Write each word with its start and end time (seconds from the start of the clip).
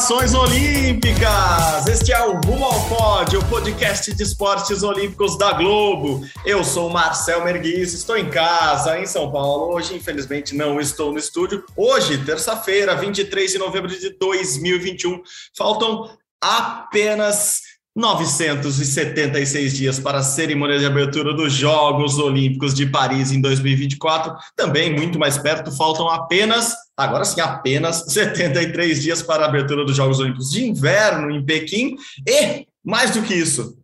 Saudações 0.00 0.32
Olímpicas! 0.32 1.86
Este 1.86 2.10
é 2.10 2.24
o 2.24 2.40
Rumo 2.40 2.64
ao 2.64 2.88
Pódio, 2.88 3.38
o 3.38 3.44
podcast 3.50 4.14
de 4.14 4.22
esportes 4.22 4.82
olímpicos 4.82 5.36
da 5.36 5.52
Globo. 5.52 6.26
Eu 6.42 6.64
sou 6.64 6.88
Marcel 6.88 7.44
Merguiz, 7.44 7.92
estou 7.92 8.16
em 8.16 8.30
casa, 8.30 8.98
em 8.98 9.04
São 9.04 9.30
Paulo. 9.30 9.74
Hoje, 9.74 9.94
infelizmente, 9.94 10.54
não 10.54 10.80
estou 10.80 11.12
no 11.12 11.18
estúdio. 11.18 11.64
Hoje, 11.76 12.16
terça-feira, 12.24 12.96
23 12.96 13.52
de 13.52 13.58
novembro 13.58 13.88
de 13.88 14.08
2021, 14.18 15.22
faltam 15.54 16.10
apenas 16.40 17.60
976 17.96 19.76
dias 19.76 19.98
para 19.98 20.18
a 20.18 20.22
cerimônia 20.22 20.78
de 20.78 20.86
abertura 20.86 21.34
dos 21.34 21.52
Jogos 21.52 22.18
Olímpicos 22.18 22.72
de 22.72 22.86
Paris 22.86 23.32
em 23.32 23.40
2024. 23.40 24.34
Também 24.56 24.94
muito 24.94 25.18
mais 25.18 25.36
perto, 25.36 25.76
faltam 25.76 26.08
apenas, 26.08 26.74
agora 26.96 27.24
sim, 27.24 27.40
apenas 27.40 28.04
73 28.12 29.02
dias 29.02 29.22
para 29.22 29.44
a 29.44 29.48
abertura 29.48 29.84
dos 29.84 29.96
Jogos 29.96 30.20
Olímpicos 30.20 30.50
de 30.50 30.64
Inverno 30.64 31.30
em 31.30 31.44
Pequim. 31.44 31.96
E, 32.26 32.66
mais 32.84 33.10
do 33.10 33.22
que 33.22 33.34
isso, 33.34 33.76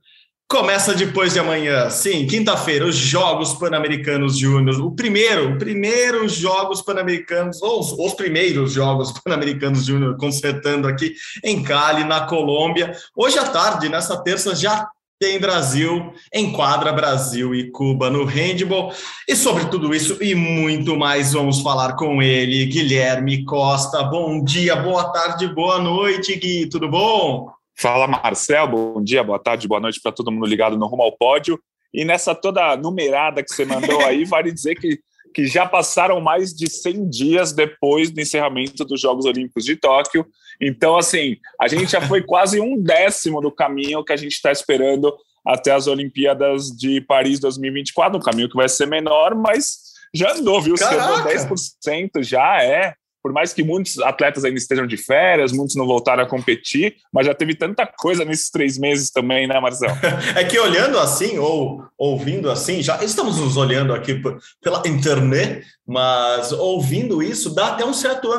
Começa 0.49 0.95
depois 0.95 1.33
de 1.33 1.41
amanhã, 1.41 1.91
sim, 1.91 2.25
quinta-feira, 2.25 2.87
os 2.87 2.95
Jogos 2.95 3.55
Pan-Americanos 3.55 4.39
Júnior. 4.39 4.81
O 4.81 4.93
primeiro, 4.93 5.51
o 5.51 5.59
primeiro 5.59 6.29
Jogos 6.29 6.81
Pan-Americanos, 6.81 7.61
ou 7.61 7.81
os, 7.81 7.91
os, 7.91 8.15
primeiros 8.15 8.73
Jogos 8.73 9.11
Pan-Americanos 9.11 9.85
Júnior, 9.85 10.17
consertando 10.17 10.87
aqui 10.87 11.17
em 11.43 11.65
Cali, 11.65 12.05
na 12.05 12.27
Colômbia. 12.27 12.93
Hoje 13.17 13.37
à 13.41 13.45
tarde, 13.45 13.89
nessa 13.89 14.23
terça, 14.23 14.55
já 14.55 14.89
tem 15.19 15.41
Brasil, 15.41 16.13
enquadra 16.33 16.93
Brasil 16.93 17.53
e 17.53 17.69
Cuba 17.73 18.09
no 18.09 18.25
handball. 18.25 18.93
E 19.29 19.35
sobre 19.35 19.65
tudo 19.65 19.93
isso 19.93 20.23
e 20.23 20.33
muito 20.37 20.97
mais, 20.97 21.33
vamos 21.33 21.61
falar 21.61 21.95
com 21.97 22.23
ele, 22.23 22.67
Guilherme 22.67 23.45
Costa. 23.45 24.01
Bom 24.05 24.45
dia, 24.45 24.77
boa 24.77 25.11
tarde, 25.11 25.49
boa 25.49 25.81
noite, 25.81 26.37
Gui, 26.37 26.69
tudo 26.69 26.89
bom? 26.89 27.56
Fala 27.79 28.07
Marcel, 28.07 28.67
bom 28.67 29.05
dia, 29.05 29.23
boa 29.23 29.39
tarde, 29.39 29.69
boa 29.69 29.79
noite 29.79 30.01
para 30.01 30.11
todo 30.11 30.33
mundo 30.33 30.47
ligado 30.47 30.79
no 30.79 30.87
Rumo 30.87 31.03
ao 31.03 31.13
Pódio. 31.13 31.61
E 31.93 32.07
nessa 32.07 32.35
toda 32.35 32.75
numerada 32.75 33.43
que 33.43 33.53
você 33.53 33.67
mandou 33.67 34.01
aí, 34.01 34.25
vale 34.27 34.51
dizer 34.51 34.77
que, 34.77 34.99
que 35.35 35.47
já 35.47 35.67
passaram 35.67 36.19
mais 36.19 36.55
de 36.55 36.71
100 36.71 37.11
dias 37.11 37.53
depois 37.53 38.11
do 38.11 38.19
encerramento 38.19 38.83
dos 38.83 38.99
Jogos 38.99 39.27
Olímpicos 39.27 39.63
de 39.63 39.77
Tóquio. 39.77 40.27
Então, 40.59 40.97
assim, 40.97 41.37
a 41.61 41.69
gente 41.69 41.93
já 41.93 42.01
foi 42.01 42.23
quase 42.23 42.59
um 42.59 42.83
décimo 42.83 43.43
do 43.43 43.53
caminho 43.53 44.03
que 44.03 44.13
a 44.13 44.17
gente 44.17 44.33
está 44.33 44.51
esperando 44.51 45.15
até 45.47 45.73
as 45.73 45.87
Olimpíadas 45.87 46.69
de 46.69 47.03
Paris 47.03 47.39
2024. 47.41 48.19
Um 48.19 48.23
caminho 48.23 48.49
que 48.49 48.57
vai 48.57 48.71
ser 48.71 48.87
menor, 48.87 49.35
mas 49.35 49.93
já 50.15 50.33
andou, 50.33 50.63
viu? 50.63 50.79
Você 50.79 50.85
andou 50.85 51.19
10%, 51.25 52.23
já 52.23 52.63
é 52.63 52.95
por 53.27 53.33
mais 53.33 53.53
que 53.53 53.65
muitos 53.65 53.99
atletas 53.99 54.45
ainda 54.45 54.57
estejam 54.57 54.87
de 54.87 54.97
férias, 54.97 55.51
muitos 55.51 55.75
não 55.75 55.85
voltaram 55.85 56.23
a 56.23 56.29
competir, 56.29 56.95
mas 57.13 57.27
já 57.27 57.35
teve 57.35 57.57
tanta 57.57 57.85
coisa 57.85 58.25
nesses 58.25 58.51
três 58.51 58.79
meses 58.79 59.11
também, 59.11 59.49
né, 59.49 59.59
Marcelo? 59.59 59.99
é 60.37 60.45
que 60.45 60.57
olhando 60.57 60.97
assim, 60.97 61.37
ou 61.37 61.83
ouvindo 61.99 62.49
assim, 62.49 62.81
já 62.81 63.03
estamos 63.03 63.39
nos 63.41 63.57
olhando 63.57 63.93
aqui 63.93 64.23
pela 64.63 64.81
internet, 64.87 65.67
mas 65.85 66.53
ouvindo 66.53 67.21
isso 67.21 67.53
dá 67.53 67.71
até 67.73 67.85
um 67.85 67.93
certo 67.93 68.31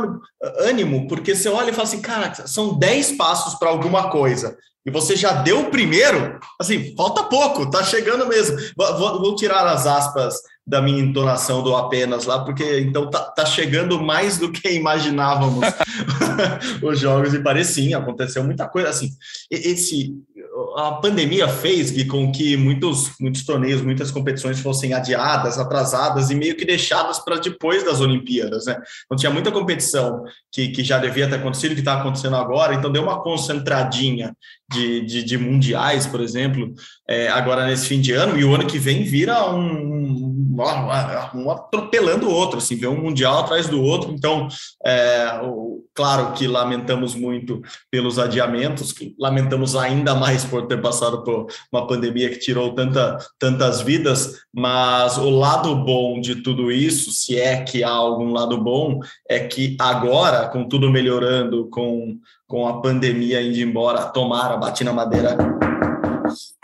ânimo, 0.59 1.05
porque 1.09 1.35
você 1.35 1.49
olha 1.49 1.71
e 1.71 1.73
fala 1.73 1.83
assim, 1.83 2.01
cara, 2.01 2.33
são 2.47 2.79
dez 2.79 3.11
passos 3.11 3.55
para 3.59 3.67
alguma 3.67 4.09
coisa 4.09 4.57
e 4.87 4.89
você 4.89 5.17
já 5.17 5.33
deu 5.33 5.63
o 5.63 5.69
primeiro, 5.69 6.39
assim, 6.57 6.95
falta 6.95 7.25
pouco, 7.25 7.69
tá 7.69 7.83
chegando 7.83 8.25
mesmo. 8.25 8.55
Vou, 8.77 9.19
vou, 9.19 9.35
tirar 9.35 9.67
as 9.67 9.85
aspas 9.85 10.35
da 10.67 10.81
minha 10.81 10.99
entonação 10.99 11.63
do 11.63 11.75
apenas 11.75 12.25
lá, 12.25 12.43
porque 12.43 12.79
então 12.81 13.09
tá, 13.09 13.19
tá 13.19 13.45
chegando 13.45 14.01
mais 14.01 14.37
do 14.37 14.51
que 14.51 14.69
imaginávamos 14.69 15.65
os 16.83 16.99
jogos, 16.99 17.33
e 17.33 17.39
parecia, 17.39 17.97
aconteceu 17.97 18.43
muita 18.43 18.67
coisa, 18.67 18.89
assim, 18.89 19.09
esse 19.49 20.13
a 20.75 20.91
pandemia 20.93 21.47
fez 21.47 21.91
com 22.03 22.31
que 22.31 22.57
muitos, 22.57 23.11
muitos 23.19 23.45
torneios, 23.45 23.81
muitas 23.81 24.11
competições 24.11 24.59
fossem 24.59 24.93
adiadas, 24.93 25.57
atrasadas 25.57 26.29
e 26.29 26.35
meio 26.35 26.55
que 26.55 26.65
deixadas 26.65 27.19
para 27.19 27.37
depois 27.37 27.83
das 27.83 27.99
Olimpíadas, 27.99 28.65
né? 28.65 28.77
Então 29.05 29.17
tinha 29.17 29.31
muita 29.31 29.51
competição 29.51 30.23
que, 30.51 30.69
que 30.69 30.83
já 30.83 30.97
devia 30.97 31.27
ter 31.27 31.35
acontecido, 31.35 31.73
que 31.73 31.81
está 31.81 31.99
acontecendo 31.99 32.35
agora, 32.35 32.73
então 32.73 32.91
deu 32.91 33.03
uma 33.03 33.21
concentradinha 33.21 34.35
de, 34.71 35.01
de, 35.01 35.23
de 35.23 35.37
mundiais, 35.37 36.05
por 36.05 36.21
exemplo, 36.21 36.73
é, 37.07 37.29
agora 37.29 37.65
nesse 37.65 37.87
fim 37.87 38.01
de 38.01 38.13
ano, 38.13 38.37
e 38.37 38.43
o 38.43 38.53
ano 38.53 38.67
que 38.67 38.79
vem 38.79 39.03
vira 39.03 39.49
um, 39.51 39.61
um 39.61 40.26
atropelando 41.51 42.27
o 42.27 42.33
outro, 42.33 42.57
assim, 42.57 42.75
vê 42.75 42.87
um 42.87 43.01
mundial 43.01 43.39
atrás 43.39 43.67
do 43.67 43.81
outro. 43.81 44.11
Então, 44.11 44.47
é, 44.85 45.39
claro 45.93 46.33
que 46.33 46.47
lamentamos 46.47 47.15
muito 47.15 47.61
pelos 47.91 48.19
adiamentos, 48.19 48.93
lamentamos 49.19 49.75
ainda 49.75 50.15
mais 50.15 50.43
por 50.43 50.67
ter 50.67 50.81
passado 50.81 51.23
por 51.23 51.47
uma 51.71 51.87
pandemia 51.87 52.29
que 52.29 52.39
tirou 52.39 52.73
tanta, 52.73 53.17
tantas 53.39 53.81
vidas, 53.81 54.35
mas 54.53 55.17
o 55.17 55.29
lado 55.29 55.75
bom 55.75 56.19
de 56.19 56.35
tudo 56.35 56.71
isso, 56.71 57.11
se 57.11 57.39
é 57.39 57.63
que 57.63 57.83
há 57.83 57.91
algum 57.91 58.31
lado 58.31 58.61
bom, 58.61 58.99
é 59.29 59.39
que 59.39 59.75
agora, 59.79 60.47
com 60.47 60.67
tudo 60.67 60.89
melhorando, 60.89 61.67
com, 61.69 62.17
com 62.47 62.67
a 62.67 62.81
pandemia 62.81 63.41
indo 63.41 63.59
embora, 63.59 64.03
tomara, 64.05 64.57
bati 64.57 64.83
na 64.83 64.93
madeira 64.93 65.37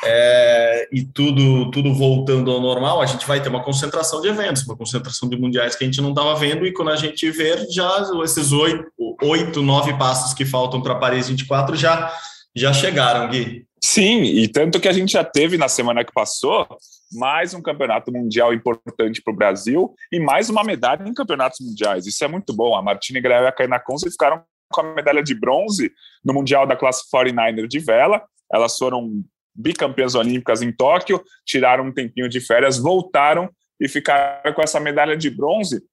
é, 0.04 0.88
e 0.92 1.04
tudo, 1.04 1.72
tudo 1.72 1.94
voltando 1.94 2.52
ao 2.52 2.62
normal, 2.62 3.02
a 3.02 3.06
gente 3.06 3.26
vai 3.26 3.42
ter 3.42 3.50
uma 3.50 3.64
concentração 3.64 4.22
de 4.22 4.28
eventos, 4.28 4.64
uma 4.64 4.78
concentração 4.78 5.30
de 5.30 5.38
mundiais 5.38 5.76
que 5.76 5.84
a 5.84 5.88
gente 5.88 6.02
não 6.02 6.10
estava 6.10 6.36
vendo, 6.36 6.66
e 6.66 6.74
quando 6.74 6.92
a 6.92 6.96
gente 6.96 7.30
ver, 7.32 7.68
já 7.70 8.04
esses 8.24 8.52
oito, 8.52 8.86
oito 9.22 9.62
nove 9.62 9.98
passos 9.98 10.34
que 10.34 10.46
faltam 10.46 10.82
para 10.82 10.96
Paris 10.96 11.30
24 11.30 11.76
já, 11.76 12.14
já 12.56 12.74
chegaram, 12.74 13.30
Gui. 13.30 13.66
Sim, 13.84 14.24
e 14.24 14.48
tanto 14.48 14.80
que 14.80 14.88
a 14.88 14.94
gente 14.94 15.12
já 15.12 15.26
teve 15.26 15.58
na 15.58 15.68
semana 15.68 16.06
que 16.06 16.14
passou 16.14 16.66
mais 17.12 17.54
um 17.54 17.62
campeonato 17.62 18.12
mundial 18.12 18.54
importante 18.54 19.22
para 19.22 19.34
o 19.34 19.36
Brasil 19.36 19.94
e 20.12 20.20
mais 20.20 20.50
uma 20.50 20.64
medalha 20.64 21.08
em 21.08 21.14
campeonatos 21.14 21.60
mundiais. 21.60 22.08
Isso 22.08 22.24
é 22.24 22.28
muito 22.28 22.54
bom. 22.54 22.76
A 22.76 22.82
Martina 22.82 23.20
e 23.20 23.22
Grael 23.22 23.44
e 23.44 23.48
a 23.48 23.52
Kaina 23.52 23.80
Conce 23.80 24.10
ficaram 24.10 24.42
com 24.72 24.82
a 24.82 24.94
medalha 24.96 25.22
de 25.22 25.36
bronze 25.36 25.92
no 26.24 26.34
Mundial 26.34 26.66
da 26.66 26.76
classe 26.76 27.04
49er 27.14 27.68
de 27.68 27.80
vela. 27.80 28.24
Elas 28.52 28.78
foram 28.78 29.24
bicampeãs 29.56 30.16
olímpicas 30.16 30.62
em 30.62 30.72
Tóquio, 30.72 31.24
tiraram 31.46 31.86
um 31.86 31.94
tempinho 31.94 32.30
de 32.30 32.40
férias, 32.40 32.78
voltaram 32.78 33.50
e 33.80 33.88
ficaram 33.88 34.54
com 34.54 34.62
essa 34.62 34.80
medalha 34.80 35.16
de 35.16 35.30
bronze. 35.30 35.84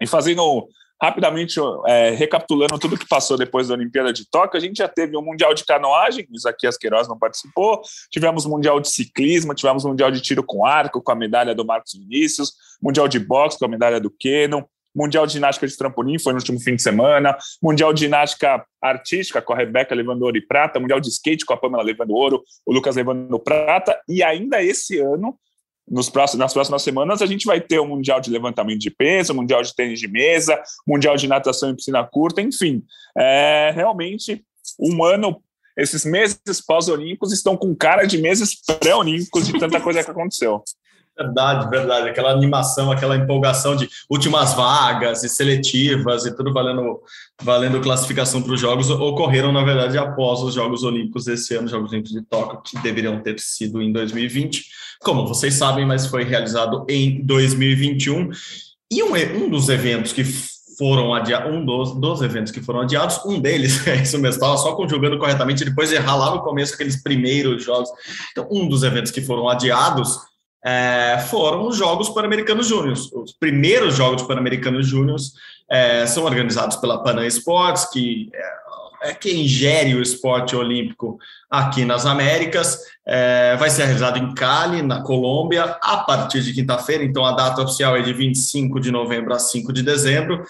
E 0.00 0.06
fazendo 0.06 0.68
rapidamente, 1.00 1.58
é, 1.86 2.10
recapitulando 2.10 2.78
tudo 2.78 2.98
que 2.98 3.06
passou 3.06 3.36
depois 3.36 3.68
da 3.68 3.74
Olimpíada 3.74 4.12
de 4.12 4.28
Tóquio, 4.28 4.56
a 4.56 4.60
gente 4.60 4.78
já 4.78 4.88
teve 4.88 5.16
o 5.16 5.20
um 5.20 5.24
Mundial 5.24 5.52
de 5.52 5.64
Canoagem, 5.64 6.26
Isaquias 6.32 6.78
Queiroz 6.78 7.08
não 7.08 7.18
participou, 7.18 7.82
tivemos 8.10 8.46
Mundial 8.46 8.80
de 8.80 8.88
Ciclismo, 8.88 9.54
tivemos 9.54 9.84
Mundial 9.84 10.10
de 10.10 10.20
Tiro 10.20 10.42
com 10.42 10.64
Arco, 10.64 11.02
com 11.02 11.12
a 11.12 11.14
medalha 11.14 11.54
do 11.54 11.64
Marcos 11.64 11.92
Vinícius, 11.92 12.54
Mundial 12.82 13.08
de 13.08 13.18
Boxe 13.18 13.58
com 13.58 13.66
a 13.66 13.68
medalha 13.68 14.00
do 14.00 14.10
Kenon, 14.10 14.62
Mundial 14.94 15.26
de 15.26 15.32
Ginástica 15.32 15.66
de 15.66 15.76
Trampolim 15.76 16.18
foi 16.18 16.32
no 16.32 16.38
último 16.38 16.60
fim 16.60 16.76
de 16.76 16.82
semana, 16.82 17.36
Mundial 17.62 17.92
de 17.92 18.00
Ginástica 18.00 18.64
Artística 18.80 19.42
com 19.42 19.52
a 19.52 19.56
Rebeca 19.56 19.94
levando 19.94 20.22
ouro 20.22 20.36
e 20.36 20.46
prata, 20.46 20.78
Mundial 20.78 21.00
de 21.00 21.08
Skate 21.08 21.44
com 21.44 21.52
a 21.52 21.56
Pamela 21.56 21.82
levando 21.82 22.12
ouro, 22.12 22.42
o 22.64 22.72
Lucas 22.72 22.96
levando 22.96 23.38
prata, 23.38 23.98
e 24.08 24.22
ainda 24.22 24.62
esse 24.62 24.98
ano, 24.98 25.36
nos 25.88 26.08
próximos, 26.08 26.40
nas 26.40 26.52
próximas 26.52 26.82
semanas, 26.82 27.20
a 27.20 27.26
gente 27.26 27.46
vai 27.46 27.60
ter 27.60 27.78
o 27.78 27.86
Mundial 27.86 28.20
de 28.20 28.30
Levantamento 28.30 28.80
de 28.80 28.90
Peso, 28.90 29.34
Mundial 29.34 29.62
de 29.62 29.74
Tênis 29.74 30.00
de 30.00 30.08
Mesa, 30.08 30.62
Mundial 30.86 31.16
de 31.16 31.28
Natação 31.28 31.70
em 31.70 31.76
Piscina 31.76 32.04
Curta, 32.04 32.40
enfim, 32.40 32.82
é 33.18 33.72
realmente 33.74 34.44
um 34.78 35.04
ano 35.04 35.42
esses 35.76 36.04
meses 36.04 36.38
pós-olímpicos 36.64 37.32
estão 37.32 37.56
com 37.56 37.74
cara 37.74 38.04
de 38.04 38.16
meses 38.18 38.54
pré-olímpicos 38.78 39.46
de 39.46 39.58
tanta 39.58 39.80
coisa 39.80 40.04
que 40.04 40.10
aconteceu. 40.10 40.62
Verdade, 41.16 41.70
verdade. 41.70 42.08
Aquela 42.08 42.32
animação, 42.32 42.90
aquela 42.90 43.16
empolgação 43.16 43.76
de 43.76 43.88
últimas 44.10 44.52
vagas 44.54 45.22
e 45.22 45.28
seletivas 45.28 46.26
e 46.26 46.34
tudo 46.34 46.52
valendo, 46.52 47.00
valendo 47.40 47.80
classificação 47.80 48.42
para 48.42 48.52
os 48.52 48.60
Jogos 48.60 48.90
ocorreram, 48.90 49.52
na 49.52 49.62
verdade, 49.62 49.96
após 49.96 50.40
os 50.40 50.54
Jogos 50.54 50.82
Olímpicos 50.82 51.26
desse 51.26 51.54
ano, 51.54 51.68
Jogos 51.68 51.92
Olímpicos 51.92 52.18
de 52.18 52.26
Tóquio, 52.26 52.60
que 52.62 52.82
deveriam 52.82 53.20
ter 53.20 53.38
sido 53.38 53.80
em 53.80 53.92
2020. 53.92 54.64
Como 55.02 55.26
vocês 55.26 55.54
sabem, 55.54 55.86
mas 55.86 56.06
foi 56.06 56.24
realizado 56.24 56.84
em 56.88 57.24
2021. 57.24 58.30
E 58.90 59.02
um, 59.02 59.14
um 59.44 59.48
dos 59.48 59.68
eventos 59.68 60.12
que 60.12 60.24
foram 60.76 61.14
adiados, 61.14 61.52
um 61.52 61.64
dos, 61.64 61.94
dos 61.94 62.22
eventos 62.22 62.50
que 62.50 62.60
foram 62.60 62.80
adiados, 62.80 63.20
um 63.24 63.38
deles, 63.38 63.86
é 63.86 64.02
isso 64.02 64.18
mesmo, 64.18 64.42
estava 64.42 64.56
só 64.56 64.74
conjugando 64.74 65.16
corretamente, 65.16 65.64
depois 65.64 65.90
de 65.90 65.94
errar 65.94 66.16
lá 66.16 66.34
no 66.34 66.42
começo 66.42 66.74
aqueles 66.74 67.00
primeiros 67.00 67.64
jogos. 67.64 67.88
Então, 68.32 68.48
um 68.50 68.68
dos 68.68 68.82
eventos 68.82 69.12
que 69.12 69.22
foram 69.22 69.48
adiados 69.48 70.18
é, 70.64 71.18
foram 71.28 71.68
os 71.68 71.76
Jogos 71.76 72.08
Pan-Americanos 72.08 72.66
Júniors. 72.66 73.12
Os 73.12 73.32
primeiros 73.32 73.96
Jogos 73.96 74.22
Pan-Americanos 74.22 74.86
Júniors 74.86 75.34
é, 75.68 76.06
são 76.06 76.24
organizados 76.24 76.76
pela 76.76 77.02
Panam 77.02 77.24
Esportes, 77.24 77.84
que 77.90 78.30
é, 78.32 79.10
é, 79.10 79.14
quem 79.14 79.46
gere 79.46 79.94
o 79.94 80.00
esporte 80.00 80.56
olímpico 80.56 81.18
aqui 81.50 81.84
nas 81.84 82.06
Américas. 82.06 82.78
É, 83.06 83.54
vai 83.56 83.68
ser 83.68 83.84
realizado 83.84 84.18
em 84.18 84.32
Cali, 84.34 84.80
na 84.80 85.02
Colômbia, 85.02 85.76
a 85.82 85.98
partir 85.98 86.42
de 86.42 86.54
quinta-feira. 86.54 87.04
Então, 87.04 87.26
a 87.26 87.32
data 87.32 87.60
oficial 87.60 87.94
é 87.94 88.00
de 88.00 88.14
25 88.14 88.80
de 88.80 88.90
novembro 88.90 89.34
a 89.34 89.38
5 89.38 89.70
de 89.70 89.82
dezembro. 89.82 90.42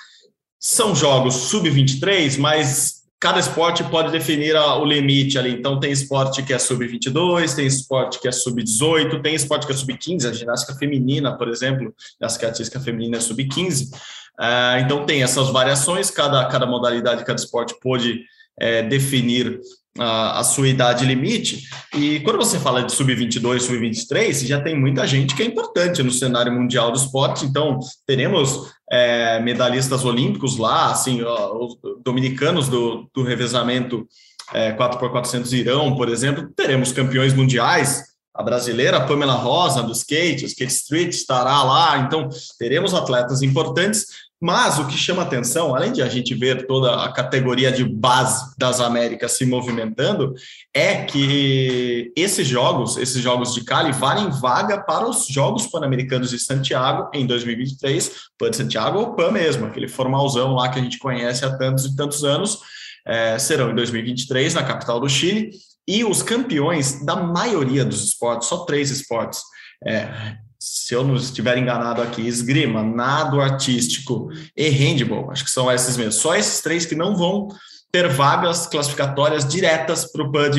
São 0.60 0.94
jogos 0.94 1.34
sub-23, 1.34 2.38
mas 2.38 3.03
cada 3.24 3.40
esporte 3.40 3.82
pode 3.84 4.12
definir 4.12 4.54
o 4.54 4.84
limite 4.84 5.38
ali. 5.38 5.50
Então, 5.50 5.80
tem 5.80 5.90
esporte 5.90 6.42
que 6.42 6.52
é 6.52 6.58
sub-22, 6.58 7.54
tem 7.54 7.66
esporte 7.66 8.20
que 8.20 8.28
é 8.28 8.30
sub-18, 8.30 9.22
tem 9.22 9.34
esporte 9.34 9.66
que 9.66 9.72
é 9.72 9.74
sub-15, 9.74 10.28
a 10.28 10.32
ginástica 10.34 10.74
feminina, 10.74 11.34
por 11.34 11.48
exemplo, 11.48 11.94
a 12.20 12.28
ginástica 12.28 12.78
feminina 12.78 13.16
é 13.16 13.20
sub-15. 13.20 13.94
Uh, 14.38 14.78
então, 14.84 15.06
tem 15.06 15.22
essas 15.22 15.48
variações, 15.48 16.10
cada, 16.10 16.44
cada 16.48 16.66
modalidade, 16.66 17.24
cada 17.24 17.40
esporte 17.40 17.74
pode 17.80 18.20
é, 18.60 18.82
definir 18.82 19.58
a, 19.98 20.40
a, 20.40 20.44
sua 20.44 20.68
idade 20.68 21.04
limite. 21.04 21.68
E 21.94 22.20
quando 22.20 22.36
você 22.36 22.58
fala 22.58 22.82
de 22.82 22.92
sub-22, 22.92 23.60
sub-23, 23.60 24.46
já 24.46 24.60
tem 24.60 24.78
muita 24.78 25.06
gente 25.06 25.34
que 25.34 25.42
é 25.42 25.46
importante 25.46 26.02
no 26.02 26.10
cenário 26.10 26.52
mundial 26.52 26.90
do 26.90 26.98
esporte. 26.98 27.44
Então, 27.44 27.78
teremos 28.06 28.72
é, 28.90 29.40
medalhistas 29.40 30.04
olímpicos 30.04 30.58
lá, 30.58 30.90
assim, 30.90 31.22
ó, 31.22 31.56
os 31.56 31.78
dominicanos 32.02 32.68
do, 32.68 33.08
do 33.14 33.22
revezamento 33.22 34.06
é, 34.52 34.72
4x400 34.72 35.52
Irão, 35.52 35.96
por 35.96 36.08
exemplo, 36.08 36.48
teremos 36.54 36.92
campeões 36.92 37.32
mundiais. 37.32 38.02
A 38.34 38.42
brasileira 38.42 39.00
Pamela 39.06 39.34
Rosa, 39.34 39.80
do 39.80 39.92
skate, 39.92 40.44
o 40.44 40.46
Skate 40.48 40.72
Street 40.72 41.14
estará 41.14 41.62
lá, 41.62 41.98
então 41.98 42.28
teremos 42.58 42.92
atletas 42.92 43.42
importantes, 43.42 44.06
mas 44.44 44.78
o 44.78 44.86
que 44.86 44.98
chama 44.98 45.22
atenção, 45.22 45.74
além 45.74 45.90
de 45.90 46.02
a 46.02 46.06
gente 46.06 46.34
ver 46.34 46.66
toda 46.66 47.02
a 47.02 47.10
categoria 47.10 47.72
de 47.72 47.82
base 47.82 48.54
das 48.58 48.78
Américas 48.78 49.38
se 49.38 49.46
movimentando, 49.46 50.34
é 50.74 50.96
que 50.96 52.12
esses 52.14 52.46
jogos, 52.46 52.98
esses 52.98 53.22
jogos 53.22 53.54
de 53.54 53.64
Cali, 53.64 53.90
valem 53.90 54.28
vaga 54.28 54.82
para 54.82 55.08
os 55.08 55.26
Jogos 55.28 55.66
Pan-Americanos 55.66 56.28
de 56.28 56.38
Santiago 56.38 57.08
em 57.14 57.26
2023, 57.26 58.12
Pan 58.38 58.50
de 58.50 58.58
Santiago 58.58 58.98
ou 58.98 59.14
Pan 59.14 59.30
mesmo, 59.30 59.64
aquele 59.64 59.88
formalzão 59.88 60.52
lá 60.52 60.68
que 60.68 60.78
a 60.78 60.82
gente 60.82 60.98
conhece 60.98 61.42
há 61.42 61.56
tantos 61.56 61.86
e 61.86 61.96
tantos 61.96 62.22
anos, 62.22 62.58
é, 63.06 63.38
serão 63.38 63.70
em 63.70 63.74
2023 63.74 64.52
na 64.52 64.62
capital 64.62 65.00
do 65.00 65.08
Chile, 65.08 65.52
e 65.88 66.04
os 66.04 66.22
campeões 66.22 67.02
da 67.02 67.16
maioria 67.16 67.82
dos 67.82 68.04
esportes, 68.04 68.46
só 68.46 68.66
três 68.66 68.90
esportes, 68.90 69.40
é, 69.86 70.36
se 70.64 70.94
eu 70.94 71.04
não 71.04 71.14
estiver 71.14 71.58
enganado 71.58 72.00
aqui, 72.00 72.26
esgrima, 72.26 72.82
nado 72.82 73.40
artístico 73.40 74.30
e 74.56 74.68
handball, 74.70 75.30
acho 75.30 75.44
que 75.44 75.50
são 75.50 75.70
esses 75.70 75.96
mesmos. 75.96 76.16
Só 76.16 76.34
esses 76.34 76.62
três 76.62 76.86
que 76.86 76.94
não 76.94 77.14
vão 77.14 77.48
ter 77.92 78.08
vagas 78.08 78.66
classificatórias 78.66 79.46
diretas 79.46 80.10
para 80.10 80.22
o 80.22 80.32
PAN 80.32 80.50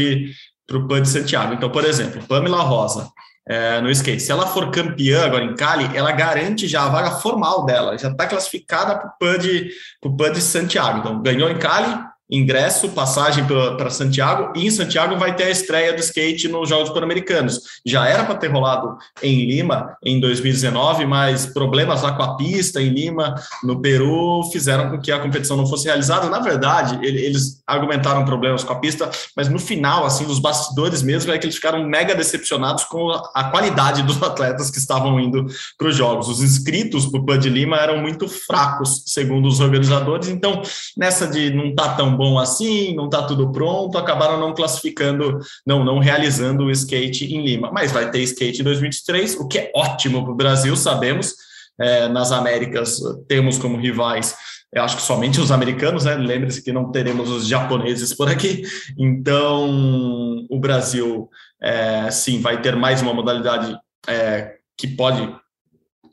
PAN 0.87 1.01
de 1.01 1.09
Santiago. 1.09 1.53
Então, 1.53 1.71
por 1.71 1.83
exemplo, 1.83 2.21
Pamela 2.27 2.61
Rosa, 2.61 3.09
é, 3.47 3.81
no 3.81 3.89
skate, 3.89 4.21
se 4.21 4.31
ela 4.31 4.47
for 4.47 4.69
campeã 4.69 5.25
agora 5.25 5.43
em 5.43 5.55
Cali, 5.55 5.89
ela 5.95 6.11
garante 6.11 6.67
já 6.67 6.83
a 6.83 6.89
vaga 6.89 7.11
formal 7.11 7.65
dela, 7.65 7.97
já 7.97 8.09
está 8.09 8.27
classificada 8.27 8.95
para 8.95 9.07
o 9.07 9.17
PAN 9.19 9.39
de, 9.39 9.71
PAN 10.17 10.31
de 10.31 10.41
Santiago. 10.41 10.99
Então, 10.99 11.21
ganhou 11.21 11.49
em 11.49 11.57
Cali, 11.57 11.93
ingresso, 12.29 12.89
passagem 12.89 13.45
para 13.45 13.89
Santiago, 13.89 14.53
e 14.55 14.65
em 14.65 14.71
Santiago 14.71 15.17
vai 15.17 15.35
ter 15.35 15.43
a 15.43 15.51
estreia 15.51 15.93
do 15.93 15.99
skate 15.99 16.47
nos 16.47 16.69
Jogos 16.69 16.89
Pan-Americanos. 16.89 17.61
Já 17.85 18.07
era 18.07 18.23
para 18.23 18.35
ter 18.35 18.47
rolado 18.47 18.97
em 19.21 19.45
Lima 19.45 19.95
em 20.03 20.19
2019, 20.19 21.05
mas 21.05 21.45
problemas 21.45 22.01
lá 22.01 22.13
com 22.13 22.23
a 22.23 22.35
pista 22.35 22.81
em 22.81 22.89
Lima, 22.89 23.35
no 23.63 23.79
Peru, 23.79 24.43
fizeram 24.51 24.89
com 24.89 24.99
que 24.99 25.11
a 25.11 25.19
competição 25.19 25.55
não 25.55 25.67
fosse 25.67 25.85
realizada. 25.85 26.29
Na 26.29 26.39
verdade, 26.39 26.97
eles 27.05 27.61
argumentaram 27.67 28.25
problemas 28.25 28.63
com 28.63 28.73
a 28.73 28.79
pista, 28.79 29.09
mas 29.35 29.47
no 29.47 29.59
final, 29.59 30.05
assim, 30.05 30.25
os 30.25 30.39
bastidores 30.39 31.01
mesmo, 31.01 31.31
é 31.31 31.37
que 31.37 31.45
eles 31.45 31.55
ficaram 31.55 31.83
mega 31.87 32.15
decepcionados 32.15 32.85
com 32.85 33.11
a 33.11 33.43
qualidade 33.45 34.01
dos 34.03 34.21
atletas 34.21 34.71
que 34.71 34.79
estavam 34.79 35.19
indo 35.19 35.45
para 35.77 35.87
os 35.87 35.95
Jogos. 35.95 36.27
Os 36.27 36.41
inscritos 36.41 37.05
para 37.05 37.19
o 37.19 37.25
PAN 37.25 37.39
de 37.39 37.49
Lima 37.49 37.77
eram 37.77 37.99
muito 37.99 38.27
fracos, 38.27 39.03
segundo 39.05 39.47
os 39.47 39.59
organizadores, 39.59 40.27
então, 40.27 40.61
nessa 40.97 41.27
de 41.27 41.53
não 41.53 41.67
estar 41.67 41.89
tá 41.89 41.95
tão 41.95 42.14
bom 42.15 42.39
assim, 42.39 42.95
não 42.95 43.05
está 43.05 43.23
tudo 43.23 43.51
pronto, 43.51 43.97
acabaram 43.97 44.39
não 44.39 44.53
classificando, 44.53 45.39
não, 45.65 45.83
não 45.83 45.99
realizando 45.99 46.65
o 46.65 46.71
skate 46.71 47.33
em 47.33 47.43
Lima. 47.43 47.71
Mas 47.71 47.91
vai 47.91 48.09
ter 48.09 48.21
skate 48.21 48.61
em 48.61 48.63
2023, 48.63 49.35
o 49.35 49.47
que 49.47 49.59
é 49.59 49.71
ótimo 49.75 50.23
para 50.23 50.33
o 50.33 50.35
Brasil, 50.35 50.75
sabemos. 50.75 51.33
É, 51.77 52.07
nas 52.07 52.31
Américas 52.31 53.01
temos 53.27 53.57
como 53.57 53.77
rivais, 53.77 54.33
eu 54.75 54.83
acho 54.83 54.97
que 54.97 55.03
somente 55.03 55.39
os 55.39 55.51
americanos, 55.51 56.03
né? 56.03 56.15
Lembre-se 56.15 56.61
que 56.61 56.73
não 56.73 56.91
teremos 56.91 57.29
os 57.29 57.47
japoneses 57.47 58.13
por 58.13 58.29
aqui. 58.29 58.63
Então, 58.97 60.45
o 60.49 60.59
Brasil, 60.59 61.29
é, 61.61 62.11
sim, 62.11 62.41
vai 62.41 62.61
ter 62.61 62.75
mais 62.75 63.01
uma 63.01 63.13
modalidade 63.13 63.77
é, 64.05 64.55
que 64.77 64.87
pode 64.87 65.33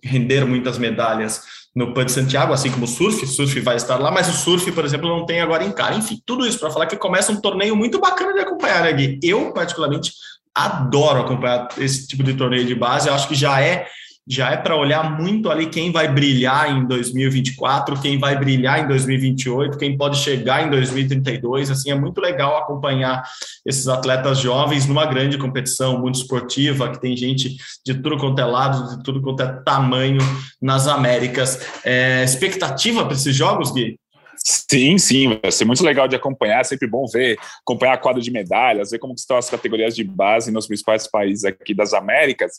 render 0.02 0.44
muitas 0.44 0.78
medalhas 0.78 1.42
no 1.74 1.94
PAN 1.94 2.04
de 2.04 2.12
Santiago, 2.12 2.52
assim 2.52 2.70
como 2.70 2.84
o 2.84 2.88
surf, 2.88 3.26
surf 3.26 3.58
vai 3.60 3.76
estar 3.76 3.96
lá, 3.96 4.10
mas 4.10 4.28
o 4.28 4.32
surf, 4.32 4.70
por 4.72 4.84
exemplo, 4.84 5.08
não 5.08 5.24
tem 5.24 5.40
agora 5.40 5.64
em 5.64 5.72
cara. 5.72 5.94
Enfim, 5.94 6.20
tudo 6.26 6.46
isso 6.46 6.58
para 6.58 6.70
falar 6.70 6.86
que 6.86 6.96
começa 6.96 7.32
um 7.32 7.40
torneio 7.40 7.74
muito 7.74 7.98
bacana 7.98 8.34
de 8.34 8.40
acompanhar, 8.40 8.82
né, 8.82 8.92
Gui? 8.92 9.18
Eu, 9.22 9.52
particularmente, 9.52 10.12
adoro 10.54 11.20
acompanhar 11.20 11.68
esse 11.78 12.06
tipo 12.06 12.22
de 12.22 12.34
torneio 12.34 12.66
de 12.66 12.74
base, 12.74 13.08
eu 13.08 13.14
acho 13.14 13.26
que 13.26 13.34
já 13.34 13.60
é 13.60 13.86
já 14.26 14.50
é 14.50 14.56
para 14.56 14.76
olhar 14.76 15.18
muito 15.18 15.50
ali 15.50 15.66
quem 15.66 15.90
vai 15.90 16.06
brilhar 16.08 16.70
em 16.70 16.86
2024, 16.86 18.00
quem 18.00 18.18
vai 18.18 18.38
brilhar 18.38 18.84
em 18.84 18.86
2028, 18.86 19.76
quem 19.76 19.96
pode 19.96 20.18
chegar 20.18 20.64
em 20.64 20.70
2032. 20.70 21.70
Assim, 21.70 21.90
é 21.90 21.94
muito 21.94 22.20
legal 22.20 22.56
acompanhar 22.56 23.24
esses 23.66 23.88
atletas 23.88 24.38
jovens 24.38 24.86
numa 24.86 25.06
grande 25.06 25.36
competição 25.38 25.98
muito 26.00 26.16
esportiva, 26.16 26.90
que 26.90 27.00
tem 27.00 27.16
gente 27.16 27.56
de 27.84 27.94
tudo 27.94 28.16
quanto 28.16 28.40
é 28.40 28.44
lado, 28.44 28.96
de 28.96 29.02
tudo 29.02 29.20
quanto 29.20 29.42
é 29.42 29.46
tamanho 29.64 30.20
nas 30.60 30.86
Américas. 30.86 31.58
É, 31.84 32.22
expectativa 32.22 33.04
para 33.04 33.14
esses 33.14 33.34
jogos, 33.34 33.72
Gui? 33.72 33.98
Sim, 34.44 34.98
sim, 34.98 35.38
vai 35.40 35.52
ser 35.52 35.64
muito 35.64 35.84
legal 35.84 36.08
de 36.08 36.16
acompanhar, 36.16 36.60
é 36.60 36.64
sempre 36.64 36.88
bom 36.88 37.06
ver, 37.06 37.38
acompanhar 37.60 37.94
a 37.94 37.98
quadra 37.98 38.20
de 38.20 38.30
medalhas, 38.30 38.90
ver 38.90 38.98
como 38.98 39.14
estão 39.14 39.36
as 39.36 39.48
categorias 39.48 39.94
de 39.94 40.02
base 40.02 40.50
nos 40.50 40.66
principais 40.66 41.06
países 41.06 41.44
aqui 41.44 41.74
das 41.74 41.92
Américas. 41.92 42.52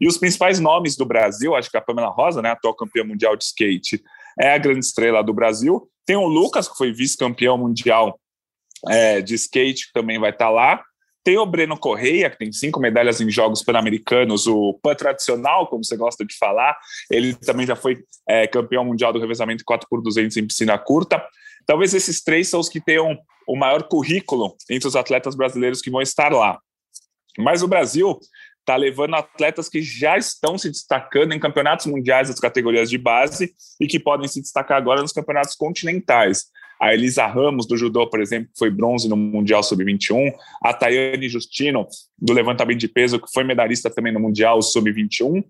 E 0.00 0.06
os 0.06 0.18
principais 0.18 0.60
nomes 0.60 0.96
do 0.96 1.04
Brasil, 1.04 1.54
acho 1.54 1.70
que 1.70 1.76
a 1.76 1.80
Pamela 1.80 2.08
Rosa, 2.08 2.42
né, 2.42 2.50
atual 2.50 2.74
campeã 2.74 3.04
mundial 3.04 3.36
de 3.36 3.44
skate, 3.44 4.02
é 4.38 4.52
a 4.52 4.58
grande 4.58 4.84
estrela 4.84 5.22
do 5.22 5.32
Brasil. 5.32 5.88
Tem 6.06 6.16
o 6.16 6.26
Lucas, 6.26 6.68
que 6.68 6.76
foi 6.76 6.92
vice-campeão 6.92 7.56
mundial 7.56 8.18
é, 8.88 9.20
de 9.20 9.34
skate, 9.34 9.86
que 9.86 9.92
também 9.92 10.18
vai 10.18 10.30
estar 10.30 10.46
tá 10.46 10.50
lá. 10.50 10.84
Tem 11.22 11.38
o 11.38 11.46
Breno 11.46 11.78
Correia, 11.78 12.28
que 12.28 12.36
tem 12.36 12.52
cinco 12.52 12.78
medalhas 12.78 13.18
em 13.18 13.30
Jogos 13.30 13.62
Pan-Americanos, 13.62 14.46
o 14.46 14.78
PAN 14.82 14.94
tradicional, 14.94 15.66
como 15.68 15.82
você 15.82 15.96
gosta 15.96 16.22
de 16.24 16.36
falar. 16.36 16.76
Ele 17.10 17.34
também 17.34 17.66
já 17.66 17.74
foi 17.74 18.04
é, 18.28 18.46
campeão 18.46 18.84
mundial 18.84 19.10
do 19.10 19.18
revezamento 19.18 19.64
4x200 19.64 20.36
em 20.36 20.46
piscina 20.46 20.76
curta. 20.76 21.26
Talvez 21.66 21.94
esses 21.94 22.22
três 22.22 22.48
são 22.48 22.60
os 22.60 22.68
que 22.68 22.78
tenham 22.78 23.16
o 23.48 23.56
maior 23.56 23.84
currículo 23.84 24.54
entre 24.70 24.86
os 24.86 24.96
atletas 24.96 25.34
brasileiros 25.34 25.80
que 25.80 25.90
vão 25.90 26.02
estar 26.02 26.30
lá. 26.30 26.58
Mas 27.38 27.62
o 27.62 27.68
Brasil 27.68 28.18
está 28.64 28.76
levando 28.76 29.14
atletas 29.14 29.68
que 29.68 29.82
já 29.82 30.16
estão 30.16 30.56
se 30.56 30.70
destacando 30.70 31.32
em 31.32 31.38
campeonatos 31.38 31.86
mundiais 31.86 32.28
das 32.28 32.40
categorias 32.40 32.88
de 32.88 32.96
base 32.96 33.54
e 33.78 33.86
que 33.86 34.00
podem 34.00 34.26
se 34.26 34.40
destacar 34.40 34.78
agora 34.78 35.02
nos 35.02 35.12
campeonatos 35.12 35.54
continentais. 35.54 36.46
A 36.80 36.92
Elisa 36.92 37.26
Ramos, 37.26 37.66
do 37.66 37.76
judô, 37.76 38.08
por 38.08 38.20
exemplo, 38.20 38.48
que 38.52 38.58
foi 38.58 38.70
bronze 38.70 39.08
no 39.08 39.16
Mundial 39.16 39.62
Sub-21. 39.62 40.32
A 40.62 40.74
Tayane 40.74 41.28
Justino, 41.28 41.86
do 42.18 42.32
levantamento 42.32 42.80
de 42.80 42.88
peso, 42.88 43.20
que 43.20 43.30
foi 43.32 43.44
medalhista 43.44 43.90
também 43.90 44.12
no 44.12 44.18
Mundial 44.18 44.60
Sub-21. 44.60 45.44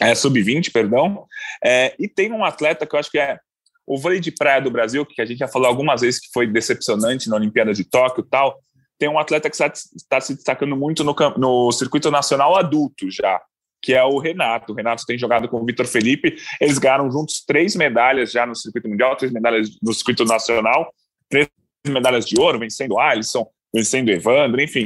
É, 0.00 0.14
Sub-20, 0.14 0.72
perdão. 0.72 1.24
É, 1.64 1.94
e 1.98 2.08
tem 2.08 2.32
um 2.32 2.44
atleta 2.44 2.86
que 2.86 2.94
eu 2.94 2.98
acho 2.98 3.10
que 3.10 3.18
é 3.18 3.38
o 3.86 3.98
vôlei 3.98 4.20
de 4.20 4.32
praia 4.32 4.60
do 4.60 4.70
Brasil, 4.70 5.04
que 5.04 5.20
a 5.20 5.24
gente 5.24 5.38
já 5.38 5.48
falou 5.48 5.68
algumas 5.68 6.00
vezes 6.00 6.20
que 6.20 6.28
foi 6.32 6.46
decepcionante 6.46 7.28
na 7.28 7.36
Olimpíada 7.36 7.72
de 7.72 7.84
Tóquio 7.84 8.24
e 8.24 8.28
tal, 8.28 8.58
tem 9.00 9.08
um 9.08 9.18
atleta 9.18 9.48
que 9.48 9.56
está 9.56 10.20
se 10.20 10.34
destacando 10.34 10.76
muito 10.76 11.02
no, 11.02 11.16
no 11.38 11.72
circuito 11.72 12.10
nacional 12.10 12.54
adulto 12.54 13.10
já, 13.10 13.40
que 13.82 13.94
é 13.94 14.04
o 14.04 14.18
Renato. 14.18 14.72
O 14.72 14.76
Renato 14.76 15.06
tem 15.06 15.18
jogado 15.18 15.48
com 15.48 15.56
o 15.56 15.64
Vitor 15.64 15.86
Felipe. 15.86 16.36
Eles 16.60 16.76
ganharam 16.76 17.10
juntos 17.10 17.42
três 17.42 17.74
medalhas 17.74 18.30
já 18.30 18.44
no 18.44 18.54
circuito 18.54 18.90
mundial, 18.90 19.16
três 19.16 19.32
medalhas 19.32 19.70
no 19.82 19.94
circuito 19.94 20.26
nacional, 20.26 20.92
três 21.30 21.48
medalhas 21.88 22.26
de 22.26 22.38
ouro, 22.38 22.58
vencendo 22.58 22.98
Alisson, 22.98 23.48
vencendo 23.74 24.10
Evandro, 24.10 24.60
enfim. 24.60 24.84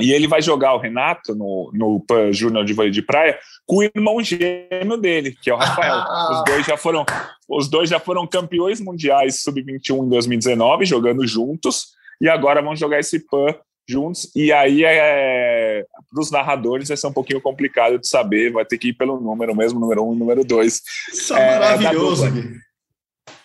E 0.00 0.12
ele 0.12 0.26
vai 0.26 0.40
jogar 0.40 0.72
o 0.74 0.78
Renato 0.78 1.34
no, 1.34 1.70
no 1.74 2.32
Júnior 2.32 2.64
de 2.64 2.72
vôlei 2.72 2.90
de 2.90 3.02
praia 3.02 3.38
com 3.66 3.76
o 3.76 3.82
irmão 3.82 4.22
gêmeo 4.22 4.96
dele, 4.96 5.36
que 5.42 5.50
é 5.50 5.54
o 5.54 5.58
Rafael. 5.58 6.04
os 6.32 6.44
dois 6.44 6.66
já 6.66 6.76
foram, 6.78 7.04
os 7.46 7.68
dois 7.68 7.90
já 7.90 8.00
foram 8.00 8.26
campeões 8.26 8.80
mundiais 8.80 9.42
sub-21 9.42 10.04
em 10.04 10.08
2019, 10.08 10.86
jogando 10.86 11.26
juntos, 11.26 11.95
e 12.20 12.28
agora 12.28 12.62
vão 12.62 12.76
jogar 12.76 12.98
esse 12.98 13.26
PAN 13.26 13.54
juntos. 13.88 14.30
E 14.34 14.52
aí, 14.52 14.84
é, 14.84 15.84
para 16.10 16.20
os 16.20 16.30
narradores, 16.30 16.88
vai 16.88 16.96
ser 16.96 17.06
um 17.06 17.12
pouquinho 17.12 17.40
complicado 17.40 17.98
de 17.98 18.08
saber, 18.08 18.52
vai 18.52 18.64
ter 18.64 18.78
que 18.78 18.88
ir 18.88 18.94
pelo 18.94 19.20
número, 19.20 19.54
mesmo 19.54 19.78
número 19.78 20.04
um 20.04 20.14
e 20.14 20.18
número 20.18 20.44
dois. 20.44 20.80
Isso 21.12 21.34
é, 21.34 21.40
é 21.40 21.58
maravilhoso. 21.58 22.24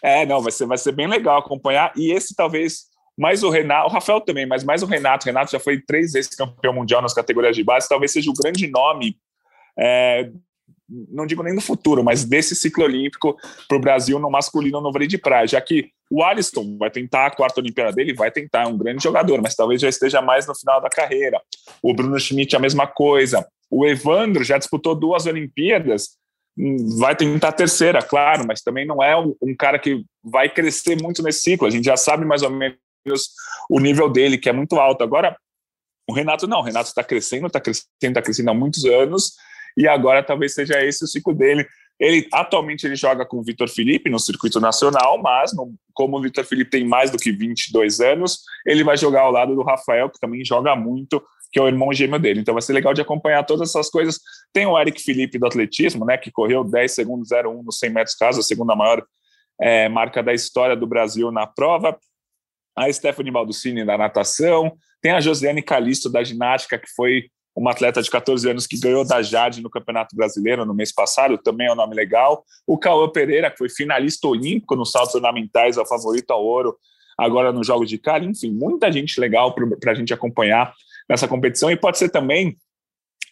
É, 0.01 0.25
não, 0.25 0.41
vai 0.41 0.51
ser, 0.51 0.65
vai 0.65 0.77
ser 0.77 0.91
bem 0.93 1.07
legal 1.07 1.37
acompanhar. 1.37 1.93
E 1.95 2.11
esse 2.11 2.35
talvez 2.35 2.91
mais 3.17 3.43
o 3.43 3.49
Renato, 3.49 3.87
o 3.87 3.91
Rafael 3.91 4.19
também, 4.21 4.47
mas 4.47 4.63
mais 4.63 4.81
o 4.81 4.87
Renato. 4.87 5.25
O 5.25 5.27
Renato 5.27 5.51
já 5.51 5.59
foi 5.59 5.79
três 5.79 6.13
vezes 6.13 6.33
campeão 6.35 6.73
mundial 6.73 7.01
nas 7.01 7.13
categorias 7.13 7.55
de 7.55 7.63
base, 7.63 7.87
talvez 7.87 8.11
seja 8.11 8.31
o 8.31 8.33
grande 8.33 8.67
nome, 8.67 9.17
é, 9.77 10.29
não 11.09 11.25
digo 11.25 11.41
nem 11.41 11.55
no 11.55 11.61
futuro, 11.61 12.03
mas 12.03 12.25
desse 12.25 12.55
ciclo 12.55 12.83
olímpico 12.83 13.37
para 13.67 13.77
o 13.77 13.81
Brasil 13.81 14.19
no 14.19 14.29
masculino 14.29 14.81
no 14.81 14.91
vôlei 14.91 15.07
de 15.07 15.17
praia, 15.17 15.47
já 15.47 15.61
que 15.61 15.89
o 16.09 16.21
Alisson 16.21 16.77
vai 16.77 16.91
tentar 16.91 17.27
a 17.27 17.31
quarta 17.31 17.61
Olimpíada 17.61 17.93
dele, 17.93 18.13
vai 18.13 18.29
tentar, 18.29 18.63
é 18.63 18.67
um 18.67 18.77
grande 18.77 19.01
jogador, 19.01 19.41
mas 19.41 19.55
talvez 19.55 19.79
já 19.79 19.87
esteja 19.87 20.21
mais 20.21 20.45
no 20.45 20.53
final 20.53 20.81
da 20.81 20.89
carreira. 20.89 21.41
O 21.81 21.93
Bruno 21.93 22.19
Schmidt, 22.19 22.53
a 22.53 22.59
mesma 22.59 22.85
coisa. 22.85 23.47
O 23.69 23.85
Evandro 23.85 24.43
já 24.43 24.57
disputou 24.57 24.93
duas 24.93 25.25
Olimpíadas, 25.25 26.17
hum, 26.57 26.97
vai 26.99 27.15
tentar 27.15 27.47
a 27.47 27.53
terceira, 27.53 28.01
claro, 28.01 28.45
mas 28.45 28.61
também 28.61 28.85
não 28.85 29.01
é 29.01 29.17
um, 29.17 29.33
um 29.41 29.55
cara 29.55 29.79
que 29.79 30.03
vai 30.21 30.49
crescer 30.49 31.01
muito 31.01 31.23
nesse 31.23 31.41
ciclo. 31.41 31.65
A 31.65 31.71
gente 31.71 31.85
já 31.85 31.95
sabe 31.95 32.25
mais 32.25 32.41
ou 32.41 32.49
menos 32.49 32.75
o 33.69 33.79
nível 33.79 34.09
dele, 34.09 34.37
que 34.37 34.49
é 34.49 34.53
muito 34.53 34.75
alto. 34.75 35.03
Agora, 35.05 35.37
o 36.09 36.13
Renato 36.13 36.45
não, 36.45 36.59
o 36.59 36.63
Renato 36.63 36.89
está 36.89 37.05
crescendo, 37.05 37.47
está 37.47 37.61
crescendo, 37.61 37.87
está 38.01 38.21
crescendo 38.21 38.49
há 38.49 38.53
muitos 38.53 38.83
anos, 38.83 39.35
e 39.77 39.87
agora 39.87 40.23
talvez 40.23 40.53
seja 40.53 40.83
esse 40.83 41.03
o 41.03 41.07
ciclo 41.07 41.33
dele. 41.33 41.65
Ele 41.99 42.27
atualmente 42.33 42.85
ele 42.85 42.95
joga 42.95 43.25
com 43.25 43.37
o 43.37 43.43
Vitor 43.43 43.69
Felipe 43.69 44.09
no 44.09 44.19
circuito 44.19 44.59
nacional, 44.59 45.21
mas 45.21 45.53
no, 45.55 45.73
como 45.93 46.17
o 46.17 46.21
Vitor 46.21 46.43
Felipe 46.43 46.71
tem 46.71 46.83
mais 46.83 47.11
do 47.11 47.17
que 47.17 47.31
22 47.31 47.99
anos, 47.99 48.39
ele 48.65 48.83
vai 48.83 48.97
jogar 48.97 49.21
ao 49.21 49.31
lado 49.31 49.55
do 49.55 49.61
Rafael, 49.61 50.09
que 50.09 50.19
também 50.19 50.43
joga 50.43 50.75
muito, 50.75 51.21
que 51.51 51.59
é 51.59 51.61
o 51.61 51.67
irmão 51.67 51.93
gêmeo 51.93 52.19
dele. 52.19 52.39
Então 52.39 52.55
vai 52.55 52.61
ser 52.61 52.73
legal 52.73 52.93
de 52.93 53.01
acompanhar 53.01 53.43
todas 53.43 53.69
essas 53.69 53.89
coisas. 53.89 54.19
Tem 54.51 54.65
o 54.65 54.79
Eric 54.79 55.01
Felipe 55.01 55.37
do 55.37 55.45
atletismo, 55.45 56.03
né, 56.03 56.17
que 56.17 56.31
correu 56.31 56.63
10 56.63 56.91
segundos 56.91 57.29
01 57.31 57.61
nos 57.61 57.77
100 57.77 57.89
metros 57.91 58.15
caso, 58.15 58.39
a 58.39 58.43
segunda 58.43 58.75
maior 58.75 59.03
é, 59.61 59.87
marca 59.87 60.23
da 60.23 60.33
história 60.33 60.75
do 60.75 60.87
Brasil 60.87 61.31
na 61.31 61.45
prova 61.45 61.95
a 62.75 62.91
Stephanie 62.91 63.31
Baldacini 63.31 63.85
da 63.85 63.97
natação, 63.97 64.73
tem 65.01 65.11
a 65.11 65.19
Josiane 65.19 65.61
Calisto 65.61 66.09
da 66.09 66.23
ginástica, 66.23 66.77
que 66.77 66.89
foi 66.95 67.29
uma 67.55 67.71
atleta 67.71 68.01
de 68.01 68.09
14 68.09 68.49
anos 68.49 68.65
que 68.65 68.79
ganhou 68.79 69.05
da 69.05 69.21
Jade 69.21 69.61
no 69.61 69.69
Campeonato 69.69 70.15
Brasileiro 70.15 70.65
no 70.65 70.73
mês 70.73 70.93
passado, 70.93 71.37
também 71.37 71.67
é 71.67 71.71
um 71.71 71.75
nome 71.75 71.95
legal. 71.95 72.45
O 72.65 72.77
Cauã 72.77 73.09
Pereira, 73.09 73.51
que 73.51 73.57
foi 73.57 73.69
finalista 73.69 74.27
olímpico 74.27 74.75
nos 74.75 74.91
saltos 74.91 75.15
ornamentais, 75.15 75.77
é 75.77 75.81
o 75.81 75.85
favorito 75.85 76.31
ao 76.31 76.43
ouro, 76.43 76.77
agora 77.17 77.51
nos 77.51 77.67
Jogos 77.67 77.89
de 77.89 77.97
Cali. 77.97 78.27
Enfim, 78.27 78.51
muita 78.51 78.91
gente 78.91 79.19
legal 79.19 79.53
para 79.53 79.91
a 79.91 79.95
gente 79.95 80.13
acompanhar 80.13 80.73
nessa 81.09 81.27
competição. 81.27 81.69
E 81.69 81.75
pode 81.75 81.97
ser 81.97 82.09
também 82.09 82.57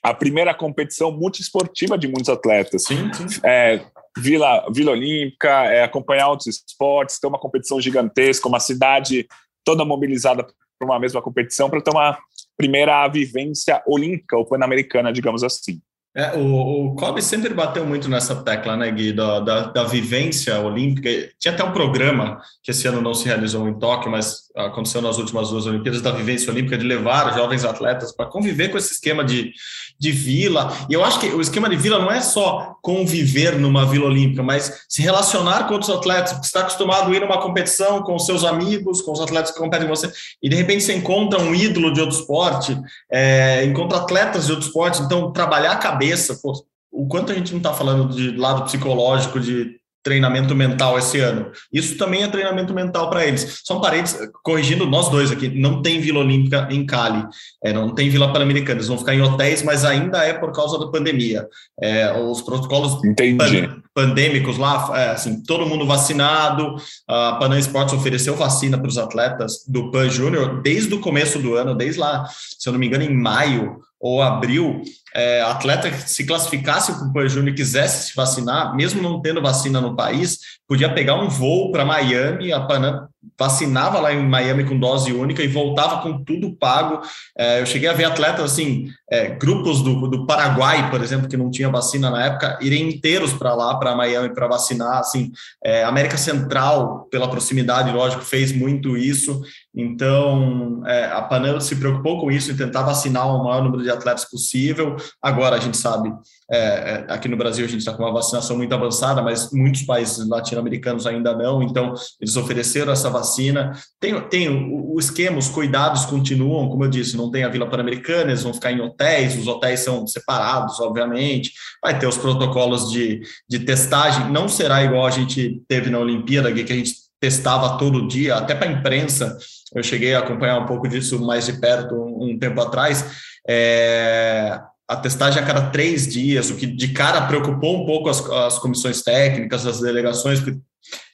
a 0.03 0.13
primeira 0.13 0.53
competição 0.53 1.11
multiesportiva 1.11 1.97
de 1.97 2.07
muitos 2.07 2.29
atletas. 2.29 2.83
Sim, 2.83 3.11
sim. 3.13 3.39
É, 3.43 3.85
Vila, 4.17 4.65
Vila 4.71 4.91
Olímpica, 4.91 5.65
é, 5.65 5.83
acompanhar 5.83 6.29
outros 6.29 6.47
esportes, 6.47 7.19
ter 7.19 7.27
uma 7.27 7.39
competição 7.39 7.79
gigantesca, 7.79 8.47
uma 8.47 8.59
cidade 8.59 9.27
toda 9.63 9.85
mobilizada 9.85 10.43
para 10.43 10.85
uma 10.87 10.99
mesma 10.99 11.21
competição, 11.21 11.69
para 11.69 11.81
ter 11.81 11.91
uma 11.91 12.17
primeira 12.59 13.07
vivência 13.07 13.81
olímpica 13.87 14.35
ou 14.37 14.45
pan-americana, 14.45 15.13
digamos 15.13 15.45
assim. 15.45 15.79
É, 16.13 16.35
o, 16.35 16.87
o 16.87 16.95
Kobe 16.95 17.21
sempre 17.21 17.53
bateu 17.53 17.85
muito 17.85 18.09
nessa 18.09 18.43
tecla, 18.43 18.75
né, 18.75 18.91
Gui, 18.91 19.13
da, 19.13 19.39
da, 19.39 19.61
da, 19.67 19.83
vivência 19.85 20.59
olímpica. 20.59 21.09
Tinha 21.39 21.53
até 21.53 21.63
um 21.63 21.71
programa 21.71 22.41
que 22.61 22.71
esse 22.71 22.85
ano 22.87 22.99
não 22.99 23.13
se 23.13 23.25
realizou 23.25 23.69
em 23.69 23.79
Tóquio, 23.79 24.11
mas 24.11 24.48
aconteceu 24.55 25.01
nas 25.01 25.17
últimas 25.17 25.49
duas 25.49 25.65
Olimpíadas, 25.65 26.01
da 26.01 26.11
vivência 26.11 26.51
olímpica, 26.51 26.77
de 26.77 26.85
levar 26.85 27.33
jovens 27.35 27.63
atletas 27.63 28.11
para 28.11 28.25
conviver 28.25 28.69
com 28.69 28.77
esse 28.77 28.93
esquema 28.93 29.23
de, 29.23 29.53
de 29.99 30.11
vila. 30.11 30.75
E 30.89 30.93
eu 30.93 31.03
acho 31.03 31.19
que 31.19 31.27
o 31.27 31.41
esquema 31.41 31.69
de 31.69 31.75
vila 31.75 31.99
não 31.99 32.11
é 32.11 32.21
só 32.21 32.75
conviver 32.81 33.57
numa 33.57 33.85
vila 33.85 34.05
olímpica, 34.05 34.41
mas 34.41 34.85
se 34.87 35.01
relacionar 35.01 35.67
com 35.67 35.73
outros 35.73 35.91
atletas, 35.91 36.33
porque 36.33 36.47
está 36.47 36.61
acostumado 36.61 37.11
a 37.11 37.15
ir 37.15 37.21
numa 37.21 37.41
competição 37.41 38.01
com 38.01 38.17
seus 38.17 38.43
amigos, 38.43 39.01
com 39.01 39.11
os 39.11 39.21
atletas 39.21 39.51
que 39.51 39.59
competem 39.59 39.87
com 39.87 39.95
você, 39.95 40.11
e 40.41 40.49
de 40.49 40.55
repente 40.55 40.83
você 40.83 40.93
encontra 40.93 41.39
um 41.39 41.53
ídolo 41.53 41.93
de 41.93 42.01
outro 42.01 42.17
esporte, 42.17 42.77
é, 43.11 43.63
encontra 43.65 43.99
atletas 43.99 44.45
de 44.45 44.51
outro 44.51 44.67
esporte, 44.67 45.01
então 45.01 45.31
trabalhar 45.31 45.73
a 45.73 45.77
cabeça, 45.77 46.39
pô, 46.41 46.53
o 46.91 47.07
quanto 47.07 47.31
a 47.31 47.35
gente 47.35 47.51
não 47.51 47.59
está 47.59 47.73
falando 47.73 48.13
de 48.13 48.35
lado 48.35 48.63
psicológico, 48.63 49.39
de 49.39 49.78
treinamento 50.03 50.55
mental 50.55 50.97
esse 50.97 51.19
ano. 51.19 51.51
Isso 51.71 51.97
também 51.97 52.23
é 52.23 52.27
treinamento 52.27 52.73
mental 52.73 53.09
para 53.09 53.25
eles. 53.25 53.61
São 53.65 53.81
parentes, 53.81 54.17
corrigindo 54.43 54.85
nós 54.85 55.09
dois 55.09 55.31
aqui, 55.31 55.49
não 55.49 55.81
tem 55.81 55.99
Vila 55.99 56.19
Olímpica 56.19 56.67
em 56.71 56.85
Cali, 56.85 57.25
é, 57.63 57.73
não 57.73 57.93
tem 57.93 58.09
Vila 58.09 58.31
Pan-Americana, 58.31 58.77
eles 58.77 58.87
vão 58.87 58.97
ficar 58.97 59.13
em 59.13 59.21
hotéis, 59.21 59.63
mas 59.63 59.83
ainda 59.83 60.23
é 60.23 60.33
por 60.33 60.51
causa 60.51 60.79
da 60.79 60.87
pandemia. 60.87 61.47
É, 61.81 62.11
os 62.13 62.41
protocolos 62.41 63.01
pan, 63.37 63.81
pandêmicos 63.93 64.57
lá, 64.57 64.91
é, 64.95 65.09
assim, 65.09 65.43
todo 65.43 65.65
mundo 65.65 65.85
vacinado, 65.85 66.75
a 67.07 67.33
Panam 67.33 67.57
Esportes 67.57 67.93
ofereceu 67.93 68.35
vacina 68.35 68.77
para 68.77 68.87
os 68.87 68.97
atletas 68.97 69.65
do 69.67 69.91
Pan 69.91 70.09
Júnior 70.09 70.61
desde 70.61 70.93
o 70.93 71.01
começo 71.01 71.39
do 71.39 71.55
ano, 71.55 71.75
desde 71.75 71.99
lá, 71.99 72.25
se 72.57 72.67
eu 72.67 72.73
não 72.73 72.79
me 72.79 72.87
engano, 72.87 73.03
em 73.03 73.13
maio, 73.13 73.79
ou 73.99 74.21
abril, 74.21 74.81
é, 75.13 75.41
atleta 75.41 75.89
que 75.89 76.09
se 76.09 76.25
classificasse 76.25 76.93
para 76.93 77.07
o 77.07 77.13
Pan 77.13 77.27
Júnior 77.27 77.49
e 77.49 77.55
quisesse 77.55 78.09
se 78.09 78.15
vacinar, 78.15 78.75
mesmo 78.75 79.01
não 79.01 79.21
tendo 79.21 79.41
vacina 79.41 79.81
no 79.81 79.95
país, 79.95 80.39
podia 80.67 80.93
pegar 80.93 81.15
um 81.15 81.27
voo 81.27 81.71
para 81.71 81.83
Miami, 81.83 82.53
a 82.53 82.61
Panam 82.61 83.09
vacinava 83.37 83.99
lá 83.99 84.13
em 84.13 84.25
Miami 84.25 84.65
com 84.65 84.77
dose 84.77 85.11
única 85.11 85.43
e 85.43 85.47
voltava 85.47 86.01
com 86.01 86.23
tudo 86.23 86.55
pago. 86.55 87.01
É, 87.37 87.61
eu 87.61 87.65
cheguei 87.65 87.89
a 87.89 87.93
ver 87.93 88.05
atletas 88.05 88.43
assim, 88.43 88.89
é, 89.09 89.29
grupos 89.29 89.81
do, 89.81 90.07
do 90.07 90.25
Paraguai, 90.25 90.89
por 90.89 91.01
exemplo, 91.01 91.27
que 91.27 91.37
não 91.37 91.49
tinha 91.49 91.69
vacina 91.69 92.09
na 92.09 92.25
época, 92.25 92.57
irem 92.61 92.89
inteiros 92.89 93.33
para 93.33 93.53
lá, 93.53 93.77
para 93.77 93.95
Miami, 93.95 94.33
para 94.33 94.47
vacinar. 94.47 94.99
Assim, 94.99 95.31
é, 95.63 95.83
América 95.83 96.17
Central, 96.17 97.07
pela 97.11 97.29
proximidade, 97.29 97.91
lógico, 97.91 98.23
fez 98.23 98.51
muito 98.51 98.95
isso. 98.97 99.41
Então, 99.75 100.81
é, 100.87 101.05
a 101.05 101.21
Panam 101.21 101.59
se 101.59 101.75
preocupou 101.75 102.19
com 102.19 102.31
isso 102.31 102.51
e 102.51 102.57
tentar 102.57 102.81
vacinar 102.81 103.27
o 103.27 103.43
maior 103.43 103.63
número 103.63 103.83
de 103.83 103.91
atletas 103.91 104.25
possível. 104.25 104.95
Agora, 105.21 105.57
a 105.57 105.59
gente 105.59 105.77
sabe, 105.77 106.11
é, 106.51 106.57
é, 106.57 107.05
aqui 107.07 107.27
no 107.27 107.37
Brasil, 107.37 107.65
a 107.65 107.67
gente 107.67 107.81
está 107.81 107.93
com 107.93 108.01
uma 108.01 108.11
vacinação 108.11 108.57
muito 108.57 108.73
avançada, 108.73 109.21
mas 109.21 109.51
muitos 109.51 109.83
países 109.83 110.27
latino-americanos 110.27 111.05
ainda 111.05 111.35
não. 111.35 111.61
Então, 111.61 111.93
eles 112.19 112.35
ofereceram 112.35 112.91
essa 112.91 113.11
vacina. 113.11 113.71
Tem, 113.99 114.19
tem 114.27 114.49
o, 114.49 114.95
o, 114.95 114.99
esquema, 114.99 115.37
os 115.37 115.49
cuidados 115.49 116.05
continuam, 116.05 116.67
como 116.67 116.85
eu 116.85 116.89
disse, 116.89 117.15
não 117.15 117.29
tem 117.29 117.43
a 117.43 117.49
Vila 117.49 117.69
Pan-Americana, 117.69 118.31
eles 118.31 118.43
vão 118.43 118.53
ficar 118.53 118.71
em 118.71 118.81
hotéis, 118.81 119.37
os 119.37 119.47
hotéis 119.47 119.81
são 119.81 120.05
separados, 120.07 120.79
obviamente. 120.79 121.53
Vai 121.81 121.97
ter 121.99 122.07
os 122.07 122.17
protocolos 122.17 122.89
de, 122.89 123.21
de 123.47 123.59
testagem. 123.59 124.31
Não 124.31 124.49
será 124.49 124.83
igual 124.83 125.05
a 125.05 125.11
gente 125.11 125.61
teve 125.67 125.91
na 125.91 125.99
Olimpíada, 125.99 126.51
que 126.51 126.73
a 126.73 126.75
gente 126.75 127.09
testava 127.19 127.77
todo 127.77 128.07
dia, 128.07 128.35
até 128.35 128.55
para 128.55 128.69
a 128.69 128.71
imprensa 128.71 129.37
eu 129.75 129.83
cheguei 129.83 130.13
a 130.13 130.19
acompanhar 130.19 130.59
um 130.59 130.65
pouco 130.65 130.87
disso 130.87 131.19
mais 131.23 131.45
de 131.45 131.53
perto 131.53 131.95
um, 131.95 132.31
um 132.31 132.39
tempo 132.39 132.59
atrás. 132.61 133.05
É, 133.47 134.59
a 134.87 134.95
testagem 134.95 135.41
a 135.41 135.45
cada 135.45 135.69
três 135.69 136.07
dias, 136.07 136.49
o 136.49 136.55
que 136.55 136.65
de 136.65 136.87
cara 136.89 137.27
preocupou 137.27 137.83
um 137.83 137.85
pouco 137.85 138.09
as, 138.09 138.27
as 138.27 138.57
comissões 138.57 139.03
técnicas, 139.03 139.67
as 139.67 139.79
delegações, 139.79 140.39
porque 140.39 140.59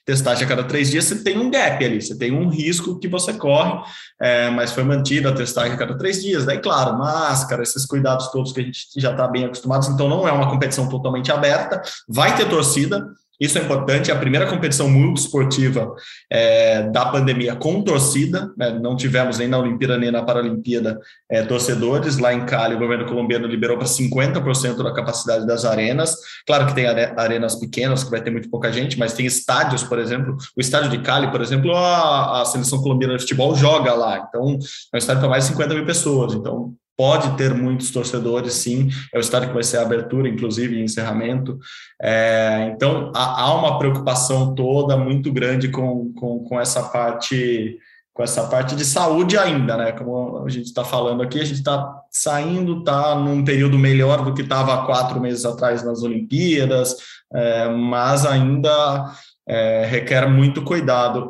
testagem 0.06 0.44
a 0.44 0.48
cada 0.48 0.64
três 0.64 0.90
dias, 0.90 1.04
você 1.04 1.22
tem 1.22 1.36
um 1.36 1.50
gap 1.50 1.84
ali, 1.84 2.00
você 2.00 2.16
tem 2.16 2.32
um 2.32 2.48
risco 2.48 2.98
que 2.98 3.08
você 3.08 3.34
corre, 3.34 3.82
é, 4.20 4.48
mas 4.50 4.72
foi 4.72 4.84
mantida 4.84 5.30
a 5.30 5.34
testagem 5.34 5.72
a 5.72 5.76
cada 5.76 5.98
três 5.98 6.22
dias. 6.22 6.46
Daí, 6.46 6.58
claro, 6.58 6.96
máscara, 6.96 7.62
esses 7.62 7.84
cuidados 7.84 8.28
todos 8.28 8.52
que 8.52 8.60
a 8.60 8.62
gente 8.62 8.86
já 8.96 9.10
está 9.10 9.26
bem 9.26 9.44
acostumados, 9.44 9.88
então 9.88 10.08
não 10.08 10.26
é 10.26 10.32
uma 10.32 10.48
competição 10.48 10.88
totalmente 10.88 11.30
aberta, 11.32 11.82
vai 12.08 12.36
ter 12.36 12.48
torcida, 12.48 13.04
isso 13.40 13.58
é 13.58 13.62
importante. 13.62 14.10
É 14.10 14.14
a 14.14 14.18
primeira 14.18 14.46
competição 14.46 14.88
muito 14.88 15.20
esportiva 15.20 15.94
é, 16.30 16.82
da 16.90 17.06
pandemia 17.06 17.54
com 17.54 17.82
torcida. 17.82 18.50
Né? 18.56 18.78
Não 18.80 18.96
tivemos 18.96 19.38
nem 19.38 19.48
na 19.48 19.58
Olimpíada 19.58 19.98
nem 19.98 20.10
na 20.10 20.22
Paralimpíada 20.22 20.98
é, 21.30 21.42
torcedores. 21.42 22.18
Lá 22.18 22.32
em 22.32 22.46
Cali, 22.46 22.74
o 22.74 22.78
governo 22.78 23.06
colombiano 23.06 23.46
liberou 23.46 23.76
para 23.76 23.86
50% 23.86 24.82
da 24.82 24.92
capacidade 24.92 25.46
das 25.46 25.64
arenas. 25.64 26.16
Claro 26.46 26.66
que 26.66 26.74
tem 26.74 26.86
arenas 26.86 27.56
pequenas, 27.56 28.02
que 28.02 28.10
vai 28.10 28.22
ter 28.22 28.30
muito 28.30 28.50
pouca 28.50 28.72
gente, 28.72 28.98
mas 28.98 29.12
tem 29.12 29.26
estádios, 29.26 29.82
por 29.82 29.98
exemplo. 29.98 30.36
O 30.56 30.60
estádio 30.60 30.90
de 30.90 30.98
Cali, 30.98 31.30
por 31.30 31.40
exemplo, 31.40 31.74
a, 31.74 32.42
a 32.42 32.44
seleção 32.44 32.80
colombiana 32.80 33.16
de 33.16 33.22
futebol 33.22 33.54
joga 33.54 33.94
lá. 33.94 34.26
Então, 34.28 34.58
é 34.92 34.96
um 34.96 34.98
estádio 34.98 35.20
para 35.20 35.30
mais 35.30 35.44
de 35.44 35.50
50 35.50 35.74
mil 35.74 35.86
pessoas. 35.86 36.34
Então, 36.34 36.74
pode 36.96 37.36
ter 37.36 37.54
muitos 37.54 37.90
torcedores, 37.90 38.54
sim. 38.54 38.88
É 39.12 39.18
o 39.18 39.20
estádio 39.20 39.48
que 39.48 39.54
vai 39.54 39.62
ser 39.62 39.78
a 39.78 39.82
abertura, 39.82 40.28
inclusive, 40.28 40.76
e 40.76 40.82
encerramento. 40.82 41.58
É, 42.00 42.70
então, 42.72 43.12
há, 43.14 43.42
há, 43.42 43.54
uma 43.54 43.78
preocupação 43.78 44.54
toda 44.54 44.96
muito 44.96 45.32
grande 45.32 45.68
com, 45.68 46.12
com, 46.14 46.40
com 46.40 46.60
essa 46.60 46.82
parte 46.82 47.78
com 48.16 48.22
essa 48.22 48.46
parte 48.46 48.74
de 48.74 48.82
saúde 48.82 49.36
ainda, 49.36 49.76
né? 49.76 49.92
Como 49.92 50.42
a 50.42 50.48
gente 50.48 50.64
está 50.64 50.82
falando 50.82 51.22
aqui, 51.22 51.38
a 51.38 51.44
gente 51.44 51.58
está 51.58 52.00
saindo, 52.10 52.78
está 52.78 53.14
num 53.14 53.44
período 53.44 53.78
melhor 53.78 54.24
do 54.24 54.32
que 54.32 54.40
estava 54.40 54.86
quatro 54.86 55.20
meses 55.20 55.44
atrás 55.44 55.84
nas 55.84 56.02
Olimpíadas, 56.02 56.96
é, 57.30 57.68
mas 57.68 58.24
ainda 58.24 59.12
é, 59.46 59.84
requer 59.84 60.26
muito 60.30 60.62
cuidado 60.62 61.28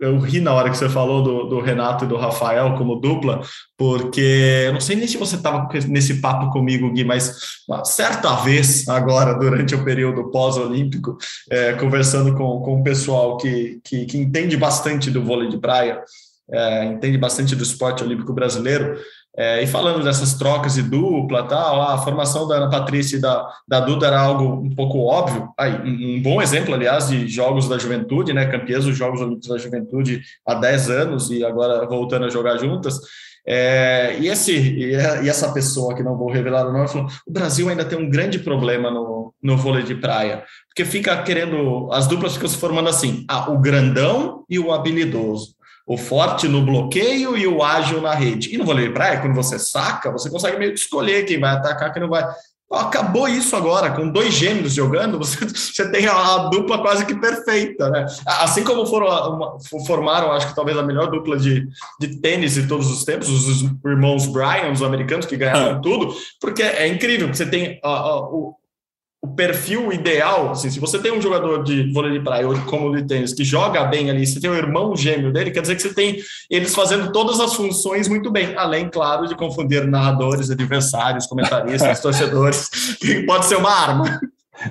eu 0.00 0.18
ri 0.18 0.40
na 0.40 0.52
hora 0.52 0.70
que 0.70 0.76
você 0.76 0.88
falou 0.88 1.22
do, 1.22 1.44
do, 1.44 1.60
Renato 1.60 2.04
e 2.04 2.08
do 2.08 2.16
Rafael 2.16 2.76
como 2.76 3.00
dupla, 3.00 3.40
porque 3.76 4.64
eu 4.66 4.72
não 4.72 4.80
sei 4.80 4.96
nem 4.96 5.08
se 5.08 5.16
você 5.16 5.36
estava 5.36 5.68
nesse 5.88 6.20
papo 6.20 6.50
comigo, 6.50 6.90
Gui, 6.92 7.04
mas 7.04 7.34
uma 7.68 7.84
certa 7.84 8.36
vez, 8.36 8.88
agora, 8.88 9.34
durante 9.34 9.74
o 9.74 9.84
período 9.84 10.30
pós-olímpico, 10.30 11.16
é, 11.50 11.72
conversando 11.72 12.34
com, 12.34 12.60
com 12.60 12.80
o 12.80 12.84
pessoal 12.84 13.36
que, 13.38 13.80
que, 13.82 14.06
que, 14.06 14.18
entende 14.18 14.56
bastante 14.56 15.10
do 15.10 15.24
vôlei 15.24 15.48
de 15.48 15.58
praia, 15.58 16.00
é, 16.50 16.84
entende 16.84 17.18
bastante 17.18 17.56
do 17.56 17.62
esporte 17.62 18.02
olímpico 18.02 18.32
brasileiro, 18.32 18.96
é, 19.38 19.62
e 19.62 19.68
falando 19.68 20.02
dessas 20.02 20.34
trocas 20.34 20.74
de 20.74 20.82
dupla, 20.82 21.44
tal, 21.44 21.80
a 21.80 21.96
formação 21.98 22.48
da 22.48 22.56
Ana 22.56 22.68
Patrícia 22.68 23.16
e 23.16 23.20
da, 23.20 23.48
da 23.68 23.78
Duda 23.78 24.08
era 24.08 24.20
algo 24.20 24.60
um 24.66 24.74
pouco 24.74 24.98
óbvio. 24.98 25.48
Aí, 25.56 25.74
um, 25.74 26.20
bom 26.20 26.42
exemplo, 26.42 26.74
aliás, 26.74 27.06
de 27.06 27.28
jogos 27.28 27.68
da 27.68 27.78
juventude, 27.78 28.32
né? 28.32 28.46
Campeãs 28.46 28.84
dos 28.84 28.96
Jogos 28.96 29.20
Olímpicos 29.20 29.48
da 29.48 29.56
Juventude 29.56 30.22
há 30.44 30.54
10 30.54 30.90
anos 30.90 31.30
e 31.30 31.44
agora 31.44 31.86
voltando 31.86 32.24
a 32.24 32.30
jogar 32.30 32.56
juntas. 32.56 32.98
É, 33.46 34.16
e, 34.18 34.26
esse, 34.26 34.52
e 34.52 35.28
essa 35.28 35.52
pessoa, 35.52 35.94
que 35.94 36.02
não 36.02 36.16
vou 36.16 36.32
revelar 36.32 36.66
o 36.66 36.72
nome, 36.72 36.88
falou: 36.88 37.06
o 37.24 37.30
Brasil 37.30 37.68
ainda 37.68 37.84
tem 37.84 37.96
um 37.96 38.10
grande 38.10 38.40
problema 38.40 38.90
no, 38.90 39.32
no 39.40 39.56
vôlei 39.56 39.84
de 39.84 39.94
praia, 39.94 40.42
porque 40.68 40.84
fica 40.84 41.16
querendo, 41.22 41.88
as 41.92 42.08
duplas 42.08 42.34
ficam 42.34 42.48
se 42.48 42.56
formando 42.56 42.88
assim: 42.88 43.24
ah, 43.28 43.52
o 43.52 43.58
grandão 43.58 44.44
e 44.50 44.58
o 44.58 44.72
habilidoso 44.72 45.56
o 45.88 45.96
forte 45.96 46.46
no 46.46 46.60
bloqueio 46.60 47.34
e 47.34 47.46
o 47.46 47.62
ágil 47.62 48.02
na 48.02 48.12
rede. 48.12 48.54
E 48.54 48.58
no 48.58 48.64
vôlei 48.66 48.88
de 48.88 48.92
praia, 48.92 49.20
quando 49.20 49.34
você 49.34 49.58
saca, 49.58 50.12
você 50.12 50.28
consegue 50.28 50.58
meio 50.58 50.74
que 50.74 50.78
escolher 50.78 51.24
quem 51.24 51.40
vai 51.40 51.54
atacar, 51.54 51.90
quem 51.90 52.02
não 52.02 52.10
vai. 52.10 52.28
Acabou 52.70 53.26
isso 53.26 53.56
agora, 53.56 53.90
com 53.92 54.10
dois 54.10 54.34
gêmeos 54.34 54.74
jogando, 54.74 55.16
você, 55.18 55.42
você 55.46 55.90
tem 55.90 56.06
a, 56.06 56.12
a, 56.12 56.38
dupla 56.50 56.82
quase 56.82 57.06
que 57.06 57.14
perfeita, 57.14 57.88
né? 57.88 58.04
Assim 58.26 58.62
como 58.62 58.84
foram, 58.84 59.58
formaram, 59.86 60.30
acho 60.30 60.48
que 60.48 60.54
talvez 60.54 60.76
a 60.76 60.82
melhor 60.82 61.10
dupla 61.10 61.38
de, 61.38 61.66
de 61.98 62.20
tênis 62.20 62.52
de 62.52 62.68
todos 62.68 62.90
os 62.90 63.02
tempos, 63.04 63.30
os 63.30 63.62
irmãos 63.82 64.26
Bryan, 64.26 64.70
os 64.70 64.82
americanos 64.82 65.24
que 65.24 65.38
ganharam 65.38 65.80
tudo, 65.80 66.14
porque 66.38 66.62
é 66.62 66.86
incrível, 66.86 67.28
você 67.28 67.46
tem 67.46 67.80
o, 67.82 68.54
o 69.20 69.28
perfil 69.34 69.92
ideal, 69.92 70.52
assim, 70.52 70.70
se 70.70 70.78
você 70.78 70.98
tem 70.98 71.12
um 71.12 71.20
jogador 71.20 71.64
de 71.64 71.92
vôlei 71.92 72.12
de 72.12 72.20
praia 72.20 72.46
ou 72.46 72.56
como 72.62 72.94
de 72.96 73.04
tênis 73.04 73.34
que 73.34 73.42
joga 73.42 73.84
bem 73.84 74.08
ali, 74.10 74.24
você 74.24 74.40
tem 74.40 74.48
o 74.48 74.54
irmão 74.54 74.96
gêmeo 74.96 75.32
dele, 75.32 75.50
quer 75.50 75.60
dizer 75.60 75.74
que 75.74 75.82
você 75.82 75.92
tem 75.92 76.18
eles 76.48 76.72
fazendo 76.72 77.10
todas 77.10 77.40
as 77.40 77.54
funções 77.54 78.06
muito 78.06 78.30
bem, 78.30 78.54
além, 78.56 78.88
claro, 78.88 79.26
de 79.26 79.34
confundir 79.34 79.86
narradores, 79.88 80.50
adversários, 80.50 81.26
comentaristas, 81.26 81.98
torcedores, 82.02 82.68
que 83.00 83.24
pode 83.26 83.46
ser 83.46 83.56
uma 83.56 83.70
arma. 83.70 84.20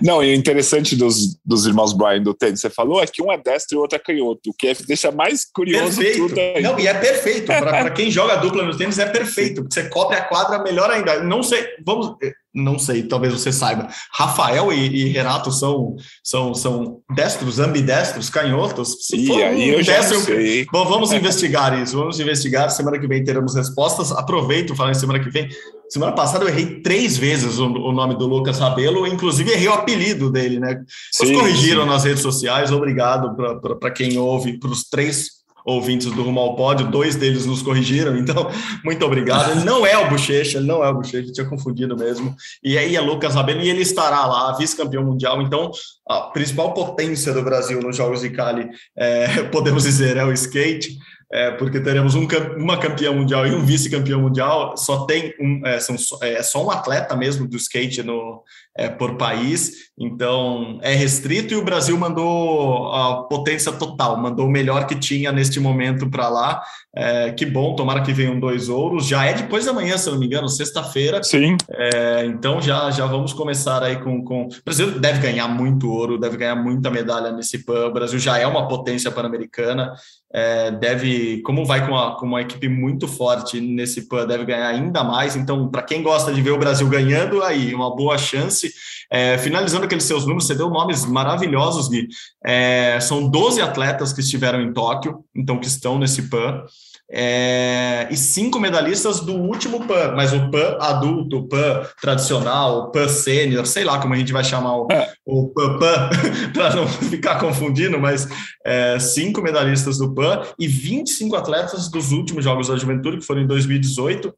Não, 0.01 0.23
e 0.23 0.31
o 0.31 0.35
interessante 0.35 0.95
dos, 0.95 1.37
dos 1.45 1.65
irmãos 1.65 1.93
Brian 1.93 2.21
do 2.21 2.33
tênis, 2.33 2.61
você 2.61 2.69
falou, 2.69 3.01
é 3.01 3.07
que 3.07 3.21
um 3.21 3.31
é 3.31 3.37
destro 3.37 3.75
e 3.75 3.77
o 3.77 3.81
outro 3.81 3.95
é 3.95 3.99
canhoto, 3.99 4.49
o 4.49 4.53
que 4.53 4.67
é, 4.67 4.75
deixa 4.87 5.11
mais 5.11 5.45
curioso 5.45 5.99
perfeito. 5.99 6.27
tudo 6.27 6.39
aí. 6.39 6.61
Não, 6.61 6.79
e 6.79 6.87
é 6.87 6.93
perfeito. 6.93 7.45
Para 7.45 7.89
quem 7.91 8.11
joga 8.11 8.35
dupla 8.35 8.63
no 8.63 8.75
tênis, 8.75 8.99
é 8.99 9.05
perfeito, 9.05 9.61
porque 9.61 9.73
você 9.73 9.89
cobre 9.89 10.17
a 10.17 10.21
quadra 10.21 10.61
melhor 10.61 10.89
ainda. 10.91 11.23
Não 11.23 11.41
sei, 11.41 11.65
vamos. 11.85 12.15
Não 12.53 12.79
sei, 12.79 13.03
talvez 13.03 13.33
você 13.33 13.51
saiba. 13.51 13.87
Rafael 14.11 14.73
e, 14.73 14.87
e 14.87 15.09
Renato 15.09 15.51
são, 15.51 15.95
são, 16.23 16.55
são 16.55 17.01
destros, 17.15 17.59
ambidestros, 17.59 18.31
canhotos. 18.31 19.05
Se 19.05 19.15
e 19.15 19.43
aí 19.43 19.69
um 19.69 19.73
eu 19.75 19.83
destro, 19.83 20.19
já 20.19 20.25
sei. 20.25 20.65
Bom, 20.71 20.83
vamos 20.85 21.11
investigar 21.13 21.79
isso. 21.79 21.95
Vamos 21.95 22.19
investigar. 22.19 22.71
Semana 22.71 22.97
que 22.97 23.07
vem 23.07 23.23
teremos 23.23 23.53
respostas. 23.53 24.11
Aproveito 24.11 24.75
falar 24.75 24.91
em 24.91 24.95
semana 24.95 25.19
que 25.19 25.29
vem. 25.29 25.47
Semana 25.89 26.11
passada 26.11 26.43
eu 26.43 26.49
errei 26.49 26.81
três 26.81 27.17
vezes 27.17 27.59
o, 27.59 27.65
o 27.65 27.91
nome 27.91 28.15
do 28.15 28.27
Lucas 28.27 28.59
Rabelo, 28.59 29.07
inclusive 29.07 29.51
errei 29.51 29.67
o 29.67 29.73
apelido 29.73 30.29
dele, 30.29 30.59
né? 30.59 30.83
Vocês 31.11 31.31
corrigiram 31.31 31.83
sim. 31.83 31.89
nas 31.89 32.03
redes 32.03 32.21
sociais, 32.21 32.71
obrigado 32.71 33.35
para 33.79 33.91
quem 33.91 34.17
ouve, 34.17 34.59
para 34.59 34.69
os 34.69 34.83
três 34.83 35.37
ouvintes 35.67 36.09
do 36.09 36.23
Rumo 36.23 36.39
ao 36.39 36.55
Pódio, 36.55 36.87
dois 36.89 37.17
deles 37.17 37.45
nos 37.45 37.61
corrigiram, 37.61 38.15
então, 38.17 38.49
muito 38.85 39.05
obrigado. 39.05 39.51
Ele 39.51 39.65
não 39.65 39.85
é 39.85 39.97
o 39.97 40.09
Bochecha, 40.09 40.61
não 40.61 40.83
é 40.83 40.89
o 40.89 40.93
Bochecha, 40.93 41.31
tinha 41.31 41.45
confundido 41.45 41.97
mesmo. 41.97 42.33
E 42.63 42.77
aí 42.77 42.95
é 42.95 43.01
Lucas 43.01 43.35
Rabelo, 43.35 43.61
e 43.61 43.69
ele 43.69 43.81
estará 43.81 44.25
lá, 44.25 44.55
vice-campeão 44.57 45.03
mundial, 45.03 45.41
então, 45.41 45.69
a 46.07 46.21
principal 46.21 46.73
potência 46.73 47.33
do 47.33 47.41
Brasil 47.41 47.81
nos 47.81 47.97
Jogos 47.97 48.21
de 48.21 48.29
Cali, 48.29 48.69
é, 48.97 49.43
podemos 49.51 49.83
dizer, 49.83 50.15
é 50.15 50.23
o 50.23 50.31
skate 50.31 50.97
é, 51.31 51.51
porque 51.51 51.79
teremos 51.79 52.15
um, 52.15 52.25
uma 52.57 52.79
campeã 52.79 53.11
mundial 53.11 53.45
e 53.45 53.53
um 53.53 53.65
vice-campeão 53.65 54.21
mundial, 54.21 54.77
só 54.77 55.05
tem 55.05 55.33
um, 55.39 55.61
é, 55.65 55.79
são, 55.79 55.95
é 56.21 56.41
só 56.41 56.65
um 56.65 56.71
atleta 56.71 57.15
mesmo 57.15 57.47
do 57.47 57.57
skate 57.57 58.01
no, 58.01 58.43
é, 58.77 58.87
por 58.87 59.17
país, 59.17 59.87
então 59.97 60.77
é 60.83 60.93
restrito 60.93 61.53
e 61.53 61.57
o 61.57 61.65
Brasil 61.65 61.97
mandou 61.97 62.93
a 62.93 63.23
potência 63.23 63.71
total, 63.71 64.15
mandou 64.15 64.45
o 64.45 64.51
melhor 64.51 64.85
que 64.85 64.95
tinha 64.95 65.31
neste 65.31 65.59
momento 65.59 66.07
para 66.09 66.29
lá. 66.29 66.61
É, 66.95 67.31
que 67.31 67.45
bom, 67.45 67.75
tomara 67.75 68.01
que 68.01 68.13
venham 68.13 68.39
dois 68.39 68.69
ouros. 68.69 69.07
Já 69.07 69.25
é 69.25 69.33
depois 69.33 69.65
da 69.65 69.73
manhã, 69.73 69.97
se 69.97 70.09
não 70.09 70.19
me 70.19 70.27
engano, 70.27 70.47
sexta-feira. 70.47 71.23
Sim. 71.23 71.57
É, 71.71 72.25
então 72.25 72.61
já, 72.61 72.91
já 72.91 73.05
vamos 73.07 73.33
começar 73.33 73.81
aí 73.81 73.97
com, 73.97 74.23
com. 74.23 74.43
O 74.45 74.49
Brasil 74.63 74.99
deve 74.99 75.19
ganhar 75.19 75.47
muito 75.47 75.91
ouro, 75.91 76.19
deve 76.19 76.37
ganhar 76.37 76.55
muita 76.55 76.91
medalha 76.91 77.31
nesse 77.31 77.65
PAN. 77.65 77.87
O 77.87 77.93
Brasil 77.93 78.19
já 78.19 78.37
é 78.37 78.45
uma 78.45 78.67
potência 78.67 79.11
pan-americana 79.11 79.93
é, 80.33 80.71
deve, 80.71 81.41
como 81.41 81.65
vai 81.65 81.85
com 81.85 81.93
uma, 81.93 82.15
com 82.17 82.25
uma 82.25 82.41
equipe 82.41 82.67
muito 82.67 83.07
forte 83.07 83.61
nesse 83.61 84.07
PAN, 84.07 84.27
deve 84.27 84.45
ganhar 84.45 84.67
ainda 84.67 85.03
mais. 85.03 85.35
Então, 85.35 85.69
para 85.69 85.81
quem 85.81 86.03
gosta 86.03 86.33
de 86.33 86.41
ver 86.41 86.51
o 86.51 86.57
Brasil 86.57 86.87
ganhando, 86.87 87.41
aí, 87.41 87.73
uma 87.73 87.95
boa 87.95 88.17
chance. 88.17 88.66
É, 89.11 89.37
finalizando 89.37 89.85
aqueles 89.85 90.03
seus 90.03 90.23
números, 90.23 90.47
você 90.47 90.55
deu 90.55 90.69
nomes 90.69 91.05
maravilhosos, 91.05 91.87
Gui. 91.87 92.07
É, 92.45 92.99
são 92.99 93.29
12 93.29 93.61
atletas 93.61 94.13
que 94.13 94.21
estiveram 94.21 94.61
em 94.61 94.73
Tóquio, 94.73 95.23
então 95.35 95.59
que 95.59 95.67
estão 95.67 95.97
nesse 95.97 96.23
PAN 96.23 96.63
é, 97.09 98.07
e 98.11 98.17
cinco 98.17 98.59
medalhistas 98.59 99.21
do 99.21 99.33
último 99.33 99.87
PAN, 99.87 100.13
mas 100.13 100.33
o 100.33 100.51
PAN 100.51 100.77
adulto, 100.79 101.37
o 101.37 101.47
PAN 101.47 101.81
tradicional, 102.01 102.79
o 102.79 102.91
PAN 102.91 103.07
sênior, 103.07 103.65
sei 103.65 103.85
lá 103.85 103.99
como 103.99 104.13
a 104.13 104.17
gente 104.17 104.33
vai 104.33 104.43
chamar 104.43 104.75
o, 104.75 104.87
é. 104.91 105.09
o 105.25 105.47
PAN, 105.47 105.79
PAN 105.79 106.09
para 106.53 106.75
não 106.75 106.87
ficar 106.87 107.39
confundindo, 107.39 107.97
mas 107.97 108.27
é, 108.65 108.99
cinco 108.99 109.41
medalhistas 109.41 109.97
do 109.97 110.13
PAN 110.13 110.41
e 110.59 110.67
25 110.67 111.35
atletas 111.35 111.89
dos 111.89 112.11
últimos 112.11 112.43
Jogos 112.43 112.67
da 112.67 112.75
Juventude, 112.75 113.19
que 113.19 113.25
foram 113.25 113.41
em 113.41 113.47
2018. 113.47 114.33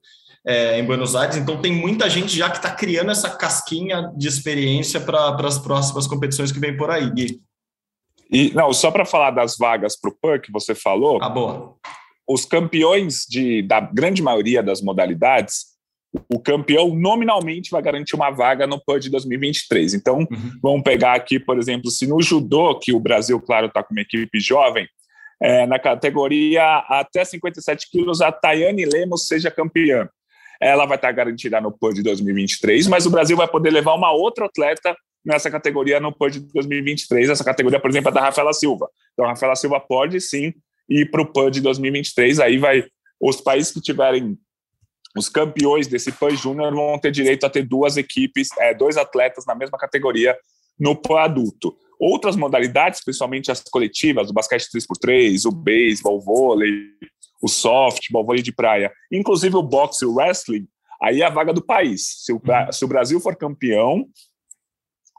É, 0.52 0.80
em 0.80 0.84
Buenos 0.84 1.16
Aires, 1.16 1.38
então 1.38 1.62
tem 1.62 1.72
muita 1.72 2.10
gente 2.10 2.36
já 2.36 2.50
que 2.50 2.58
está 2.58 2.72
criando 2.72 3.12
essa 3.12 3.30
casquinha 3.30 4.12
de 4.18 4.28
experiência 4.28 5.00
para 5.00 5.36
as 5.46 5.60
próximas 5.60 6.08
competições 6.08 6.52
que 6.52 6.60
vem 6.60 6.76
por 6.76 6.90
aí, 6.90 7.08
Gui. 7.12 7.40
E 8.32 8.52
não, 8.56 8.74
só 8.74 8.90
para 8.90 9.06
falar 9.06 9.30
das 9.30 9.56
vagas 9.58 9.96
para 10.00 10.10
o 10.10 10.16
PAN 10.20 10.40
que 10.40 10.52
você 10.52 10.74
falou. 10.74 11.20
Ah, 11.22 11.30
boa 11.30 11.78
os 12.30 12.46
campeões 12.46 13.26
de, 13.28 13.64
da 13.64 13.80
grande 13.80 14.22
maioria 14.22 14.62
das 14.62 14.84
modalidades, 14.84 15.66
o 16.32 16.40
campeão 16.40 16.96
nominalmente 16.96 17.72
vai 17.72 17.82
garantir 17.82 18.16
uma 18.16 18.30
vaga 18.30 18.68
no 18.68 18.80
PAN 18.80 19.00
de 19.00 19.10
2023. 19.10 19.96
Então, 19.96 20.20
uhum. 20.20 20.52
vamos 20.62 20.84
pegar 20.84 21.16
aqui, 21.16 21.40
por 21.40 21.58
exemplo, 21.58 21.90
se 21.90 22.06
no 22.06 22.22
judô, 22.22 22.78
que 22.78 22.94
o 22.94 23.00
Brasil, 23.00 23.42
claro, 23.42 23.66
está 23.66 23.84
com 23.84 23.96
uma 23.96 24.02
equipe 24.02 24.40
jovem, 24.40 24.88
é, 25.42 25.66
na 25.66 25.80
categoria 25.80 26.64
até 26.88 27.26
57 27.26 27.90
quilos, 27.90 28.22
a 28.22 28.32
Tayane 28.32 28.86
Lemos 28.86 29.26
seja 29.26 29.50
campeã. 29.50 30.08
Ela 30.62 30.86
vai 30.86 30.98
estar 30.98 31.12
garantida 31.12 31.62
no 31.62 31.72
PAN 31.72 31.94
de 31.94 32.04
2023, 32.04 32.88
mas 32.88 33.06
o 33.06 33.10
Brasil 33.10 33.38
vai 33.38 33.48
poder 33.48 33.72
levar 33.72 33.94
uma 33.94 34.12
outra 34.12 34.46
atleta 34.46 34.96
nessa 35.24 35.50
categoria 35.50 36.00
no 36.00 36.12
PAN 36.12 36.30
de 36.30 36.40
2023. 36.40 37.30
Essa 37.30 37.44
categoria, 37.44 37.80
por 37.80 37.90
exemplo, 37.90 38.10
é 38.10 38.14
da 38.14 38.22
Rafaela 38.22 38.54
Silva. 38.54 38.90
Então, 39.14 39.26
a 39.26 39.30
Rafaela 39.30 39.56
Silva 39.56 39.80
pode 39.80 40.20
sim 40.20 40.54
e 40.90 41.06
para 41.06 41.22
o 41.22 41.26
PAN 41.26 41.52
de 41.52 41.62
2023. 41.62 42.40
Aí 42.40 42.58
vai 42.58 42.84
os 43.20 43.42
países 43.42 43.72
que 43.72 43.82
tiverem 43.82 44.38
os 45.18 45.28
campeões 45.28 45.88
desse 45.88 46.12
PAN 46.12 46.36
Júnior 46.36 46.74
vão 46.74 47.00
ter 47.00 47.12
direito 47.12 47.46
a 47.46 47.50
ter 47.50 47.64
duas 47.64 47.98
equipes, 47.98 48.50
é, 48.60 48.74
dois 48.74 48.96
atletas 48.96 49.46
na 49.46 49.56
mesma 49.56 49.78
categoria 49.78 50.38
no 50.80 50.96
PAN 50.96 51.22
adulto. 51.22 51.76
Outras 52.00 52.36
modalidades, 52.36 53.04
principalmente 53.04 53.52
as 53.52 53.62
coletivas, 53.62 54.30
o 54.30 54.34
basquete 54.34 54.68
3x3, 54.74 55.46
o 55.46 55.52
beisebol, 55.52 56.18
o 56.18 56.22
vôlei, 56.22 56.72
o 57.42 57.48
softball, 57.48 58.24
o 58.24 58.26
vôlei 58.26 58.42
de 58.42 58.52
praia, 58.52 58.92
inclusive 59.12 59.56
o 59.56 59.64
boxe 59.64 60.04
e 60.04 60.08
o 60.08 60.14
wrestling, 60.14 60.68
aí 61.02 61.22
é 61.22 61.26
a 61.26 61.30
vaga 61.30 61.54
do 61.54 61.62
país. 61.62 62.24
Se 62.26 62.34
o, 62.34 62.36
uhum. 62.36 62.72
se 62.72 62.86
o 62.86 62.88
Brasil 62.88 63.20
for 63.20 63.36
campeão, 63.36 64.08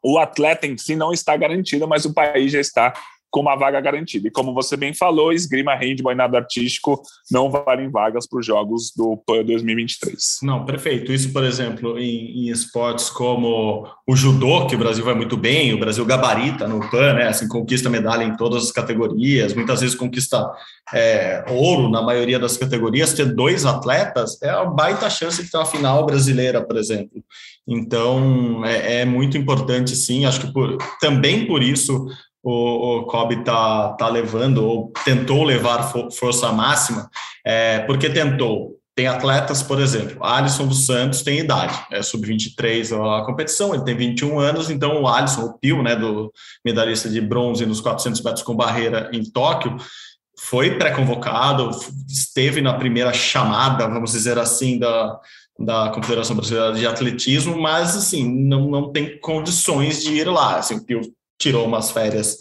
o 0.03 0.19
atleta 0.19 0.67
em 0.67 0.77
si 0.77 0.97
não 0.97 1.13
está 1.13 1.37
garantido, 1.37 1.87
mas 1.87 2.05
o 2.05 2.15
país 2.15 2.53
já 2.53 2.61
está 2.61 2.93
com 3.31 3.40
uma 3.40 3.57
vaga 3.57 3.81
garantida. 3.81 4.29
E 4.29 4.31
como 4.31 4.53
você 4.53 4.77
bem 4.77 4.93
falou, 4.93 5.33
esgrima, 5.33 5.75
handball 5.75 6.12
e 6.12 6.16
nada 6.16 6.38
artístico 6.38 7.01
não 7.31 7.51
valem 7.51 7.88
vagas 7.88 8.27
para 8.27 8.40
os 8.40 8.47
Jogos 8.47 8.93
do 8.97 9.16
PAN 9.25 9.45
2023. 9.45 10.38
Não, 10.43 10.64
perfeito. 10.64 11.12
Isso, 11.12 11.33
por 11.33 11.45
exemplo, 11.45 11.99
em, 11.99 12.47
em, 12.47 12.51
esportes 12.51 13.09
como 13.09 13.87
o 14.07 14.16
judô, 14.16 14.66
que 14.66 14.75
o 14.75 14.79
Brasil 14.79 15.05
vai 15.05 15.14
muito 15.14 15.37
bem, 15.37 15.73
o 15.73 15.79
Brasil 15.79 16.05
gabarita 16.05 16.66
no 16.66 16.81
PAN, 16.90 17.14
né? 17.14 17.29
Assim, 17.29 17.47
conquista 17.47 17.88
medalha 17.88 18.25
em 18.25 18.37
todas 18.37 18.64
as 18.64 18.73
categorias, 18.73 19.55
muitas 19.55 19.81
vezes 19.81 19.95
conquista 19.95 20.51
é, 20.93 21.45
ouro 21.49 21.88
na 21.88 22.03
maioria 22.03 22.38
das 22.38 22.57
categorias. 22.57 23.14
Ter 23.14 23.27
dois 23.27 23.64
atletas 23.64 24.40
é 24.43 24.55
uma 24.57 24.71
baita 24.73 25.09
chance 25.09 25.43
de 25.43 25.51
ter 25.51 25.57
uma 25.57 25.66
final 25.66 26.05
brasileira, 26.05 26.61
por 26.61 26.77
exemplo. 26.77 27.23
Então, 27.66 28.64
é, 28.64 29.03
é 29.03 29.05
muito 29.05 29.38
importante, 29.38 29.95
sim. 29.95 30.25
Acho 30.25 30.40
que 30.40 30.53
por, 30.53 30.77
também 31.01 31.47
por 31.47 31.62
isso 31.62 32.07
o, 32.42 32.98
o 32.98 33.07
Kobe 33.07 33.44
tá, 33.44 33.90
tá 33.94 34.09
levando, 34.09 34.59
ou 34.59 34.92
tentou 35.05 35.44
levar 35.44 35.92
força 36.12 36.53
máxima, 36.53 37.11
é, 37.44 37.81
porque 37.81 38.09
tentou. 38.09 38.76
Tem 38.94 39.07
atletas, 39.07 39.62
por 39.62 39.81
exemplo, 39.81 40.22
Alisson 40.22 40.66
dos 40.66 40.85
Santos 40.85 41.22
tem 41.22 41.38
idade, 41.38 41.72
é 41.90 42.03
sub-23 42.03 42.92
a 42.92 43.24
competição, 43.24 43.72
ele 43.72 43.85
tem 43.85 43.96
21 43.96 44.38
anos, 44.38 44.68
então 44.68 45.00
o 45.00 45.09
Alisson, 45.09 45.42
o 45.42 45.59
Pio, 45.59 45.83
né, 45.83 45.96
do 45.96 46.31
medalhista 46.64 47.09
de 47.09 47.20
bronze 47.20 47.64
nos 47.64 47.81
400 47.81 48.20
metros 48.20 48.42
com 48.42 48.55
barreira 48.55 49.09
em 49.12 49.22
Tóquio, 49.24 49.76
foi 50.38 50.76
pré-convocado, 50.76 51.70
esteve 52.09 52.61
na 52.61 52.74
primeira 52.74 53.12
chamada, 53.12 53.87
vamos 53.87 54.12
dizer 54.12 54.38
assim, 54.38 54.79
da, 54.79 55.18
da 55.59 55.90
Confederação 55.90 56.35
Brasileira 56.35 56.72
de 56.72 56.87
Atletismo, 56.87 57.61
mas 57.61 57.96
assim, 57.96 58.26
não, 58.26 58.70
não 58.70 58.90
tem 58.90 59.18
condições 59.20 60.03
de 60.03 60.12
ir 60.12 60.26
lá. 60.26 60.57
Assim, 60.57 60.76
o 60.76 60.85
Pio 60.85 61.00
tirou 61.40 61.66
umas 61.66 61.90
férias, 61.90 62.37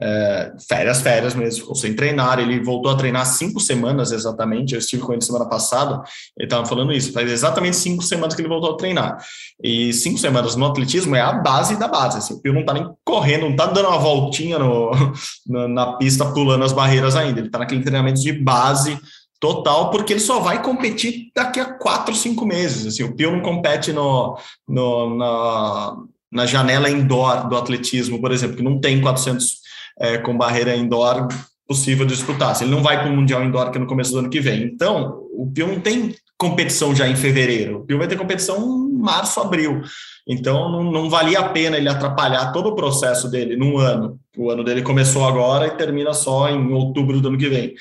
é, 0.00 0.52
férias, 0.68 1.00
férias 1.00 1.34
mesmo, 1.34 1.60
ficou 1.60 1.76
sem 1.76 1.94
treinar. 1.94 2.40
Ele 2.40 2.62
voltou 2.62 2.90
a 2.90 2.96
treinar 2.96 3.24
cinco 3.24 3.60
semanas 3.60 4.10
exatamente. 4.10 4.74
Eu 4.74 4.80
estive 4.80 5.02
com 5.02 5.12
ele 5.12 5.22
semana 5.22 5.48
passada, 5.48 6.02
ele 6.36 6.46
estava 6.46 6.66
falando 6.66 6.92
isso. 6.92 7.12
Faz 7.12 7.30
exatamente 7.30 7.76
cinco 7.76 8.02
semanas 8.02 8.34
que 8.34 8.42
ele 8.42 8.48
voltou 8.48 8.72
a 8.72 8.76
treinar. 8.76 9.16
E 9.62 9.92
cinco 9.92 10.18
semanas 10.18 10.56
no 10.56 10.66
atletismo 10.66 11.14
é 11.14 11.20
a 11.20 11.32
base 11.32 11.76
da 11.78 11.86
base. 11.86 12.18
Assim, 12.18 12.34
o 12.34 12.40
Pio 12.40 12.52
não 12.52 12.62
está 12.62 12.74
nem 12.74 12.90
correndo, 13.04 13.42
não 13.42 13.52
está 13.52 13.66
dando 13.66 13.88
uma 13.88 13.98
voltinha 13.98 14.58
no, 14.58 14.90
na, 15.46 15.68
na 15.68 15.92
pista, 15.96 16.26
pulando 16.32 16.64
as 16.64 16.72
barreiras 16.72 17.14
ainda. 17.14 17.38
Ele 17.38 17.46
está 17.46 17.60
naquele 17.60 17.82
treinamento 17.82 18.20
de 18.20 18.32
base 18.32 18.98
total, 19.42 19.90
porque 19.90 20.12
ele 20.12 20.20
só 20.20 20.38
vai 20.38 20.62
competir 20.62 21.32
daqui 21.34 21.58
a 21.58 21.64
quatro, 21.64 22.14
cinco 22.14 22.46
meses. 22.46 22.86
Assim, 22.86 23.02
o 23.02 23.14
Pio 23.14 23.32
não 23.32 23.40
compete 23.40 23.92
no, 23.92 24.38
no, 24.68 25.16
na, 25.16 25.96
na 26.32 26.46
janela 26.46 26.88
indoor 26.88 27.48
do 27.48 27.56
atletismo, 27.56 28.20
por 28.20 28.32
exemplo, 28.32 28.56
que 28.56 28.62
não 28.62 28.80
tem 28.80 29.00
400 29.00 29.58
é, 30.00 30.18
com 30.18 30.36
barreira 30.36 30.74
indoor 30.74 31.28
possível 31.68 32.06
de 32.06 32.14
disputar. 32.14 32.56
Se 32.56 32.64
ele 32.64 32.70
não 32.70 32.82
vai 32.82 33.00
para 33.00 33.10
o 33.10 33.14
Mundial 33.14 33.44
Indoor, 33.44 33.70
que 33.70 33.78
é 33.78 33.80
no 33.80 33.86
começo 33.86 34.12
do 34.12 34.18
ano 34.18 34.30
que 34.30 34.40
vem. 34.40 34.64
Então, 34.64 35.22
o 35.34 35.50
Pio 35.52 35.66
não 35.66 35.80
tem 35.80 36.14
competição 36.36 36.94
já 36.94 37.06
em 37.06 37.14
fevereiro. 37.14 37.78
O 37.78 37.84
Pio 37.84 37.98
vai 37.98 38.08
ter 38.08 38.16
competição 38.16 38.58
em 38.90 38.98
março, 38.98 39.40
abril. 39.40 39.82
Então, 40.26 40.70
não, 40.70 40.90
não 40.90 41.10
valia 41.10 41.40
a 41.40 41.48
pena 41.48 41.76
ele 41.76 41.88
atrapalhar 41.88 42.52
todo 42.52 42.70
o 42.70 42.74
processo 42.74 43.30
dele 43.30 43.56
num 43.56 43.78
ano. 43.78 44.18
O 44.36 44.50
ano 44.50 44.64
dele 44.64 44.82
começou 44.82 45.26
agora 45.26 45.66
e 45.66 45.76
termina 45.76 46.12
só 46.14 46.48
em 46.48 46.72
outubro 46.72 47.20
do 47.20 47.28
ano 47.28 47.38
que 47.38 47.48
vem 47.48 47.74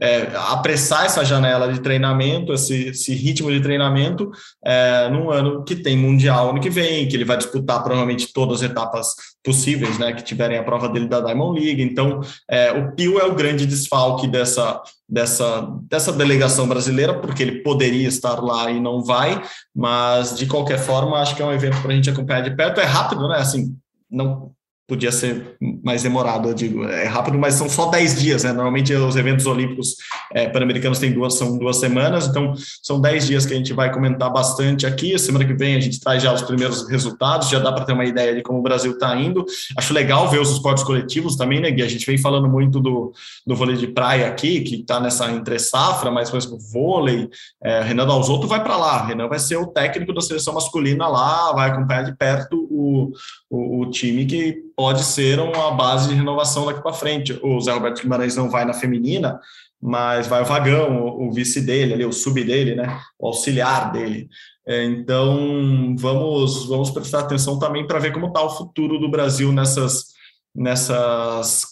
é, 0.00 0.30
apressar 0.48 1.04
essa 1.04 1.24
janela 1.24 1.72
de 1.72 1.80
treinamento, 1.80 2.52
esse, 2.52 2.88
esse 2.88 3.14
ritmo 3.14 3.50
de 3.50 3.60
treinamento, 3.60 4.30
é, 4.64 5.08
num 5.08 5.30
ano 5.30 5.64
que 5.64 5.74
tem 5.74 5.96
Mundial 5.96 6.50
ano 6.50 6.60
que 6.60 6.70
vem, 6.70 7.08
que 7.08 7.16
ele 7.16 7.24
vai 7.24 7.36
disputar 7.36 7.82
provavelmente 7.82 8.32
todas 8.32 8.62
as 8.62 8.70
etapas 8.70 9.14
possíveis, 9.44 9.98
né, 9.98 10.12
que 10.12 10.22
tiverem 10.22 10.58
a 10.58 10.62
prova 10.62 10.88
dele 10.88 11.08
da 11.08 11.20
Diamond 11.20 11.58
League. 11.58 11.82
Então, 11.82 12.20
é, 12.48 12.72
o 12.72 12.92
Pio 12.94 13.18
é 13.18 13.24
o 13.24 13.34
grande 13.34 13.66
desfalque 13.66 14.28
dessa, 14.28 14.80
dessa, 15.08 15.68
dessa 15.88 16.12
delegação 16.12 16.68
brasileira, 16.68 17.18
porque 17.18 17.42
ele 17.42 17.62
poderia 17.62 18.06
estar 18.06 18.42
lá 18.42 18.70
e 18.70 18.80
não 18.80 19.02
vai, 19.02 19.42
mas 19.74 20.36
de 20.36 20.46
qualquer 20.46 20.78
forma, 20.78 21.18
acho 21.18 21.34
que 21.34 21.42
é 21.42 21.44
um 21.44 21.52
evento 21.52 21.80
para 21.82 21.92
a 21.92 21.94
gente 21.94 22.10
acompanhar 22.10 22.42
de 22.42 22.54
perto. 22.54 22.80
É 22.80 22.84
rápido, 22.84 23.26
né? 23.28 23.38
Assim, 23.38 23.76
não 24.10 24.52
podia 24.88 25.12
ser 25.12 25.58
mais 25.84 26.02
demorado, 26.02 26.48
eu 26.48 26.54
digo. 26.54 26.82
É 26.84 27.04
rápido, 27.04 27.38
mas 27.38 27.54
são 27.54 27.68
só 27.68 27.90
10 27.90 28.20
dias, 28.20 28.44
né? 28.44 28.54
Normalmente 28.54 28.94
os 28.94 29.16
eventos 29.16 29.44
olímpicos 29.44 29.96
é, 30.32 30.48
pan-americanos 30.48 30.98
têm 30.98 31.12
duas, 31.12 31.34
são 31.34 31.58
duas 31.58 31.76
semanas, 31.76 32.26
então 32.26 32.54
são 32.82 32.98
10 32.98 33.26
dias 33.26 33.44
que 33.44 33.52
a 33.52 33.56
gente 33.56 33.74
vai 33.74 33.92
comentar 33.92 34.32
bastante 34.32 34.86
aqui. 34.86 35.18
Semana 35.18 35.44
que 35.44 35.52
vem 35.52 35.76
a 35.76 35.80
gente 35.80 36.00
traz 36.00 36.22
já 36.22 36.32
os 36.32 36.40
primeiros 36.40 36.88
resultados, 36.88 37.50
já 37.50 37.58
dá 37.58 37.70
para 37.70 37.84
ter 37.84 37.92
uma 37.92 38.06
ideia 38.06 38.34
de 38.34 38.42
como 38.42 38.60
o 38.60 38.62
Brasil 38.62 38.92
está 38.92 39.14
indo. 39.14 39.44
Acho 39.76 39.92
legal 39.92 40.26
ver 40.30 40.40
os 40.40 40.50
esportes 40.50 40.82
coletivos 40.82 41.36
também, 41.36 41.60
né, 41.60 41.70
Gui? 41.70 41.82
A 41.82 41.88
gente 41.88 42.06
vem 42.06 42.16
falando 42.16 42.48
muito 42.48 42.80
do, 42.80 43.12
do 43.46 43.54
vôlei 43.54 43.76
de 43.76 43.88
praia 43.88 44.26
aqui, 44.26 44.62
que 44.62 44.76
está 44.76 44.98
nessa 44.98 45.30
entre 45.30 45.58
safra, 45.58 46.10
mas, 46.10 46.30
por 46.30 46.38
exemplo, 46.38 46.58
vôlei, 46.72 47.28
é, 47.62 47.82
Renan 47.82 48.06
Dalzotto 48.06 48.48
vai 48.48 48.64
para 48.64 48.78
lá. 48.78 49.04
Renan 49.04 49.28
vai 49.28 49.38
ser 49.38 49.56
o 49.56 49.66
técnico 49.66 50.14
da 50.14 50.22
seleção 50.22 50.54
masculina 50.54 51.06
lá, 51.08 51.52
vai 51.52 51.68
acompanhar 51.68 52.04
de 52.04 52.16
perto 52.16 52.66
o, 52.78 53.12
o, 53.50 53.80
o 53.80 53.90
time 53.90 54.24
que 54.24 54.62
pode 54.76 55.02
ser 55.02 55.40
uma 55.40 55.72
base 55.72 56.08
de 56.08 56.14
renovação 56.14 56.66
daqui 56.66 56.82
para 56.82 56.92
frente. 56.92 57.38
O 57.42 57.60
Zé 57.60 57.72
Roberto 57.72 58.02
Guimarães 58.02 58.36
não 58.36 58.48
vai 58.48 58.64
na 58.64 58.72
feminina, 58.72 59.40
mas 59.80 60.26
vai 60.26 60.42
o 60.42 60.44
Vagão, 60.44 61.04
o, 61.04 61.28
o, 61.28 61.32
vice 61.32 61.60
dele, 61.60 61.94
ali, 61.94 62.04
o 62.04 62.12
sub 62.12 62.42
dele, 62.42 62.74
né? 62.74 63.00
O 63.18 63.28
auxiliar 63.28 63.92
dele. 63.92 64.28
É, 64.66 64.84
então, 64.84 65.94
vamos, 65.98 66.66
vamos 66.66 66.90
prestar 66.90 67.20
atenção 67.20 67.58
também 67.58 67.86
para 67.86 67.98
ver 67.98 68.12
como 68.12 68.26
está 68.26 68.42
o 68.42 68.50
futuro 68.50 68.98
do 68.98 69.10
Brasil 69.10 69.52
nessas, 69.52 70.06
nessas, 70.54 71.64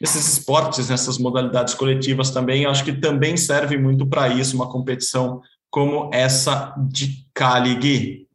nesses 0.00 0.38
esportes, 0.38 0.88
nessas 0.88 1.18
modalidades 1.18 1.74
coletivas 1.74 2.30
também. 2.30 2.66
Acho 2.66 2.84
que 2.84 2.92
também 2.92 3.36
serve 3.36 3.76
muito 3.76 4.06
para 4.06 4.28
isso, 4.28 4.56
uma 4.56 4.70
competição 4.70 5.40
como 5.70 6.10
essa 6.12 6.74
de 6.88 7.26
Cali, 7.34 7.74
Gui. 7.74 8.25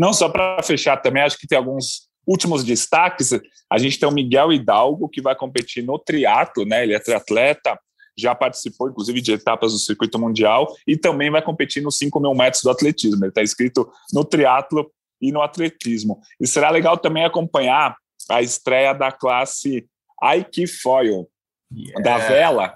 Não, 0.00 0.14
só 0.14 0.30
para 0.30 0.62
fechar 0.62 0.96
também, 0.96 1.22
acho 1.22 1.36
que 1.36 1.46
tem 1.46 1.58
alguns 1.58 2.08
últimos 2.26 2.64
destaques, 2.64 3.32
a 3.70 3.76
gente 3.76 4.00
tem 4.00 4.08
o 4.08 4.12
Miguel 4.12 4.50
Hidalgo, 4.50 5.10
que 5.10 5.20
vai 5.20 5.36
competir 5.36 5.84
no 5.84 5.98
triatlo, 5.98 6.64
né? 6.64 6.84
Ele 6.84 6.94
é 6.94 6.98
triatleta, 6.98 7.78
já 8.16 8.34
participou, 8.34 8.88
inclusive, 8.88 9.20
de 9.20 9.32
etapas 9.32 9.72
do 9.72 9.78
circuito 9.78 10.18
mundial 10.18 10.74
e 10.86 10.96
também 10.96 11.30
vai 11.30 11.42
competir 11.42 11.82
nos 11.82 11.98
5 11.98 12.18
mil 12.18 12.34
metros 12.34 12.62
do 12.62 12.70
atletismo. 12.70 13.22
Ele 13.22 13.28
está 13.28 13.42
inscrito 13.42 13.92
no 14.10 14.24
triatlo 14.24 14.90
e 15.20 15.30
no 15.30 15.42
atletismo. 15.42 16.18
E 16.40 16.46
será 16.46 16.70
legal 16.70 16.96
também 16.96 17.26
acompanhar 17.26 17.94
a 18.30 18.40
estreia 18.40 18.94
da 18.94 19.12
classe 19.12 19.86
Ike 20.34 20.66
Foil, 20.66 21.28
yeah. 21.70 22.02
da 22.02 22.16
vela, 22.26 22.74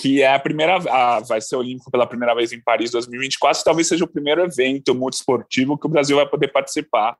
que 0.00 0.22
é 0.22 0.32
a 0.32 0.38
primeira, 0.38 0.76
a, 0.76 1.20
vai 1.20 1.42
ser 1.42 1.56
olímpico 1.56 1.90
pela 1.90 2.06
primeira 2.06 2.34
vez 2.34 2.52
em 2.52 2.60
Paris 2.62 2.90
2024, 2.90 3.62
talvez 3.62 3.86
seja 3.86 4.02
o 4.02 4.08
primeiro 4.08 4.42
evento 4.42 4.94
multiesportivo 4.94 5.76
que 5.76 5.86
o 5.86 5.90
Brasil 5.90 6.16
vai 6.16 6.26
poder 6.26 6.48
participar 6.48 7.18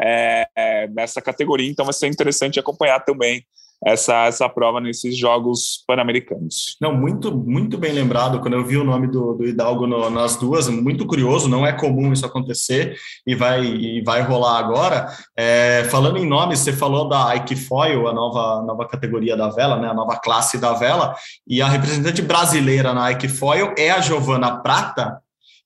é, 0.00 0.88
nessa 0.92 1.20
categoria, 1.20 1.68
então 1.68 1.84
vai 1.84 1.92
ser 1.92 2.06
interessante 2.06 2.60
acompanhar 2.60 3.00
também 3.00 3.44
essa, 3.84 4.26
essa 4.26 4.48
prova 4.48 4.80
nesses 4.80 5.16
Jogos 5.16 5.82
Pan-Americanos. 5.86 6.76
Não, 6.80 6.94
muito, 6.94 7.34
muito 7.34 7.78
bem 7.78 7.92
lembrado, 7.92 8.40
quando 8.40 8.54
eu 8.54 8.64
vi 8.64 8.76
o 8.76 8.84
nome 8.84 9.06
do, 9.06 9.34
do 9.34 9.46
Hidalgo 9.46 9.86
no, 9.86 10.10
nas 10.10 10.36
duas, 10.36 10.68
muito 10.68 11.06
curioso, 11.06 11.48
não 11.48 11.66
é 11.66 11.72
comum 11.72 12.12
isso 12.12 12.26
acontecer 12.26 12.96
e 13.26 13.34
vai, 13.34 13.64
e 13.64 14.02
vai 14.02 14.22
rolar 14.22 14.58
agora. 14.58 15.08
É, 15.36 15.84
falando 15.90 16.18
em 16.18 16.26
nomes, 16.26 16.60
você 16.60 16.72
falou 16.72 17.08
da 17.08 17.34
Ike 17.36 17.56
Foil, 17.56 18.06
a 18.06 18.12
nova, 18.12 18.62
nova 18.62 18.86
categoria 18.86 19.36
da 19.36 19.48
vela, 19.48 19.78
né, 19.78 19.88
a 19.88 19.94
nova 19.94 20.16
classe 20.18 20.58
da 20.58 20.74
vela, 20.74 21.14
e 21.46 21.62
a 21.62 21.68
representante 21.68 22.20
brasileira 22.20 22.92
na 22.92 23.10
Ike 23.12 23.28
Foil 23.28 23.74
é 23.78 23.90
a 23.90 24.00
Giovana 24.00 24.58
Prata, 24.58 25.20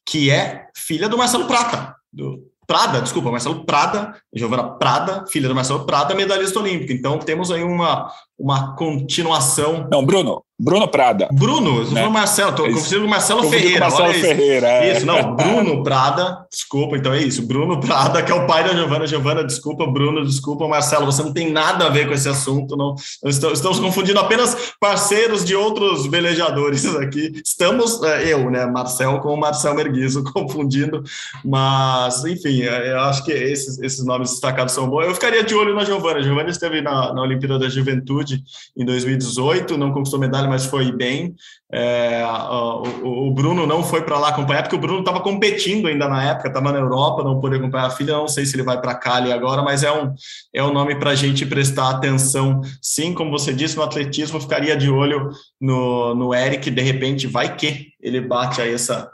que 0.06 0.30
é 0.30 0.66
filha 0.76 1.08
do 1.08 1.18
Marcelo 1.18 1.46
Prata, 1.46 1.96
do, 2.12 2.43
Prada, 2.66 3.00
desculpa, 3.00 3.30
Marcelo 3.30 3.64
Prada, 3.64 4.14
Giovana 4.34 4.64
Prada, 4.64 5.24
filha 5.26 5.48
do 5.48 5.54
Marcelo 5.54 5.84
Prada, 5.84 6.14
medalhista 6.14 6.58
olímpico. 6.58 6.92
Então 6.92 7.18
temos 7.18 7.50
aí 7.50 7.62
uma, 7.62 8.10
uma 8.38 8.74
continuação. 8.74 9.88
Não, 9.90 10.04
Bruno, 10.04 10.42
Bruno 10.58 10.86
Prada. 10.86 11.28
Bruno, 11.32 11.90
né? 11.90 12.06
Marcelo, 12.08 12.50
estou 12.50 12.66
confundindo 12.68 13.02
com 13.02 13.08
Marcelo 13.08 13.42
Ferreira. 13.50 13.80
Marcelo 13.80 14.10
isso. 14.12 14.20
Ferreira. 14.20 14.68
É. 14.68 14.96
Isso, 14.96 15.06
não, 15.06 15.34
Bruno 15.34 15.82
Prada, 15.82 16.46
desculpa, 16.48 16.96
então 16.96 17.12
é 17.12 17.20
isso. 17.20 17.44
Bruno 17.44 17.80
Prada, 17.80 18.22
que 18.22 18.30
é 18.30 18.34
o 18.34 18.46
pai 18.46 18.62
da 18.62 18.72
Giovana. 18.72 19.04
Giovana, 19.04 19.42
desculpa, 19.42 19.84
Bruno, 19.84 20.24
desculpa, 20.24 20.68
Marcelo, 20.68 21.06
você 21.06 21.24
não 21.24 21.32
tem 21.32 21.50
nada 21.50 21.86
a 21.86 21.88
ver 21.88 22.06
com 22.06 22.14
esse 22.14 22.28
assunto, 22.28 22.76
não. 22.76 22.94
Estamos, 23.24 23.80
confundindo 23.80 24.20
apenas 24.20 24.74
parceiros 24.80 25.44
de 25.44 25.56
outros 25.56 26.06
velejadores 26.06 26.86
aqui. 26.96 27.32
Estamos, 27.44 28.00
é, 28.04 28.32
eu, 28.32 28.48
né, 28.48 28.64
Marcel 28.64 29.18
com 29.18 29.34
o 29.34 29.36
Marcel 29.36 29.74
Merguizo, 29.74 30.22
confundindo, 30.32 31.02
mas, 31.44 32.24
enfim, 32.24 32.62
é, 32.62 32.92
eu 32.92 33.00
acho 33.00 33.24
que 33.24 33.32
esses, 33.32 33.80
esses 33.80 34.04
nomes 34.04 34.30
destacados 34.30 34.72
são 34.72 34.88
bons. 34.88 35.04
Eu 35.04 35.14
ficaria 35.14 35.42
de 35.42 35.54
olho 35.54 35.74
na 35.74 35.84
Giovana. 35.84 36.20
A 36.20 36.22
Giovana 36.22 36.48
esteve 36.48 36.80
na, 36.80 37.12
na 37.12 37.22
Olimpíada 37.22 37.58
da 37.58 37.68
Juventude 37.68 38.40
em 38.76 38.84
2018, 38.84 39.76
não 39.76 39.92
conquistou 39.92 40.20
medalha 40.20 40.43
mas 40.48 40.66
foi 40.66 40.92
bem. 40.92 41.34
É, 41.72 42.24
o, 42.24 43.28
o, 43.28 43.30
Bruno 43.32 43.66
não 43.66 43.82
foi 43.82 44.02
para 44.02 44.18
lá 44.18 44.28
acompanhar, 44.28 44.62
porque 44.62 44.76
o 44.76 44.80
Bruno 44.80 45.00
estava 45.00 45.20
competindo 45.20 45.88
ainda 45.88 46.08
na 46.08 46.30
época, 46.30 46.48
estava 46.48 46.72
na 46.72 46.78
Europa, 46.78 47.24
não 47.24 47.40
pôde 47.40 47.56
acompanhar 47.56 47.86
a 47.86 47.90
filha. 47.90 48.14
Não 48.14 48.28
sei 48.28 48.46
se 48.46 48.56
ele 48.56 48.62
vai 48.62 48.80
para 48.80 48.94
Cali 48.94 49.32
agora, 49.32 49.62
mas 49.62 49.82
é 49.82 49.92
um, 49.92 50.14
é 50.52 50.62
um 50.62 50.72
nome 50.72 50.94
para 50.96 51.10
a 51.10 51.14
gente 51.14 51.44
prestar 51.44 51.90
atenção. 51.90 52.60
Sim, 52.80 53.12
como 53.12 53.30
você 53.30 53.52
disse, 53.52 53.76
no 53.76 53.82
atletismo, 53.82 54.40
ficaria 54.40 54.76
de 54.76 54.90
olho 54.90 55.30
no, 55.60 56.14
no 56.14 56.34
Eric, 56.34 56.70
de 56.70 56.82
repente, 56.82 57.26
vai 57.26 57.56
que 57.56 57.88
ele 58.00 58.20
bate 58.20 58.60
aí 58.60 58.72
essa 58.72 59.10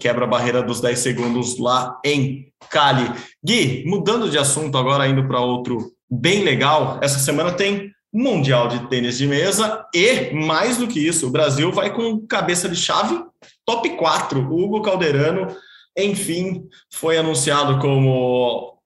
quebra 0.00 0.24
a 0.24 0.28
barreira 0.28 0.62
dos 0.62 0.80
10 0.80 0.98
segundos 0.98 1.58
lá 1.58 1.98
em 2.04 2.48
Cali. 2.70 3.10
Gui, 3.44 3.84
mudando 3.86 4.28
de 4.28 4.38
assunto 4.38 4.76
agora, 4.76 5.06
indo 5.06 5.26
para 5.26 5.40
outro 5.40 5.92
bem 6.10 6.42
legal, 6.42 6.98
essa 7.02 7.18
semana 7.18 7.52
tem 7.52 7.92
Mundial 8.18 8.66
de 8.66 8.88
Tênis 8.88 9.16
de 9.16 9.28
Mesa 9.28 9.86
e, 9.94 10.32
mais 10.34 10.76
do 10.76 10.88
que 10.88 10.98
isso, 10.98 11.28
o 11.28 11.30
Brasil 11.30 11.70
vai 11.70 11.94
com 11.94 12.26
cabeça 12.26 12.68
de 12.68 12.74
chave 12.74 13.22
top 13.64 13.90
4. 13.90 14.40
Hugo 14.40 14.82
Calderano, 14.82 15.46
enfim, 15.96 16.64
foi 16.92 17.16
anunciado 17.16 17.78
como 17.78 18.76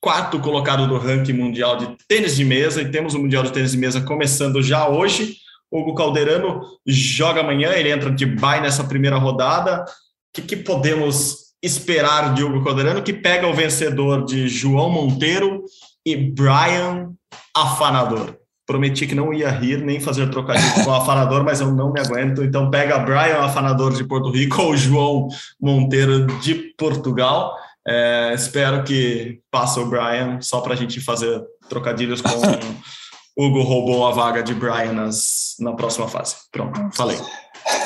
quarto 0.00 0.40
colocado 0.40 0.88
do 0.88 0.96
ranking 0.96 1.34
mundial 1.34 1.76
de 1.76 1.96
tênis 2.08 2.34
de 2.34 2.46
mesa 2.46 2.80
e 2.80 2.90
temos 2.90 3.12
o 3.12 3.18
Mundial 3.18 3.42
de 3.42 3.52
Tênis 3.52 3.72
de 3.72 3.76
Mesa 3.76 4.00
começando 4.00 4.62
já 4.62 4.88
hoje. 4.88 5.36
Hugo 5.70 5.94
Calderano 5.94 6.62
joga 6.86 7.42
amanhã, 7.42 7.72
ele 7.72 7.90
entra 7.90 8.10
de 8.10 8.24
bye 8.24 8.62
nessa 8.62 8.84
primeira 8.84 9.18
rodada. 9.18 9.84
O 9.84 9.86
que, 10.32 10.40
que 10.40 10.56
podemos 10.56 11.48
esperar 11.62 12.32
de 12.32 12.42
Hugo 12.42 12.64
Calderano, 12.64 13.02
que 13.02 13.12
pega 13.12 13.46
o 13.46 13.52
vencedor 13.52 14.24
de 14.24 14.48
João 14.48 14.88
Monteiro 14.88 15.62
e 16.06 16.16
Brian 16.16 17.12
Afanador? 17.54 18.38
Prometi 18.68 19.06
que 19.06 19.14
não 19.14 19.32
ia 19.32 19.48
rir 19.48 19.82
nem 19.82 19.98
fazer 19.98 20.28
trocadilho 20.28 20.84
com 20.84 20.90
o 20.90 20.94
afanador, 20.94 21.42
mas 21.42 21.58
eu 21.58 21.72
não 21.72 21.90
me 21.90 21.98
aguento. 21.98 22.44
Então 22.44 22.70
pega 22.70 22.98
Brian, 22.98 23.40
afanador 23.40 23.94
de 23.94 24.04
Porto 24.04 24.30
Rico, 24.30 24.60
ou 24.60 24.76
João 24.76 25.28
Monteiro 25.58 26.26
de 26.40 26.54
Portugal. 26.76 27.56
É, 27.86 28.32
espero 28.34 28.84
que 28.84 29.40
passe 29.50 29.80
o 29.80 29.86
Brian, 29.86 30.38
só 30.42 30.60
para 30.60 30.74
a 30.74 30.76
gente 30.76 31.00
fazer 31.00 31.42
trocadilhos 31.70 32.20
com 32.20 32.28
Hugo 33.34 33.62
roubou 33.62 34.06
a 34.06 34.10
vaga 34.10 34.42
de 34.42 34.52
Brian 34.52 34.92
nas, 34.92 35.54
na 35.58 35.72
próxima 35.72 36.06
fase. 36.06 36.36
Pronto, 36.52 36.78
falei. 36.92 37.16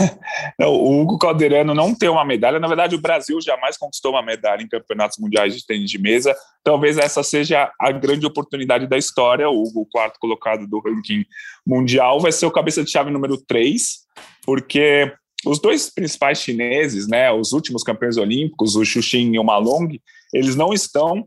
o 0.61 1.00
Hugo 1.00 1.18
Calderano 1.18 1.74
não 1.74 1.94
tem 1.94 2.09
uma 2.09 2.24
medalha. 2.24 2.59
Na 2.59 2.68
verdade, 2.68 2.94
o 2.94 3.00
Brasil 3.00 3.40
jamais 3.40 3.76
conquistou 3.76 4.12
uma 4.12 4.22
medalha 4.22 4.62
em 4.62 4.68
campeonatos 4.68 5.18
mundiais 5.18 5.55
de 5.55 5.66
tênis 5.66 5.90
de 5.90 5.98
mesa. 5.98 6.35
Talvez 6.62 6.98
essa 6.98 7.22
seja 7.22 7.70
a 7.81 7.90
grande 7.90 8.26
oportunidade 8.26 8.87
da 8.87 8.98
história. 8.98 9.48
O 9.48 9.62
Hugo, 9.62 9.88
quarto 9.90 10.18
colocado 10.18 10.66
do 10.66 10.81
ranking 10.81 11.24
mundial, 11.66 12.20
vai 12.20 12.33
ser 12.33 12.46
o 12.46 12.50
cabeça 12.50 12.83
de 12.83 12.90
chave 12.90 13.11
número 13.11 13.37
3, 13.37 14.00
porque 14.44 15.12
os 15.44 15.61
dois 15.61 15.90
principais 15.90 16.40
chineses, 16.40 17.09
né, 17.09 17.33
os 17.33 17.52
últimos 17.52 17.83
campeões 17.83 18.16
olímpicos, 18.16 18.76
o 18.76 18.85
Xuxin 18.85 19.33
e 19.33 19.38
o 19.38 19.44
Malong, 19.44 20.00
eles 20.33 20.55
não 20.55 20.72
estão 20.72 21.24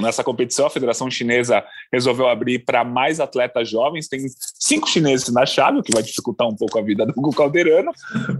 Nessa 0.00 0.22
competição, 0.22 0.66
a 0.66 0.70
Federação 0.70 1.10
Chinesa 1.10 1.64
resolveu 1.92 2.28
abrir 2.28 2.60
para 2.60 2.84
mais 2.84 3.18
atletas 3.18 3.68
jovens. 3.68 4.06
Tem 4.06 4.24
cinco 4.54 4.88
chineses 4.88 5.28
na 5.32 5.44
chave, 5.44 5.78
o 5.78 5.82
que 5.82 5.92
vai 5.92 6.02
dificultar 6.02 6.46
um 6.46 6.54
pouco 6.54 6.78
a 6.78 6.82
vida 6.82 7.04
do 7.04 7.12
Hugo 7.16 7.34
Calderano, 7.34 7.90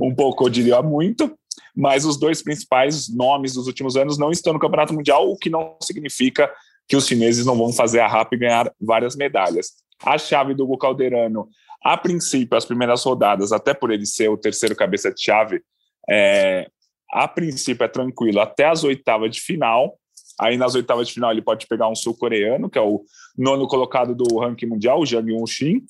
um 0.01 0.15
pouco, 0.15 0.45
eu 0.45 0.51
diria 0.51 0.81
muito. 0.83 1.37
Mas 1.75 2.05
os 2.05 2.17
dois 2.17 2.43
principais 2.43 3.13
nomes 3.13 3.55
dos 3.55 3.67
últimos 3.67 3.97
anos 3.97 4.19
não 4.19 4.31
estão 4.31 4.53
no 4.53 4.59
Campeonato 4.59 4.95
Mundial, 4.95 5.29
o 5.29 5.37
que 5.37 5.51
não 5.51 5.77
significa 5.83 6.51
que 6.87 6.97
os 6.97 7.07
chineses 7.07 7.45
não 7.45 7.57
vão 7.57 7.73
fazer 7.73 8.01
a 8.01 8.07
RAP 8.07 8.33
e 8.33 8.39
ganhar 8.39 8.73
várias 8.81 9.17
medalhas. 9.17 9.73
A 10.03 10.17
chave 10.17 10.55
do 10.55 10.65
Hugo 10.65 10.79
Calderano, 10.79 11.49
a 11.83 11.97
princípio, 11.97 12.57
as 12.57 12.65
primeiras 12.65 13.03
rodadas, 13.05 13.53
até 13.53 13.75
por 13.75 13.91
ele 13.91 14.07
ser 14.07 14.29
o 14.31 14.37
terceiro 14.37 14.77
cabeça 14.77 15.13
de 15.13 15.21
chave, 15.21 15.61
é, 16.09 16.69
a 17.11 17.27
princípio 17.27 17.85
é 17.85 17.89
tranquilo 17.89 18.41
até 18.41 18.67
as 18.67 18.85
oitavas 18.85 19.31
de 19.31 19.41
final 19.41 19.99
Aí 20.41 20.57
nas 20.57 20.75
oitavas 20.75 21.09
de 21.09 21.15
final 21.15 21.31
ele 21.31 21.43
pode 21.43 21.67
pegar 21.67 21.89
um 21.89 21.95
sul-coreano, 21.95 22.71
que 22.71 22.79
é 22.79 22.83
o 22.83 23.05
nono 23.37 23.67
colocado 23.67 24.15
do 24.15 24.39
ranking 24.39 24.67
mundial, 24.67 25.01
o 25.01 25.07
Jang 25.07 25.31
Yun-shin. 25.31 25.83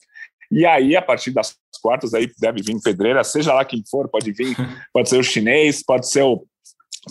E 0.50 0.64
aí, 0.64 0.96
a 0.96 1.02
partir 1.02 1.30
das 1.30 1.56
quartas, 1.82 2.14
aí 2.14 2.30
deve 2.40 2.62
vir 2.62 2.80
pedreira, 2.82 3.22
seja 3.22 3.52
lá 3.52 3.64
quem 3.64 3.82
for, 3.88 4.08
pode 4.08 4.32
vir, 4.32 4.56
pode 4.92 5.08
ser 5.08 5.18
o 5.18 5.22
chinês, 5.22 5.82
pode 5.84 6.08
ser 6.08 6.22
o 6.22 6.46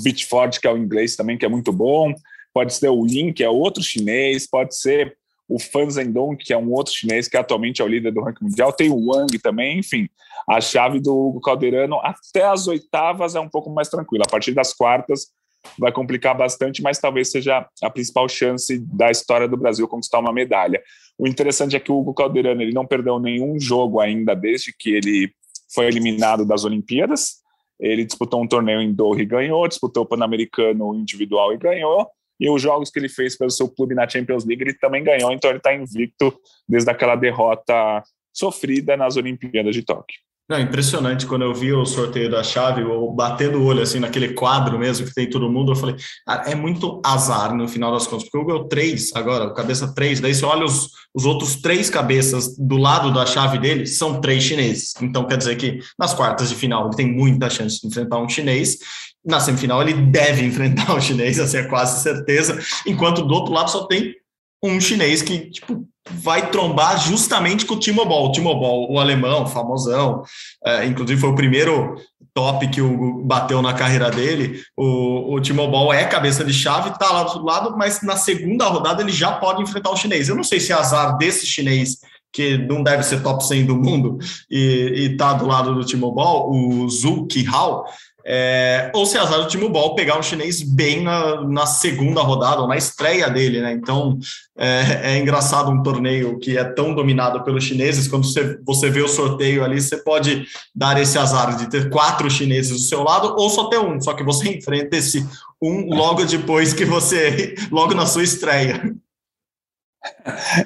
Beachford, 0.01 0.59
que 0.59 0.67
é 0.67 0.73
o 0.73 0.77
inglês 0.77 1.15
também, 1.15 1.37
que 1.37 1.45
é 1.45 1.49
muito 1.49 1.71
bom, 1.71 2.13
pode 2.53 2.73
ser 2.73 2.89
o 2.89 3.05
Lin, 3.05 3.31
que 3.31 3.43
é 3.43 3.49
outro 3.49 3.83
chinês, 3.83 4.47
pode 4.47 4.75
ser 4.75 5.15
o 5.47 5.59
Fan 5.59 5.89
Zhendong, 5.89 6.35
que 6.35 6.51
é 6.51 6.57
um 6.57 6.71
outro 6.73 6.93
chinês, 6.93 7.27
que 7.27 7.37
atualmente 7.37 7.81
é 7.81 7.85
o 7.85 7.87
líder 7.87 8.11
do 8.11 8.21
ranking 8.21 8.43
mundial, 8.43 8.73
tem 8.73 8.89
o 8.89 9.05
Wang 9.07 9.39
também, 9.39 9.79
enfim. 9.79 10.09
A 10.49 10.59
chave 10.59 10.99
do 10.99 11.15
Hugo 11.15 11.39
Calderano 11.39 11.99
até 12.03 12.43
as 12.43 12.67
oitavas 12.67 13.35
é 13.35 13.39
um 13.39 13.49
pouco 13.49 13.69
mais 13.69 13.87
tranquila. 13.87 14.25
A 14.27 14.29
partir 14.29 14.53
das 14.53 14.73
quartas, 14.73 15.27
vai 15.77 15.91
complicar 15.91 16.35
bastante, 16.35 16.81
mas 16.81 16.99
talvez 16.99 17.31
seja 17.31 17.67
a 17.81 17.89
principal 17.89 18.27
chance 18.27 18.77
da 18.79 19.09
história 19.09 19.47
do 19.47 19.57
Brasil 19.57 19.87
conquistar 19.87 20.19
uma 20.19 20.33
medalha. 20.33 20.81
O 21.17 21.27
interessante 21.27 21.75
é 21.75 21.79
que 21.79 21.91
o 21.91 21.97
Hugo 21.97 22.13
Calderano 22.13 22.61
ele 22.61 22.73
não 22.73 22.85
perdeu 22.85 23.19
nenhum 23.19 23.59
jogo 23.59 23.99
ainda 23.99 24.35
desde 24.35 24.73
que 24.77 24.91
ele 24.91 25.31
foi 25.73 25.87
eliminado 25.87 26.45
das 26.45 26.63
Olimpíadas. 26.63 27.37
Ele 27.79 28.05
disputou 28.05 28.41
um 28.41 28.47
torneio 28.47 28.81
em 28.81 28.93
Doha 28.93 29.21
e 29.21 29.25
ganhou, 29.25 29.67
disputou 29.67 30.03
o 30.03 30.05
Pan-Americano 30.05 30.95
individual 30.95 31.53
e 31.53 31.57
ganhou. 31.57 32.07
E 32.39 32.49
os 32.49 32.61
jogos 32.61 32.89
que 32.91 32.99
ele 32.99 33.09
fez 33.09 33.37
pelo 33.37 33.49
seu 33.49 33.67
clube 33.67 33.95
na 33.95 34.07
Champions 34.07 34.45
League, 34.45 34.61
ele 34.61 34.73
também 34.73 35.03
ganhou, 35.03 35.31
então 35.31 35.49
ele 35.49 35.57
está 35.57 35.73
invicto 35.73 36.39
desde 36.67 36.89
aquela 36.89 37.15
derrota 37.15 38.03
sofrida 38.31 38.95
nas 38.95 39.17
Olimpíadas 39.17 39.73
de 39.73 39.83
Tóquio. 39.83 40.19
Não, 40.49 40.57
impressionante. 40.61 41.25
Quando 41.25 41.41
eu 41.41 41.53
vi 41.53 41.73
o 41.73 41.85
sorteio 41.85 42.31
da 42.31 42.41
chave, 42.41 42.81
ou 42.81 43.13
batendo 43.13 43.57
o 43.57 43.65
olho 43.65 43.81
assim 43.81 43.99
naquele 43.99 44.33
quadro 44.33 44.79
mesmo 44.79 45.05
que 45.05 45.13
tem 45.13 45.29
todo 45.29 45.51
mundo, 45.51 45.73
eu 45.73 45.75
falei, 45.75 45.95
ah, 46.25 46.43
é 46.47 46.55
muito 46.55 47.01
azar 47.03 47.53
no 47.53 47.67
final 47.67 47.91
das 47.91 48.07
contas, 48.07 48.23
porque 48.23 48.37
o 48.37 48.45
Google 48.45 48.67
3 48.69 49.13
agora, 49.13 49.53
cabeça 49.53 49.93
3, 49.93 50.21
daí 50.21 50.33
você 50.33 50.45
olha 50.45 50.63
os, 50.63 50.89
os 51.13 51.25
outros 51.25 51.57
três 51.57 51.89
cabeças 51.89 52.57
do 52.57 52.77
lado 52.77 53.13
da 53.13 53.25
chave 53.25 53.57
dele, 53.57 53.85
são 53.85 54.21
três 54.21 54.41
chineses. 54.41 54.93
Então 55.01 55.27
quer 55.27 55.37
dizer 55.37 55.57
que 55.57 55.79
nas 55.99 56.13
quartas 56.13 56.47
de 56.47 56.55
final 56.55 56.87
ele 56.87 56.95
tem 56.95 57.11
muita 57.11 57.49
chance 57.49 57.81
de 57.81 57.87
enfrentar 57.87 58.17
um 58.17 58.29
chinês, 58.29 58.77
na 59.25 59.41
semifinal 59.41 59.81
ele 59.81 59.93
deve 59.93 60.43
enfrentar 60.47 60.95
um 60.95 61.01
chinês, 61.01 61.39
assim 61.39 61.57
é 61.57 61.63
quase 61.63 62.01
certeza, 62.01 62.57
enquanto 62.85 63.21
do 63.21 63.33
outro 63.33 63.53
lado 63.53 63.69
só 63.69 63.85
tem 63.85 64.15
um 64.63 64.79
chinês 64.79 65.21
que, 65.21 65.49
tipo, 65.49 65.87
vai 66.11 66.49
trombar 66.49 66.99
justamente 66.99 67.65
com 67.65 67.75
o 67.75 67.79
Timo 67.79 68.05
Boll. 68.05 68.27
O 68.27 68.31
Timo 68.31 68.53
Boll, 68.55 68.91
o 68.91 68.99
alemão, 68.99 69.47
famosão, 69.47 70.23
é, 70.65 70.85
inclusive 70.85 71.19
foi 71.19 71.29
o 71.29 71.35
primeiro 71.35 71.95
top 72.33 72.67
que 72.67 72.81
o 72.81 73.23
bateu 73.23 73.61
na 73.61 73.73
carreira 73.73 74.11
dele. 74.11 74.61
O, 74.75 75.33
o 75.33 75.41
Timo 75.41 75.67
Boll 75.67 75.93
é 75.93 76.05
cabeça 76.05 76.43
de 76.43 76.53
chave, 76.53 76.97
tá 76.97 77.11
lá 77.11 77.23
do 77.23 77.29
outro 77.29 77.45
lado, 77.45 77.77
mas 77.77 78.01
na 78.01 78.15
segunda 78.15 78.67
rodada 78.67 79.01
ele 79.01 79.11
já 79.11 79.31
pode 79.31 79.61
enfrentar 79.61 79.89
o 79.89 79.97
chinês. 79.97 80.29
Eu 80.29 80.35
não 80.35 80.43
sei 80.43 80.59
se 80.59 80.71
é 80.71 80.75
azar 80.75 81.17
desse 81.17 81.45
chinês 81.45 81.97
que 82.31 82.57
não 82.57 82.83
deve 82.83 83.01
ser 83.01 83.23
top 83.23 83.43
100 83.43 83.65
do 83.65 83.75
mundo 83.75 84.19
e, 84.49 84.93
e 84.95 85.17
tá 85.17 85.33
do 85.33 85.47
lado 85.47 85.73
do 85.73 85.83
Timo 85.83 86.11
Boll, 86.11 86.51
o 86.51 86.89
Zhu 86.89 87.27
Qihao, 87.27 87.85
é, 88.29 88.91
ou 88.93 89.05
se 89.05 89.17
azar 89.17 89.39
do 89.39 89.47
Timo 89.47 89.69
Ball 89.69 89.95
pegar 89.95 90.19
um 90.19 90.21
chinês 90.21 90.61
bem 90.61 91.01
na, 91.01 91.47
na, 91.47 91.65
segunda 91.65 92.21
rodada, 92.21 92.59
ou 92.59 92.67
na 92.67 92.75
estreia 92.75 93.29
dele, 93.29 93.61
né? 93.61 93.71
Então 93.71 94.19
é, 94.57 95.13
é, 95.13 95.17
engraçado 95.17 95.71
um 95.71 95.81
torneio 95.81 96.37
que 96.37 96.57
é 96.57 96.63
tão 96.65 96.93
dominado 96.93 97.41
pelos 97.45 97.63
chineses, 97.63 98.05
quando 98.05 98.25
você, 98.25 98.59
você 98.65 98.89
vê 98.89 99.01
o 99.01 99.07
sorteio 99.07 99.63
ali, 99.63 99.79
você 99.79 99.95
pode 100.03 100.45
dar 100.75 101.01
esse 101.01 101.17
azar 101.17 101.55
de 101.55 101.69
ter 101.69 101.89
quatro 101.89 102.29
chineses 102.29 102.73
do 102.73 102.79
seu 102.79 103.01
lado, 103.01 103.33
ou 103.37 103.49
só 103.49 103.69
ter 103.69 103.79
um, 103.79 104.01
só 104.01 104.13
que 104.13 104.23
você 104.23 104.49
enfrenta 104.57 104.97
esse 104.97 105.25
um 105.61 105.87
logo 105.95 106.25
depois 106.25 106.73
que 106.73 106.83
você, 106.83 107.55
logo 107.71 107.93
na 107.93 108.05
sua 108.05 108.23
estreia. 108.23 108.93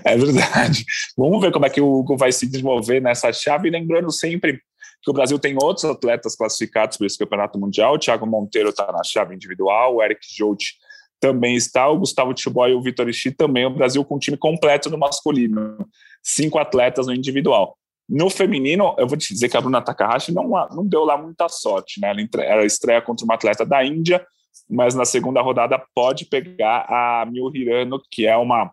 É 0.04 0.18
verdade. 0.18 0.84
Vamos 1.16 1.40
ver 1.42 1.52
como 1.52 1.66
é 1.68 1.70
que 1.70 1.80
o 1.80 2.00
Hugo 2.00 2.18
vai 2.18 2.32
se 2.32 2.48
desenvolver 2.48 3.00
nessa 3.00 3.32
chave, 3.32 3.70
lembrando 3.70 4.12
sempre 4.12 4.60
que 5.04 5.10
o 5.10 5.14
Brasil 5.14 5.40
tem 5.40 5.56
outros 5.56 5.86
atletas 5.86 6.36
classificados 6.36 6.98
para 6.98 7.08
esse 7.08 7.18
campeonato 7.18 7.60
mundial. 7.60 7.96
O 7.96 8.00
Thiago 8.00 8.26
Monteiro 8.26 8.70
está 8.70 8.92
na 8.92 9.04
chave 9.04 9.34
individual, 9.34 9.96
o 9.96 10.04
Eric 10.04 10.22
Jout 10.30 10.76
também 11.20 11.56
está, 11.56 11.88
o 11.88 12.00
Gustavo 12.00 12.34
Tiboy 12.34 12.72
e 12.72 12.74
o 12.74 12.82
Vitor 12.82 13.08
Ishi 13.08 13.32
também. 13.32 13.66
O 13.66 13.70
Brasil 13.70 14.04
com 14.04 14.16
um 14.16 14.20
time 14.20 14.38
completo 14.38 14.90
no 14.90 14.98
masculino, 14.98 15.78
cinco 16.22 16.58
atletas 16.58 17.08
no 17.08 17.14
individual. 17.14 17.78
No 18.10 18.30
feminino, 18.30 18.96
eu 18.98 19.08
vou 19.08 19.18
te 19.18 19.34
dizer 19.34 19.48
que 19.48 19.56
a 19.56 19.62
Bruna 19.62 19.82
Takahashi 19.82 20.34
não, 20.34 20.50
não 20.72 20.86
deu 20.86 21.06
lá 21.06 21.18
muita 21.18 21.48
sorte, 21.48 22.02
né? 22.02 22.10
Ela, 22.10 22.44
ela 22.44 22.66
estreia 22.66 23.02
contra 23.02 23.24
uma 23.24 23.36
atleta 23.36 23.66
da 23.66 23.86
Índia, 23.86 24.26
mas 24.70 24.96
na 24.96 25.06
segunda 25.06 25.42
rodada 25.42 25.82
pode 25.96 26.26
pegar 26.26 26.86
a 26.90 27.26
Miu 27.26 27.56
Hirano, 27.56 28.02
que 28.12 28.28
é 28.28 28.36
uma 28.36 28.72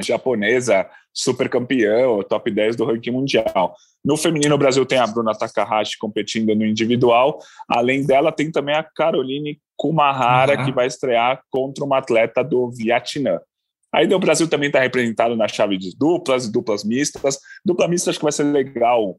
japonesa 0.00 0.88
super 1.12 1.48
campeã, 1.48 2.06
top 2.28 2.50
10 2.50 2.76
do 2.76 2.84
ranking 2.84 3.10
mundial. 3.10 3.74
No 4.04 4.16
feminino, 4.16 4.54
o 4.54 4.58
Brasil 4.58 4.86
tem 4.86 4.98
a 4.98 5.06
Bruna 5.06 5.34
Takahashi 5.34 5.98
competindo 5.98 6.54
no 6.54 6.64
individual. 6.64 7.38
Além 7.68 8.06
dela, 8.06 8.30
tem 8.30 8.50
também 8.50 8.74
a 8.74 8.82
Caroline 8.82 9.60
Kumahara, 9.76 10.58
uhum. 10.58 10.64
que 10.64 10.72
vai 10.72 10.86
estrear 10.86 11.42
contra 11.50 11.84
uma 11.84 11.98
atleta 11.98 12.42
do 12.42 12.70
Vietnã. 12.70 13.40
Aí 13.92 14.12
o 14.12 14.18
Brasil 14.18 14.48
também 14.48 14.68
está 14.68 14.80
representado 14.80 15.34
na 15.34 15.48
chave 15.48 15.78
de 15.78 15.96
duplas 15.96 16.44
e 16.44 16.52
duplas 16.52 16.84
mistas. 16.84 17.38
Dupla 17.64 17.88
mista 17.88 18.10
acho 18.10 18.18
que 18.18 18.24
vai 18.24 18.32
ser 18.32 18.44
legal 18.44 19.18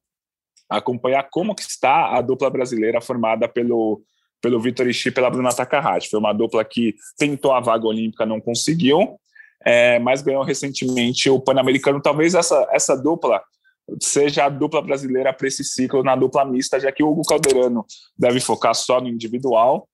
acompanhar 0.69 1.27
como 1.31 1.55
que 1.55 1.63
está 1.63 2.15
a 2.15 2.21
dupla 2.21 2.49
brasileira 2.49 3.01
formada 3.01 3.47
pelo, 3.47 4.03
pelo 4.39 4.59
Vitor 4.59 4.87
e 4.87 5.11
pela 5.11 5.29
Bruna 5.29 5.53
Takahashi. 5.53 6.09
Foi 6.09 6.19
uma 6.19 6.33
dupla 6.33 6.63
que 6.63 6.93
tentou 7.17 7.51
a 7.51 7.59
vaga 7.59 7.87
olímpica, 7.87 8.25
não 8.25 8.39
conseguiu, 8.39 9.19
é, 9.65 9.99
mas 9.99 10.21
ganhou 10.21 10.43
recentemente 10.43 11.29
o 11.29 11.39
Pan-Americano. 11.39 12.01
Talvez 12.01 12.33
essa, 12.33 12.67
essa 12.71 12.95
dupla 12.95 13.41
seja 14.01 14.45
a 14.45 14.49
dupla 14.49 14.81
brasileira 14.81 15.33
para 15.33 15.47
esse 15.47 15.63
ciclo 15.63 16.03
na 16.03 16.15
dupla 16.15 16.45
mista, 16.45 16.79
já 16.79 16.91
que 16.91 17.03
o 17.03 17.09
Hugo 17.09 17.23
Calderano 17.23 17.85
deve 18.17 18.39
focar 18.39 18.75
só 18.75 19.01
no 19.01 19.07
individual. 19.07 19.87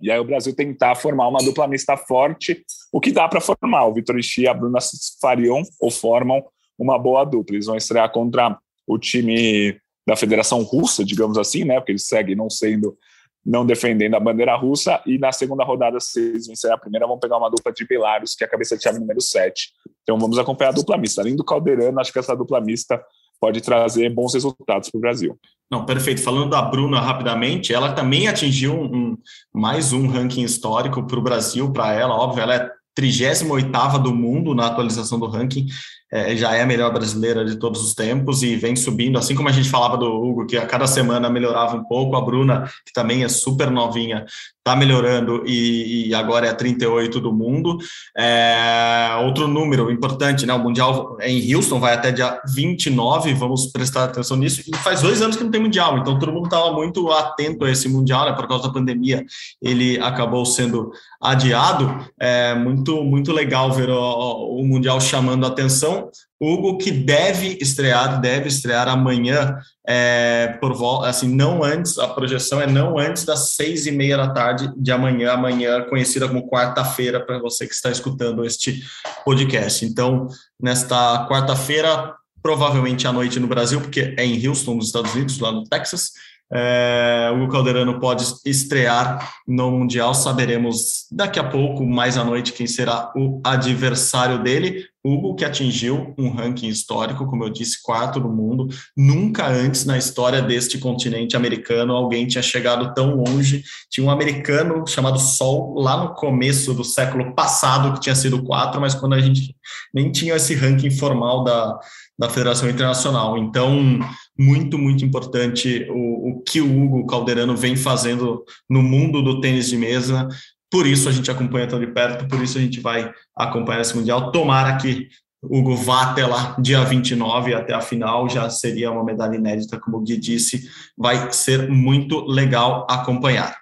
E 0.00 0.10
aí 0.10 0.18
o 0.18 0.24
Brasil 0.24 0.54
tentar 0.54 0.94
formar 0.94 1.28
uma 1.28 1.40
dupla 1.40 1.66
mista 1.66 1.96
forte, 1.96 2.64
o 2.92 3.00
que 3.00 3.10
dá 3.10 3.28
para 3.28 3.40
formar. 3.40 3.86
O 3.86 3.94
Vitor 3.94 4.18
Ixi 4.18 4.42
e 4.42 4.48
a 4.48 4.54
Bruna 4.54 4.78
fariam 5.20 5.62
ou 5.80 5.90
formam 5.90 6.42
uma 6.78 6.98
boa 6.98 7.24
dupla. 7.24 7.56
Eles 7.56 7.66
vão 7.66 7.76
estrear 7.76 8.10
contra 8.10 8.56
o 8.86 8.98
time 8.98 9.76
da 10.06 10.16
Federação 10.16 10.62
Russa, 10.62 11.04
digamos 11.04 11.36
assim, 11.36 11.64
né? 11.64 11.80
Porque 11.80 11.92
eles 11.92 12.06
seguem 12.06 12.36
não 12.36 12.48
sendo 12.48 12.96
não 13.44 13.64
defendendo 13.64 14.14
a 14.14 14.20
bandeira 14.20 14.56
russa, 14.56 15.00
e 15.06 15.18
na 15.18 15.32
segunda 15.32 15.64
rodada, 15.64 15.98
se 16.00 16.20
eles 16.20 16.46
vencerem 16.46 16.74
a 16.74 16.78
primeira, 16.78 17.06
vão 17.06 17.18
pegar 17.18 17.38
uma 17.38 17.50
dupla 17.50 17.72
de 17.72 17.86
Belarus, 17.86 18.34
que 18.34 18.44
é 18.44 18.46
a 18.46 18.50
cabeça 18.50 18.76
de 18.76 18.82
chave 18.82 18.98
número 18.98 19.20
7. 19.20 19.70
Então 20.02 20.18
vamos 20.18 20.38
acompanhar 20.38 20.70
a 20.70 20.74
dupla 20.74 20.98
mista. 20.98 21.20
Além 21.20 21.36
do 21.36 21.44
Calderano, 21.44 22.00
acho 22.00 22.12
que 22.12 22.18
essa 22.18 22.36
dupla 22.36 22.60
mista 22.60 23.02
pode 23.40 23.60
trazer 23.60 24.10
bons 24.10 24.34
resultados 24.34 24.90
para 24.90 24.98
o 24.98 25.00
Brasil. 25.00 25.38
Não, 25.70 25.84
perfeito. 25.84 26.22
Falando 26.22 26.50
da 26.50 26.62
Bruna 26.62 27.00
rapidamente, 27.00 27.72
ela 27.72 27.92
também 27.92 28.26
atingiu 28.26 28.74
um, 28.74 29.16
mais 29.52 29.92
um 29.92 30.08
ranking 30.08 30.42
histórico 30.42 31.06
para 31.06 31.18
o 31.18 31.22
Brasil, 31.22 31.72
para 31.72 31.92
ela, 31.92 32.14
óbvio, 32.14 32.42
ela 32.42 32.54
é 32.54 32.70
38 32.94 33.98
do 34.02 34.12
mundo 34.12 34.54
na 34.54 34.66
atualização 34.66 35.20
do 35.20 35.26
ranking, 35.26 35.66
é, 36.10 36.36
já 36.36 36.54
é 36.54 36.62
a 36.62 36.66
melhor 36.66 36.92
brasileira 36.92 37.44
de 37.44 37.56
todos 37.56 37.84
os 37.84 37.94
tempos 37.94 38.42
e 38.42 38.56
vem 38.56 38.74
subindo, 38.74 39.18
assim 39.18 39.34
como 39.34 39.48
a 39.48 39.52
gente 39.52 39.68
falava 39.68 39.96
do 39.96 40.06
Hugo, 40.06 40.46
que 40.46 40.56
a 40.56 40.66
cada 40.66 40.86
semana 40.86 41.28
melhorava 41.28 41.76
um 41.76 41.84
pouco, 41.84 42.16
a 42.16 42.20
Bruna, 42.20 42.70
que 42.86 42.92
também 42.92 43.24
é 43.24 43.28
super 43.28 43.70
novinha, 43.70 44.24
está 44.68 44.76
melhorando 44.76 45.42
e, 45.46 46.08
e, 46.08 46.14
agora 46.14 46.46
é 46.46 46.52
38 46.52 47.20
do 47.20 47.32
mundo. 47.32 47.78
É, 48.16 49.08
outro 49.24 49.48
número 49.48 49.90
importante, 49.90 50.44
né? 50.44 50.52
O 50.52 50.58
Mundial 50.58 51.16
é 51.20 51.30
em 51.30 51.54
Houston, 51.54 51.80
vai 51.80 51.94
até 51.94 52.12
dia 52.12 52.40
29, 52.54 53.32
vamos 53.34 53.66
prestar 53.66 54.04
atenção 54.04 54.36
nisso. 54.36 54.62
E 54.66 54.76
faz 54.76 55.00
dois 55.00 55.22
anos 55.22 55.36
que 55.36 55.44
não 55.44 55.50
tem 55.50 55.58
Mundial, 55.58 55.98
então 55.98 56.18
todo 56.18 56.32
mundo 56.32 56.44
estava 56.44 56.72
muito 56.72 57.10
atento 57.10 57.64
a 57.64 57.70
esse 57.70 57.88
Mundial, 57.88 58.26
né? 58.26 58.32
Por 58.32 58.46
causa 58.46 58.64
da 58.64 58.72
pandemia, 58.72 59.24
ele 59.62 59.98
acabou 60.00 60.44
sendo 60.44 60.90
adiado. 61.20 62.06
É 62.20 62.54
muito, 62.54 63.02
muito 63.02 63.32
legal 63.32 63.72
ver 63.72 63.88
o, 63.88 64.60
o 64.60 64.66
Mundial 64.66 65.00
chamando 65.00 65.44
a 65.44 65.48
atenção. 65.48 65.97
Hugo, 66.40 66.78
que 66.78 66.90
deve 66.90 67.58
estrear, 67.60 68.20
deve 68.20 68.48
estrear 68.48 68.88
amanhã, 68.88 69.58
é, 69.86 70.56
por 70.60 70.74
volta, 70.74 71.08
assim, 71.08 71.34
não 71.34 71.64
antes, 71.64 71.98
a 71.98 72.08
projeção 72.08 72.60
é 72.60 72.66
não 72.66 72.98
antes 72.98 73.24
das 73.24 73.50
seis 73.50 73.86
e 73.86 73.90
meia 73.90 74.16
da 74.16 74.30
tarde 74.30 74.72
de 74.76 74.92
amanhã, 74.92 75.32
amanhã 75.32 75.82
conhecida 75.82 76.28
como 76.28 76.48
quarta-feira, 76.48 77.24
para 77.24 77.38
você 77.38 77.66
que 77.66 77.74
está 77.74 77.90
escutando 77.90 78.44
este 78.44 78.82
podcast. 79.24 79.84
Então, 79.84 80.28
nesta 80.60 81.26
quarta-feira, 81.28 82.14
provavelmente 82.42 83.06
à 83.06 83.12
noite 83.12 83.40
no 83.40 83.46
Brasil, 83.46 83.80
porque 83.80 84.14
é 84.16 84.24
em 84.24 84.46
Houston, 84.46 84.74
nos 84.74 84.86
Estados 84.86 85.14
Unidos, 85.14 85.38
lá 85.38 85.50
no 85.50 85.64
Texas, 85.64 86.12
é, 86.50 87.30
o 87.30 87.48
Calderano 87.48 88.00
pode 88.00 88.24
estrear 88.44 89.34
no 89.46 89.70
Mundial. 89.70 90.14
Saberemos 90.14 91.06
daqui 91.10 91.38
a 91.38 91.44
pouco, 91.44 91.84
mais 91.84 92.16
à 92.16 92.24
noite, 92.24 92.52
quem 92.52 92.66
será 92.66 93.12
o 93.14 93.40
adversário 93.44 94.42
dele. 94.42 94.86
Hugo, 95.04 95.36
que 95.36 95.44
atingiu 95.44 96.14
um 96.18 96.28
ranking 96.30 96.68
histórico, 96.68 97.24
como 97.26 97.44
eu 97.44 97.50
disse, 97.50 97.82
quarto 97.82 98.18
no 98.18 98.28
mundo. 98.28 98.68
Nunca 98.96 99.46
antes 99.46 99.84
na 99.84 99.96
história 99.96 100.42
deste 100.42 100.76
continente 100.76 101.36
americano 101.36 101.94
alguém 101.94 102.26
tinha 102.26 102.42
chegado 102.42 102.92
tão 102.94 103.14
longe. 103.14 103.62
Tinha 103.90 104.06
um 104.06 104.10
americano 104.10 104.86
chamado 104.86 105.18
Sol 105.18 105.74
lá 105.78 105.96
no 106.02 106.14
começo 106.14 106.74
do 106.74 106.84
século 106.84 107.34
passado, 107.34 107.94
que 107.94 108.00
tinha 108.00 108.14
sido 108.14 108.42
quatro, 108.42 108.80
mas 108.80 108.94
quando 108.94 109.14
a 109.14 109.20
gente 109.20 109.54
nem 109.94 110.10
tinha 110.10 110.34
esse 110.34 110.54
ranking 110.54 110.90
formal 110.90 111.44
da, 111.44 111.78
da 112.18 112.28
Federação 112.28 112.68
Internacional. 112.68 113.38
Então, 113.38 114.00
muito, 114.36 114.76
muito 114.76 115.04
importante 115.04 115.86
o, 115.90 116.30
o 116.30 116.42
que 116.42 116.60
o 116.60 116.82
Hugo 116.82 117.06
Calderano 117.06 117.56
vem 117.56 117.76
fazendo 117.76 118.44
no 118.68 118.82
mundo 118.82 119.22
do 119.22 119.40
tênis 119.40 119.68
de 119.68 119.76
mesa. 119.76 120.26
Por 120.70 120.86
isso 120.86 121.08
a 121.08 121.12
gente 121.12 121.30
acompanha 121.30 121.66
tão 121.66 121.78
de 121.78 121.86
perto, 121.86 122.26
por 122.26 122.42
isso 122.42 122.58
a 122.58 122.60
gente 122.60 122.80
vai 122.80 123.10
acompanhar 123.36 123.80
esse 123.80 123.96
Mundial. 123.96 124.32
Tomara 124.32 124.76
que 124.76 125.08
Hugo 125.42 125.76
vá 125.76 126.10
até 126.10 126.26
lá, 126.26 126.56
dia 126.58 126.84
29, 126.84 127.54
até 127.54 127.72
a 127.72 127.80
final, 127.80 128.28
já 128.28 128.50
seria 128.50 128.90
uma 128.90 129.04
medalha 129.04 129.36
inédita, 129.36 129.78
como 129.78 129.98
o 129.98 130.00
Gui 130.00 130.16
disse, 130.16 130.68
vai 130.96 131.30
ser 131.32 131.68
muito 131.68 132.24
legal 132.26 132.86
acompanhar. 132.90 133.56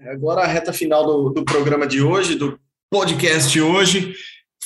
Agora 0.00 0.42
a 0.42 0.46
reta 0.46 0.72
final 0.72 1.04
do, 1.04 1.30
do 1.30 1.44
programa 1.44 1.86
de 1.86 2.00
hoje, 2.00 2.36
do 2.36 2.58
podcast 2.88 3.60
hoje, 3.60 4.14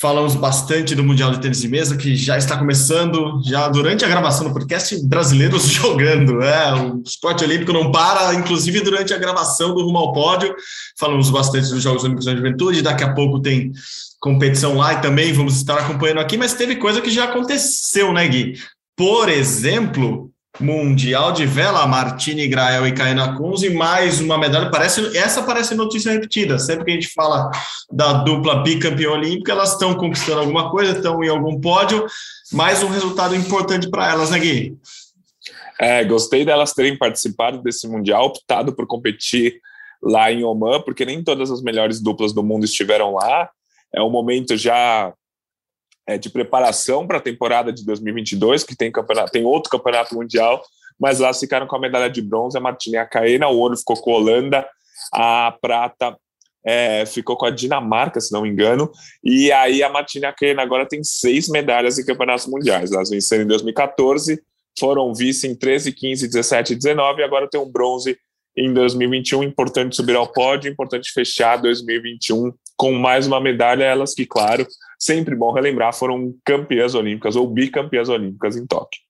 Falamos 0.01 0.35
bastante 0.35 0.95
do 0.95 1.05
Mundial 1.05 1.31
de 1.31 1.43
Tênis 1.43 1.61
de 1.61 1.69
Mesa, 1.69 1.95
que 1.95 2.17
já 2.17 2.39
está 2.39 2.57
começando, 2.57 3.39
já 3.45 3.69
durante 3.69 4.03
a 4.03 4.09
gravação 4.09 4.49
do 4.49 4.53
podcast, 4.55 4.99
brasileiros 5.07 5.65
jogando. 5.69 6.41
É, 6.41 6.73
o 6.73 7.03
esporte 7.05 7.45
olímpico 7.45 7.71
não 7.71 7.93
para, 7.93 8.35
inclusive 8.35 8.81
durante 8.81 9.13
a 9.13 9.19
gravação 9.19 9.75
do 9.75 9.85
Rumo 9.85 9.99
ao 9.99 10.15
Pódio. 10.15 10.55
Falamos 10.99 11.29
bastante 11.29 11.69
dos 11.69 11.83
Jogos 11.83 12.03
Olímpicos 12.03 12.25
da 12.25 12.35
Juventude, 12.35 12.81
daqui 12.81 13.05
a 13.05 13.13
pouco 13.13 13.41
tem 13.41 13.73
competição 14.19 14.79
lá 14.79 14.95
e 14.95 15.03
também 15.03 15.35
vamos 15.35 15.57
estar 15.57 15.79
acompanhando 15.79 16.21
aqui, 16.21 16.39
mas 16.39 16.55
teve 16.55 16.77
coisa 16.77 17.03
que 17.03 17.11
já 17.11 17.25
aconteceu, 17.25 18.11
né, 18.11 18.27
Gui? 18.27 18.55
Por 18.97 19.29
exemplo, 19.29 20.30
Mundial 20.61 21.33
de 21.33 21.47
Vela, 21.47 21.87
Martini 21.87 22.47
Grael 22.47 22.87
e 22.87 22.93
Kaina 22.93 23.37
Kunze, 23.37 23.71
mais 23.71 24.21
uma 24.21 24.37
medalha. 24.37 24.71
Parece, 24.71 25.17
essa 25.17 25.43
parece 25.43 25.75
notícia 25.75 26.13
repetida. 26.13 26.59
Sempre 26.59 26.85
que 26.85 26.91
a 26.91 26.95
gente 26.95 27.13
fala 27.15 27.51
da 27.91 28.13
dupla 28.13 28.63
bicampeã 28.63 29.11
olímpica, 29.11 29.53
elas 29.53 29.73
estão 29.73 29.95
conquistando 29.95 30.41
alguma 30.41 30.71
coisa, 30.71 30.93
estão 30.93 31.25
em 31.25 31.29
algum 31.29 31.59
pódio. 31.59 32.05
Mais 32.53 32.83
um 32.83 32.89
resultado 32.89 33.35
importante 33.35 33.89
para 33.89 34.11
elas, 34.11 34.31
né, 34.31 34.39
Gui? 34.39 34.77
É, 35.81 36.05
gostei 36.05 36.45
delas 36.45 36.75
terem 36.75 36.97
participado 36.97 37.63
desse 37.63 37.89
Mundial, 37.89 38.27
optado 38.27 38.75
por 38.75 38.87
competir 38.87 39.61
lá 40.03 40.31
em 40.31 40.45
Oman, 40.45 40.83
porque 40.83 41.07
nem 41.07 41.25
todas 41.25 41.51
as 41.51 41.63
melhores 41.63 42.01
duplas 42.03 42.35
do 42.35 42.43
mundo 42.43 42.65
estiveram 42.65 43.15
lá. 43.15 43.49
É 43.95 44.03
um 44.03 44.11
momento 44.11 44.57
já 44.57 45.13
é, 46.11 46.19
de 46.19 46.29
preparação 46.29 47.07
para 47.07 47.19
a 47.19 47.21
temporada 47.21 47.73
de 47.73 47.85
2022, 47.85 48.65
que 48.65 48.77
tem, 48.77 48.91
campeonato, 48.91 49.31
tem 49.31 49.45
outro 49.45 49.71
campeonato 49.71 50.15
mundial, 50.15 50.61
mas 50.99 51.21
lá 51.21 51.33
ficaram 51.33 51.69
com 51.69 51.77
a 51.77 51.81
medalha 51.81 52.11
de 52.11 52.21
bronze 52.21 52.59
a 52.59 52.61
Martina 52.61 53.07
Caena, 53.07 53.49
o 53.49 53.57
ouro 53.57 53.77
ficou 53.77 53.97
com 53.97 54.13
a 54.13 54.17
Holanda, 54.17 54.69
a 55.13 55.57
prata 55.63 56.17
é, 56.67 57.07
ficou 57.07 57.37
com 57.37 57.47
a 57.47 57.51
Dinamarca, 57.51 58.21
se 58.21 58.33
não 58.33 58.43
me 58.43 58.49
engano, 58.49 58.91
e 59.23 59.53
aí 59.53 59.85
a 59.85 59.89
Martina 59.89 60.33
Caena 60.33 60.63
agora 60.63 60.85
tem 60.85 61.03
seis 61.05 61.49
medalhas 61.49 61.97
em 61.97 62.05
campeonatos 62.05 62.47
mundiais. 62.47 62.91
Elas 62.91 63.11
venceram 63.11 63.45
em 63.45 63.47
2014, 63.47 64.43
foram 64.79 65.15
vice 65.15 65.47
em 65.47 65.55
13, 65.55 65.93
15, 65.93 66.27
17 66.27 66.73
e 66.73 66.77
19, 66.77 67.21
e 67.21 67.25
agora 67.25 67.49
tem 67.49 67.61
um 67.61 67.71
bronze 67.71 68.19
em 68.57 68.75
2021. 68.75 69.45
Importante 69.45 69.95
subir 69.95 70.17
ao 70.17 70.27
pódio, 70.27 70.71
importante 70.71 71.13
fechar 71.13 71.57
2021 71.57 72.53
com 72.77 72.93
mais 72.93 73.29
uma 73.29 73.41
medalha. 73.41 73.85
Elas 73.85 74.13
que, 74.13 74.27
claro, 74.27 74.67
sempre 75.01 75.35
bom 75.35 75.53
relembrar, 75.53 75.95
foram 75.95 76.35
campeãs 76.45 76.95
olímpicas 76.95 77.35
ou 77.35 77.49
bicampeãs 77.49 78.09
olímpicas 78.09 78.57
em 78.57 78.67
Tóquio. 78.67 79.01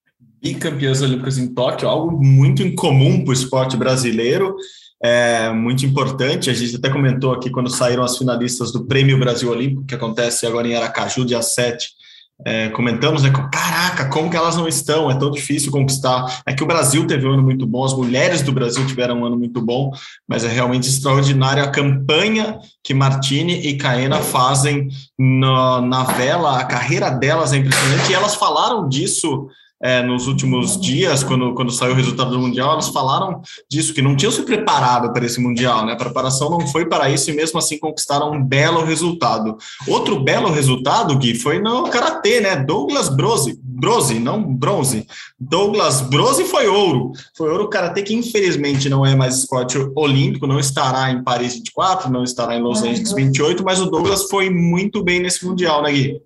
Bicampeãs 0.41 1.03
olímpicas 1.03 1.37
em 1.37 1.53
Tóquio, 1.53 1.89
algo 1.89 2.17
muito 2.25 2.63
incomum 2.63 3.25
para 3.25 3.31
o 3.31 3.35
esporte 3.35 3.77
brasileiro, 3.77 4.57
é 5.03 5.51
muito 5.53 5.85
importante. 5.85 6.49
A 6.49 6.55
gente 6.55 6.77
até 6.77 6.89
comentou 6.89 7.33
aqui 7.33 7.51
quando 7.51 7.69
saíram 7.69 8.05
as 8.05 8.17
finalistas 8.17 8.73
do 8.73 8.87
Prêmio 8.87 9.19
Brasil 9.19 9.51
Olímpico, 9.51 9.85
que 9.85 9.95
acontece 9.95 10.47
agora 10.47 10.69
em 10.69 10.75
Aracaju, 10.75 11.25
dia 11.25 11.43
7 11.43 12.00
é, 12.45 12.69
comentamos, 12.71 13.23
né? 13.23 13.31
Caraca, 13.53 14.07
como 14.09 14.31
que 14.31 14.37
elas 14.37 14.57
não 14.57 14.67
estão? 14.67 15.11
É 15.11 15.19
tão 15.19 15.31
difícil 15.31 15.71
conquistar. 15.71 16.43
É 16.47 16.53
que 16.53 16.63
o 16.63 16.67
Brasil 16.67 17.07
teve 17.07 17.27
um 17.27 17.33
ano 17.33 17.43
muito 17.43 17.67
bom, 17.67 17.85
as 17.85 17.95
mulheres 17.95 18.43
do 18.43 18.53
Brasil 18.53 18.87
tiveram 18.87 19.21
um 19.21 19.25
ano 19.25 19.37
muito 19.37 19.61
bom, 19.61 19.93
mas 20.27 20.45
é 20.45 20.49
realmente 20.49 20.89
extraordinária 20.89 21.63
a 21.63 21.71
campanha 21.71 22.59
que 22.83 22.95
Martini 22.95 23.67
e 23.67 23.77
Caena 23.77 24.19
fazem 24.19 24.89
na, 25.19 25.81
na 25.81 26.05
vela, 26.05 26.59
a 26.59 26.65
carreira 26.65 27.11
delas 27.11 27.53
é 27.53 27.59
impressionante, 27.59 28.11
e 28.11 28.15
elas 28.15 28.35
falaram 28.35 28.89
disso 28.89 29.49
é, 29.83 30.03
nos 30.03 30.27
últimos 30.27 30.79
dias, 30.79 31.25
quando, 31.25 31.55
quando 31.55 31.73
saiu 31.73 31.93
o 31.93 31.97
resultado 31.97 32.31
do 32.31 32.39
Mundial, 32.39 32.73
elas 32.73 32.89
falaram 32.89 33.41
disso, 33.69 33.95
que 33.95 34.03
não 34.03 34.15
tinham 34.15 34.31
se 34.31 34.43
preparado 34.43 35.13
para 35.13 35.25
esse 35.25 35.41
Mundial, 35.41 35.87
né? 35.87 35.93
A 35.93 35.97
preparação 35.97 36.51
não 36.51 36.67
foi 36.67 36.87
para 36.87 37.09
isso 37.09 37.31
e 37.31 37.35
mesmo 37.35 37.59
assim 37.59 37.79
conquistaram 37.79 38.33
um 38.33 38.45
belo 38.45 38.85
resultado. 38.85 39.57
Outro 39.89 40.21
belo 40.21 40.51
resultado, 40.51 41.17
Gui, 41.17 41.35
foi 41.35 41.61
no 41.61 41.85
Karatê, 41.85 42.41
né? 42.41 42.57
Douglas 42.57 43.09
Brose, 43.09 43.59
Brose, 43.63 44.19
não 44.19 44.43
bronze. 44.43 45.07
Douglas 45.39 46.03
Brose 46.03 46.45
foi 46.45 46.69
ouro. 46.69 47.13
Foi 47.35 47.51
ouro 47.51 47.69
Karatê, 47.69 48.03
que 48.03 48.15
infelizmente 48.15 48.91
não 48.91 49.07
é 49.07 49.15
mais 49.17 49.39
esporte 49.39 49.79
olímpico, 49.97 50.47
não 50.47 50.61
estará 50.61 51.11
em 51.11 51.25
Paris 51.25 51.55
24, 51.55 52.13
não 52.13 52.23
estará 52.23 52.55
em 52.55 52.61
Los 52.61 52.83
Angeles 52.83 53.13
28, 53.13 53.65
mas 53.65 53.81
o 53.81 53.87
Douglas 53.87 54.29
foi 54.29 54.51
muito 54.51 55.03
bem 55.03 55.21
nesse 55.21 55.47
Mundial, 55.47 55.83
né, 55.83 55.91
Gui? 55.91 56.21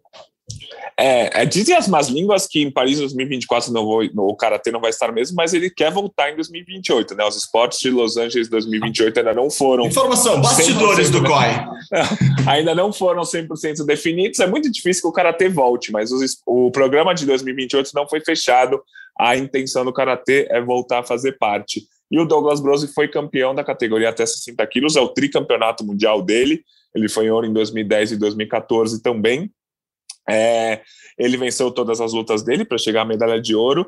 É, 0.99 1.43
é, 1.43 1.45
dizem 1.45 1.75
as 1.75 1.89
más 1.89 2.09
línguas 2.09 2.47
que 2.47 2.63
em 2.63 2.71
Paris 2.71 2.99
2024 2.99 3.73
não 3.73 3.85
vou, 3.85 4.05
no, 4.15 4.29
o 4.29 4.37
Karatê 4.37 4.71
não 4.71 4.81
vai 4.81 4.91
estar 4.91 5.11
mesmo, 5.11 5.35
mas 5.37 5.53
ele 5.53 5.69
quer 5.69 5.91
voltar 5.91 6.31
em 6.31 6.37
2028, 6.37 7.17
né? 7.17 7.25
Os 7.25 7.37
esportes 7.37 7.81
de 7.81 7.91
Los 7.91 8.17
Angeles 8.17 8.49
2028 8.49 9.19
ainda 9.19 9.35
não 9.35 9.51
foram. 9.51 9.87
Informação, 9.87 10.41
bastidores 10.41 11.11
do 11.11 11.23
COI. 11.23 11.67
ainda 12.47 12.75
não 12.75 12.93
foram 12.93 13.23
100% 13.23 13.85
definidos. 13.85 14.39
É 14.39 14.47
muito 14.47 14.71
difícil 14.71 15.03
que 15.03 15.09
o 15.09 15.13
Karatê 15.13 15.49
volte, 15.49 15.91
mas 15.91 16.13
os, 16.13 16.39
o 16.47 16.71
programa 16.71 17.13
de 17.13 17.27
2028 17.27 17.91
não 17.93 18.09
foi 18.09 18.21
fechado. 18.21 18.81
A 19.19 19.37
intenção 19.37 19.85
do 19.85 19.93
Karatê 19.93 20.47
é 20.49 20.61
voltar 20.61 21.01
a 21.01 21.05
fazer 21.05 21.33
parte. 21.39 21.83
E 22.11 22.19
o 22.21 22.25
Douglas 22.25 22.61
Brose 22.61 22.87
foi 22.89 23.09
campeão 23.09 23.55
da 23.55 23.65
categoria 23.65 24.11
até 24.11 24.25
60 24.25 24.65
quilos, 24.69 24.95
é 24.95 25.01
o 25.01 25.09
tricampeonato 25.09 25.85
mundial 25.85 26.23
dele. 26.23 26.63
Ele 26.95 27.09
foi 27.09 27.27
em 27.27 27.31
ouro 27.31 27.47
em 27.47 27.53
2010 27.53 28.13
e 28.13 28.17
2014 28.17 29.03
também. 29.03 29.51
É, 30.29 30.83
ele 31.18 31.37
venceu 31.37 31.70
todas 31.70 32.01
as 32.01 32.12
lutas 32.12 32.43
dele 32.43 32.64
para 32.64 32.79
chegar 32.79 33.03
à 33.03 33.05
medalha 33.05 33.41
de 33.41 33.55
ouro. 33.55 33.87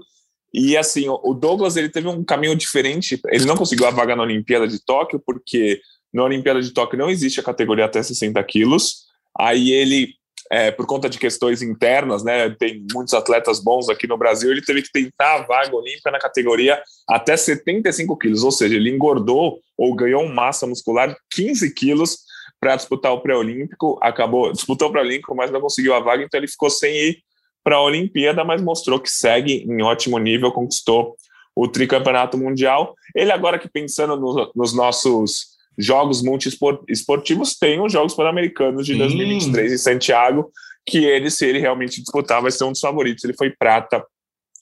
E 0.52 0.76
assim, 0.76 1.06
o 1.08 1.34
Douglas 1.34 1.76
ele 1.76 1.88
teve 1.88 2.08
um 2.08 2.24
caminho 2.24 2.54
diferente. 2.54 3.20
Ele 3.28 3.44
não 3.44 3.56
conseguiu 3.56 3.86
a 3.86 3.90
vaga 3.90 4.16
na 4.16 4.22
Olimpíada 4.22 4.66
de 4.66 4.82
Tóquio, 4.82 5.20
porque 5.24 5.80
na 6.12 6.24
Olimpíada 6.24 6.62
de 6.62 6.72
Tóquio 6.72 6.98
não 6.98 7.10
existe 7.10 7.40
a 7.40 7.42
categoria 7.42 7.84
até 7.84 8.02
60 8.02 8.42
quilos. 8.44 9.06
Aí 9.38 9.70
ele, 9.70 10.14
é, 10.50 10.70
por 10.70 10.86
conta 10.86 11.10
de 11.10 11.18
questões 11.18 11.60
internas, 11.60 12.24
né, 12.24 12.48
tem 12.50 12.86
muitos 12.92 13.12
atletas 13.12 13.60
bons 13.60 13.88
aqui 13.90 14.06
no 14.06 14.16
Brasil, 14.16 14.50
ele 14.50 14.62
teve 14.62 14.80
que 14.82 14.90
tentar 14.90 15.34
a 15.34 15.42
vaga 15.42 15.76
olímpica 15.76 16.10
na 16.10 16.18
categoria 16.18 16.80
até 17.06 17.36
75 17.36 18.16
quilos, 18.16 18.42
ou 18.42 18.50
seja, 18.50 18.76
ele 18.76 18.90
engordou 18.90 19.60
ou 19.76 19.94
ganhou 19.94 20.26
massa 20.26 20.66
muscular 20.66 21.14
15 21.32 21.74
quilos 21.74 22.20
para 22.66 22.74
disputar 22.74 23.12
o 23.12 23.20
pré-olímpico, 23.20 23.96
acabou 24.02 24.50
disputou 24.50 24.88
o 24.88 24.90
pré-olímpico, 24.90 25.36
mas 25.36 25.52
não 25.52 25.60
conseguiu 25.60 25.94
a 25.94 26.00
vaga, 26.00 26.24
então 26.24 26.36
ele 26.36 26.48
ficou 26.48 26.68
sem 26.68 26.92
ir 26.96 27.18
para 27.62 27.76
a 27.76 27.80
Olimpíada, 27.80 28.42
mas 28.42 28.60
mostrou 28.60 28.98
que 28.98 29.08
segue 29.08 29.64
em 29.68 29.82
ótimo 29.82 30.18
nível, 30.18 30.50
conquistou 30.50 31.14
o 31.54 31.68
tricampeonato 31.68 32.36
mundial. 32.36 32.96
Ele 33.14 33.30
agora 33.30 33.56
que 33.56 33.68
pensando 33.68 34.16
no, 34.16 34.50
nos 34.52 34.74
nossos 34.74 35.56
jogos 35.78 36.22
multiesportivos, 36.22 37.56
tem 37.56 37.80
os 37.80 37.92
Jogos 37.92 38.14
Pan-Americanos 38.14 38.84
de 38.84 38.96
2023 38.96 39.72
em 39.72 39.78
Santiago, 39.78 40.50
que 40.84 41.04
ele, 41.04 41.30
se 41.30 41.46
ele 41.46 41.60
realmente 41.60 42.00
disputar, 42.00 42.42
vai 42.42 42.50
ser 42.50 42.64
um 42.64 42.72
dos 42.72 42.80
favoritos. 42.80 43.22
Ele 43.22 43.34
foi 43.34 43.50
prata 43.50 44.04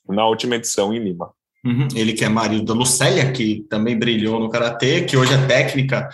na 0.07 0.27
última 0.27 0.57
edição 0.57 0.93
em 0.93 0.99
Lima. 0.99 1.33
Uhum. 1.65 1.89
Ele 1.97 2.13
que 2.13 2.25
é 2.25 2.29
marido 2.29 2.67
da 2.67 2.75
Lucélia, 2.75 3.33
que 3.33 3.65
também 3.71 3.99
brilhou 3.99 4.39
no 4.39 4.51
Karatê, 4.51 5.03
que 5.05 5.17
hoje 5.17 5.33
é 5.33 5.47
técnica 5.47 6.07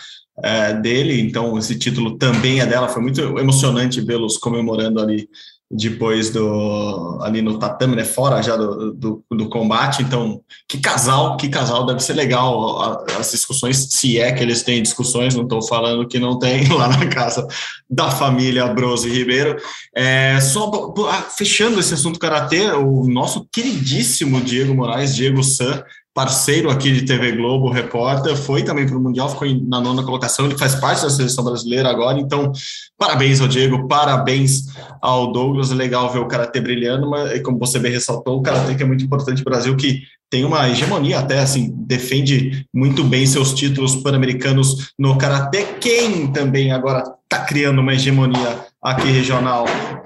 é, 0.42 0.74
dele, 0.74 1.20
então 1.20 1.56
esse 1.58 1.78
título 1.78 2.16
também 2.16 2.60
é 2.60 2.66
dela. 2.66 2.88
Foi 2.88 3.02
muito 3.02 3.20
emocionante 3.38 4.00
vê-los 4.00 4.36
comemorando 4.36 5.00
ali 5.00 5.28
depois 5.72 6.30
do 6.30 7.18
ali 7.22 7.40
no 7.40 7.56
tatame, 7.56 7.94
né, 7.94 8.04
fora 8.04 8.42
já 8.42 8.56
do, 8.56 8.92
do, 8.92 9.24
do, 9.30 9.48
combate. 9.48 10.02
Então, 10.02 10.40
que 10.66 10.78
casal, 10.78 11.36
que 11.36 11.48
casal 11.48 11.86
deve 11.86 12.00
ser 12.00 12.14
legal 12.14 13.04
as 13.16 13.30
discussões, 13.30 13.76
se 13.90 14.18
é 14.18 14.32
que 14.32 14.42
eles 14.42 14.64
têm 14.64 14.82
discussões. 14.82 15.36
Não 15.36 15.44
estou 15.44 15.62
falando 15.62 16.08
que 16.08 16.18
não 16.18 16.38
tem 16.40 16.66
lá 16.74 16.88
na 16.88 17.06
casa 17.06 17.46
da 17.88 18.10
família 18.10 18.66
Brose 18.66 19.08
Ribeiro. 19.08 19.56
É, 19.94 20.40
só 20.40 20.70
ah, 21.08 21.22
fechando 21.22 21.78
esse 21.78 21.94
assunto 21.94 22.18
karatê, 22.18 22.72
o 22.72 23.06
nosso 23.06 23.46
queridíssimo 23.52 24.40
Diego 24.40 24.74
Moraes, 24.74 25.14
Diego 25.14 25.44
San, 25.44 25.84
parceiro 26.14 26.70
aqui 26.70 26.92
de 26.92 27.02
TV 27.02 27.32
Globo, 27.32 27.70
repórter, 27.70 28.36
foi 28.36 28.64
também 28.64 28.86
para 28.86 28.96
o 28.96 29.00
Mundial, 29.00 29.28
ficou 29.28 29.48
na 29.66 29.80
nona 29.80 30.02
colocação, 30.02 30.46
ele 30.46 30.58
faz 30.58 30.74
parte 30.74 31.02
da 31.02 31.10
seleção 31.10 31.44
brasileira 31.44 31.88
agora, 31.88 32.18
então 32.18 32.52
parabéns 32.98 33.40
ao 33.40 33.48
Diego, 33.48 33.86
parabéns 33.86 34.66
ao 35.00 35.32
Douglas, 35.32 35.70
legal 35.70 36.12
ver 36.12 36.18
o 36.18 36.26
Karatê 36.26 36.60
brilhando, 36.60 37.08
mas 37.08 37.40
como 37.42 37.58
você 37.58 37.78
bem 37.78 37.92
ressaltou, 37.92 38.38
o 38.38 38.42
Karatê 38.42 38.74
que 38.74 38.82
é 38.82 38.86
muito 38.86 39.04
importante 39.04 39.42
para 39.42 39.50
o 39.50 39.54
Brasil, 39.54 39.76
que 39.76 40.02
tem 40.28 40.44
uma 40.44 40.68
hegemonia 40.68 41.18
até, 41.18 41.40
assim, 41.40 41.72
defende 41.76 42.66
muito 42.72 43.02
bem 43.02 43.26
seus 43.26 43.52
títulos 43.54 43.96
pan-americanos 43.96 44.92
no 44.98 45.16
Karatê, 45.16 45.64
quem 45.80 46.26
também 46.32 46.72
agora 46.72 47.04
está 47.24 47.44
criando 47.44 47.80
uma 47.80 47.94
hegemonia 47.94 48.66
aqui 48.82 49.08
regional 49.08 49.64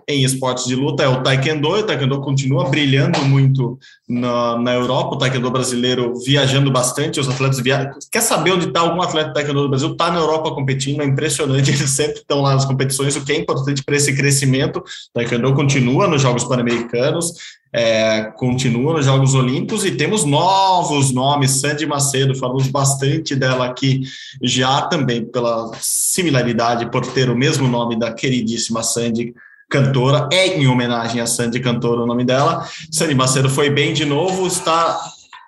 em 0.08 0.22
esportes 0.24 0.66
de 0.66 0.74
luta 0.74 1.02
é 1.02 1.08
o 1.08 1.22
Taekwondo, 1.22 1.68
o 1.68 1.82
Taekwondo 1.82 2.20
continua 2.20 2.68
brilhando 2.68 3.18
muito 3.24 3.78
na, 4.08 4.58
na 4.58 4.74
Europa, 4.74 5.14
o 5.14 5.18
Taekwondo 5.18 5.50
brasileiro 5.50 6.14
viajando 6.24 6.70
bastante, 6.70 7.20
os 7.20 7.28
atletas 7.28 7.60
viajam. 7.60 7.92
Quer 8.10 8.20
saber 8.20 8.52
onde 8.52 8.66
está 8.66 8.80
algum 8.80 9.00
atleta 9.00 9.28
do 9.30 9.34
Taekwondo 9.34 9.62
do 9.62 9.68
Brasil? 9.68 9.92
Está 9.92 10.10
na 10.10 10.18
Europa 10.18 10.54
competindo, 10.54 11.00
é 11.02 11.04
impressionante, 11.04 11.70
eles 11.72 11.90
sempre 11.90 12.18
estão 12.18 12.42
lá 12.42 12.54
nas 12.54 12.64
competições, 12.64 13.16
o 13.16 13.24
que 13.24 13.32
é 13.32 13.38
importante 13.38 13.82
para 13.82 13.96
esse 13.96 14.14
crescimento. 14.14 14.78
O 14.78 14.82
Taekwondo 15.14 15.54
continua 15.54 16.06
nos 16.06 16.20
Jogos 16.20 16.44
Pan-Americanos, 16.44 17.32
é, 17.72 18.30
continua 18.36 18.92
nos 18.92 19.04
Jogos 19.04 19.34
Olímpicos 19.34 19.84
e 19.84 19.90
temos 19.90 20.24
novos 20.24 21.12
nomes, 21.12 21.60
Sandy 21.60 21.84
Macedo, 21.86 22.36
falamos 22.36 22.68
bastante 22.68 23.34
dela 23.34 23.66
aqui 23.66 24.02
já 24.40 24.82
também 24.82 25.24
pela 25.24 25.72
similaridade, 25.80 26.88
por 26.90 27.04
ter 27.04 27.28
o 27.28 27.36
mesmo 27.36 27.66
nome 27.66 27.98
da 27.98 28.12
queridíssima 28.12 28.84
Sandy, 28.84 29.34
cantora, 29.74 30.28
é 30.32 30.46
em 30.56 30.68
homenagem 30.68 31.20
a 31.20 31.26
Sandy 31.26 31.58
Cantora 31.58 32.02
o 32.02 32.06
nome 32.06 32.24
dela. 32.24 32.64
Sandy 32.92 33.12
Macedo 33.12 33.50
foi 33.50 33.68
bem 33.68 33.92
de 33.92 34.04
novo, 34.04 34.46
está 34.46 35.00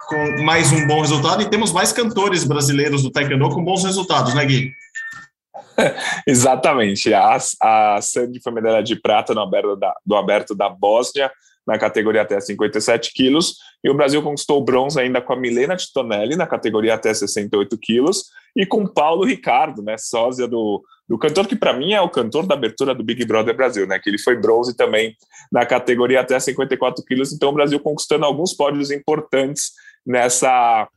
com 0.09 0.43
mais 0.43 0.72
um 0.72 0.85
bom 0.89 1.01
resultado 1.01 1.43
e 1.43 1.49
temos 1.49 1.70
mais 1.70 1.93
cantores 1.93 2.43
brasileiros 2.43 3.05
do 3.05 3.11
Taekwondo 3.12 3.51
com 3.51 3.62
bons 3.62 3.85
resultados, 3.85 4.35
né, 4.35 4.45
Gui? 4.45 4.72
Exatamente. 6.27 7.14
A, 7.14 7.39
a 7.62 8.01
Sandy 8.03 8.41
foi 8.43 8.53
medalha 8.53 8.83
de 8.83 8.97
prata 8.97 9.33
no 9.33 9.43
aberto 9.43 9.77
da, 9.77 9.95
do 10.05 10.16
aberto 10.16 10.57
da 10.57 10.68
Bósnia, 10.68 11.31
na 11.64 11.79
categoria 11.79 12.22
até 12.22 12.41
57 12.41 13.12
quilos, 13.12 13.55
e 13.85 13.89
o 13.89 13.95
Brasil 13.95 14.20
conquistou 14.22 14.61
o 14.61 14.64
bronze 14.64 15.01
ainda 15.01 15.20
com 15.20 15.35
a 15.35 15.37
Milena 15.37 15.77
Titonelli 15.77 16.35
na 16.35 16.49
categoria 16.49 16.95
até 16.95 17.14
68 17.14 17.79
quilos, 17.79 18.24
e 18.57 18.66
com 18.66 18.89
Paulo 18.89 19.24
Ricardo, 19.24 19.83
né, 19.83 19.97
sósia 19.97 20.49
do, 20.49 20.83
do 21.09 21.18
cantor 21.18 21.46
que 21.46 21.57
para 21.57 21.72
mim 21.72 21.92
é 21.92 22.00
o 22.00 22.09
cantor 22.09 22.46
da 22.46 22.54
abertura 22.54 22.94
do 22.94 23.04
Big 23.04 23.24
Brother 23.24 23.57
Brasil, 23.57 23.86
né, 23.86 23.98
que 23.98 24.11
ele 24.11 24.18
foi 24.18 24.36
bronze 24.36 24.76
também 24.76 25.16
na 25.52 25.64
categoria 25.64 26.20
até 26.20 26.38
54 26.38 27.04
quilos, 27.04 27.32
então 27.32 27.50
o 27.50 27.54
Brasil 27.54 27.78
conquistando 27.80 28.24
alguns 28.24 28.52
pódios 28.52 28.90
importantes 28.90 29.72
nessa 30.04 30.88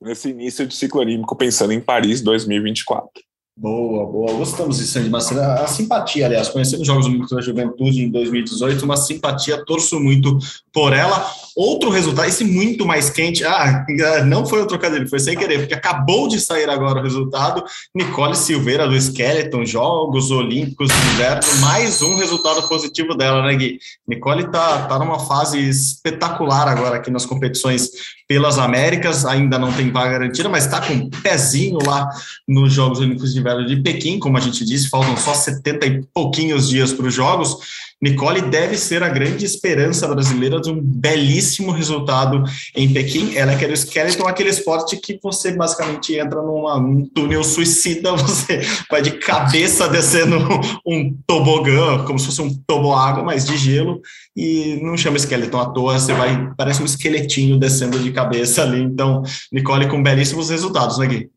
nesse 0.00 0.28
início 0.28 0.66
de 0.66 0.74
ciclo 0.74 1.00
olímpico, 1.00 1.34
pensando 1.34 1.72
em 1.72 1.80
Paris 1.80 2.20
2024. 2.20 3.25
Boa, 3.58 4.04
boa. 4.04 4.34
Gostamos 4.34 4.76
de 4.76 4.86
Sandy 4.86 5.08
Macedo. 5.08 5.40
A 5.40 5.66
simpatia, 5.66 6.26
aliás, 6.26 6.46
conhecendo 6.46 6.82
os 6.82 6.86
Jogos 6.86 7.06
Olímpicos 7.06 7.30
da 7.30 7.40
Juventude 7.40 8.04
em 8.04 8.10
2018, 8.10 8.84
uma 8.84 8.98
simpatia, 8.98 9.64
torço 9.64 9.98
muito 9.98 10.38
por 10.70 10.92
ela. 10.92 11.26
Outro 11.56 11.88
resultado, 11.88 12.28
esse 12.28 12.44
muito 12.44 12.84
mais 12.84 13.08
quente, 13.08 13.42
ah, 13.44 13.86
não 14.26 14.44
foi 14.44 14.60
o 14.60 14.66
trocadilho, 14.66 15.08
foi 15.08 15.18
sem 15.18 15.34
querer, 15.34 15.60
porque 15.60 15.72
acabou 15.72 16.28
de 16.28 16.38
sair 16.38 16.68
agora 16.68 17.00
o 17.00 17.02
resultado. 17.02 17.64
Nicole 17.94 18.36
Silveira 18.36 18.86
do 18.86 18.94
Skeleton, 18.94 19.64
Jogos 19.64 20.30
Olímpicos 20.30 20.88
de 20.88 21.14
Inverno, 21.14 21.40
mais 21.62 22.02
um 22.02 22.14
resultado 22.16 22.68
positivo 22.68 23.14
dela, 23.14 23.42
né, 23.42 23.54
Gui? 23.54 23.78
Nicole 24.06 24.50
tá, 24.50 24.82
tá 24.86 24.98
numa 24.98 25.18
fase 25.20 25.58
espetacular 25.66 26.68
agora 26.68 26.96
aqui 26.96 27.10
nas 27.10 27.24
competições 27.24 27.88
pelas 28.28 28.58
Américas, 28.58 29.24
ainda 29.24 29.58
não 29.58 29.72
tem 29.72 29.90
vaga 29.90 30.10
garantida, 30.10 30.48
mas 30.48 30.66
está 30.66 30.80
com 30.80 30.92
um 30.92 31.08
pezinho 31.08 31.78
lá 31.86 32.10
nos 32.46 32.72
Jogos 32.72 32.98
Olímpicos 32.98 33.32
de 33.32 33.40
Inverno 33.46 33.66
de 33.66 33.76
Pequim, 33.76 34.18
como 34.18 34.36
a 34.36 34.40
gente 34.40 34.64
disse, 34.64 34.88
faltam 34.88 35.16
só 35.16 35.32
70 35.32 35.86
e 35.86 36.02
pouquinhos 36.12 36.68
dias 36.68 36.92
para 36.92 37.06
os 37.06 37.14
Jogos. 37.14 37.56
Nicole 38.02 38.42
deve 38.42 38.76
ser 38.76 39.02
a 39.02 39.08
grande 39.08 39.44
esperança 39.44 40.06
brasileira 40.06 40.60
de 40.60 40.68
um 40.68 40.78
belíssimo 40.82 41.70
resultado 41.70 42.42
em 42.74 42.92
Pequim. 42.92 43.34
Ela 43.36 43.56
quer 43.56 43.70
o 43.70 43.72
skeleton, 43.72 44.26
aquele 44.26 44.50
esporte 44.50 44.96
que 44.96 45.18
você 45.22 45.52
basicamente 45.52 46.14
entra 46.14 46.42
num 46.42 47.06
túnel 47.14 47.42
suicida, 47.42 48.12
você 48.16 48.60
vai 48.90 49.00
de 49.00 49.12
cabeça 49.12 49.88
descendo 49.88 50.36
um 50.84 51.16
tobogã, 51.26 52.04
como 52.04 52.18
se 52.18 52.26
fosse 52.26 52.42
um 52.42 52.52
toboágua, 52.66 53.22
mas 53.22 53.46
de 53.46 53.56
gelo, 53.56 54.02
e 54.36 54.78
não 54.82 54.96
chama 54.96 55.16
skeleton 55.16 55.60
à 55.60 55.66
toa, 55.66 55.98
você 55.98 56.12
vai, 56.12 56.52
parece 56.56 56.82
um 56.82 56.86
esqueletinho 56.86 57.58
descendo 57.58 57.98
de 57.98 58.12
cabeça 58.12 58.62
ali. 58.62 58.82
Então, 58.82 59.22
Nicole 59.50 59.88
com 59.88 60.02
belíssimos 60.02 60.50
resultados, 60.50 60.98
né, 60.98 61.06
Gui? 61.06 61.30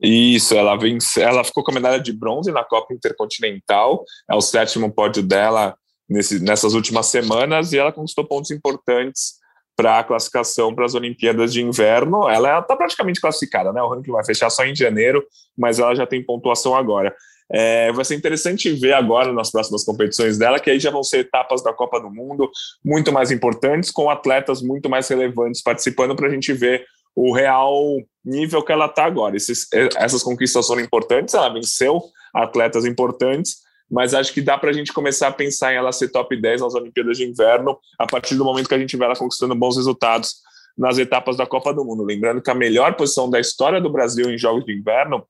Isso, 0.00 0.54
ela 0.54 0.76
vence, 0.76 1.20
ela 1.20 1.42
ficou 1.42 1.64
com 1.64 1.70
a 1.70 1.74
medalha 1.74 2.00
de 2.00 2.12
bronze 2.12 2.52
na 2.52 2.62
Copa 2.62 2.92
Intercontinental, 2.92 4.04
é 4.30 4.34
o 4.34 4.40
sétimo 4.42 4.92
pódio 4.92 5.22
dela 5.22 5.74
nesse, 6.08 6.38
nessas 6.42 6.74
últimas 6.74 7.06
semanas 7.06 7.72
e 7.72 7.78
ela 7.78 7.92
conquistou 7.92 8.24
pontos 8.24 8.50
importantes 8.50 9.36
para 9.74 9.98
a 9.98 10.04
classificação 10.04 10.74
para 10.74 10.86
as 10.86 10.94
Olimpíadas 10.94 11.52
de 11.52 11.62
Inverno. 11.62 12.28
Ela 12.28 12.60
está 12.60 12.74
praticamente 12.74 13.20
classificada, 13.20 13.72
né? 13.72 13.82
O 13.82 13.88
ranking 13.88 14.10
vai 14.10 14.24
fechar 14.24 14.48
só 14.48 14.64
em 14.64 14.74
janeiro, 14.74 15.22
mas 15.56 15.78
ela 15.78 15.94
já 15.94 16.06
tem 16.06 16.24
pontuação 16.24 16.74
agora. 16.74 17.14
É, 17.52 17.92
vai 17.92 18.04
ser 18.04 18.16
interessante 18.16 18.72
ver 18.72 18.92
agora 18.92 19.32
nas 19.32 19.52
próximas 19.52 19.84
competições 19.84 20.36
dela, 20.36 20.58
que 20.58 20.70
aí 20.70 20.80
já 20.80 20.90
vão 20.90 21.04
ser 21.04 21.18
etapas 21.18 21.62
da 21.62 21.72
Copa 21.72 22.00
do 22.00 22.10
Mundo 22.10 22.50
muito 22.84 23.12
mais 23.12 23.30
importantes, 23.30 23.90
com 23.90 24.10
atletas 24.10 24.62
muito 24.62 24.88
mais 24.88 25.06
relevantes 25.08 25.62
participando 25.62 26.16
para 26.16 26.26
a 26.26 26.30
gente 26.30 26.52
ver 26.52 26.84
o 27.16 27.32
real 27.32 27.96
nível 28.22 28.62
que 28.62 28.70
ela 28.70 28.86
está 28.86 29.06
agora. 29.06 29.36
Esses, 29.36 29.66
essas 29.96 30.22
conquistas 30.22 30.66
foram 30.66 30.82
importantes, 30.82 31.34
ela 31.34 31.48
venceu 31.48 32.02
atletas 32.34 32.84
importantes, 32.84 33.56
mas 33.90 34.12
acho 34.12 34.34
que 34.34 34.42
dá 34.42 34.58
para 34.58 34.68
a 34.68 34.72
gente 34.72 34.92
começar 34.92 35.28
a 35.28 35.32
pensar 35.32 35.72
em 35.72 35.76
ela 35.76 35.92
ser 35.92 36.08
top 36.08 36.38
10 36.38 36.60
nas 36.60 36.74
Olimpíadas 36.74 37.16
de 37.16 37.24
Inverno, 37.24 37.78
a 37.98 38.06
partir 38.06 38.34
do 38.34 38.44
momento 38.44 38.68
que 38.68 38.74
a 38.74 38.78
gente 38.78 38.96
vê 38.96 39.04
ela 39.04 39.16
conquistando 39.16 39.54
bons 39.54 39.76
resultados 39.76 40.34
nas 40.76 40.98
etapas 40.98 41.38
da 41.38 41.46
Copa 41.46 41.72
do 41.72 41.84
Mundo. 41.84 42.04
Lembrando 42.04 42.42
que 42.42 42.50
a 42.50 42.54
melhor 42.54 42.94
posição 42.96 43.30
da 43.30 43.40
história 43.40 43.80
do 43.80 43.90
Brasil 43.90 44.30
em 44.30 44.36
Jogos 44.36 44.66
de 44.66 44.76
Inverno, 44.76 45.26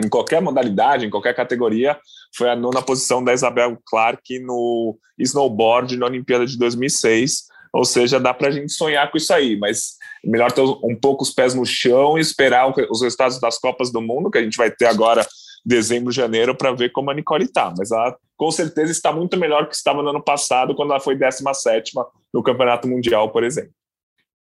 em 0.00 0.08
qualquer 0.08 0.40
modalidade, 0.40 1.06
em 1.06 1.10
qualquer 1.10 1.34
categoria, 1.34 1.98
foi 2.36 2.50
a 2.50 2.54
nona 2.54 2.82
posição 2.82 3.24
da 3.24 3.32
Isabel 3.32 3.76
Clark 3.86 4.38
no 4.40 4.96
snowboard 5.18 5.96
na 5.96 6.06
Olimpíada 6.06 6.46
de 6.46 6.56
2006. 6.56 7.46
Ou 7.72 7.84
seja, 7.84 8.20
dá 8.20 8.32
para 8.32 8.48
a 8.48 8.50
gente 8.50 8.72
sonhar 8.72 9.10
com 9.10 9.16
isso 9.16 9.32
aí, 9.32 9.56
mas 9.56 9.96
melhor 10.24 10.52
ter 10.52 10.60
um 10.60 10.96
pouco 11.00 11.22
os 11.22 11.30
pés 11.30 11.54
no 11.54 11.64
chão 11.64 12.18
e 12.18 12.20
esperar 12.20 12.72
os 12.90 13.02
resultados 13.02 13.40
das 13.40 13.58
Copas 13.58 13.92
do 13.92 14.00
Mundo, 14.00 14.30
que 14.30 14.38
a 14.38 14.42
gente 14.42 14.56
vai 14.56 14.70
ter 14.70 14.86
agora 14.86 15.26
dezembro, 15.64 16.12
janeiro, 16.12 16.54
para 16.54 16.72
ver 16.72 16.92
como 16.92 17.10
a 17.10 17.14
Nicole 17.14 17.44
está. 17.44 17.72
Mas 17.76 17.90
ela 17.90 18.16
com 18.36 18.50
certeza 18.50 18.92
está 18.92 19.12
muito 19.12 19.36
melhor 19.36 19.68
que 19.68 19.74
estava 19.74 20.02
no 20.02 20.10
ano 20.10 20.22
passado, 20.22 20.74
quando 20.74 20.90
ela 20.90 21.00
foi 21.00 21.16
17 21.16 21.92
no 22.32 22.42
Campeonato 22.42 22.86
Mundial, 22.86 23.30
por 23.30 23.42
exemplo. 23.42 23.72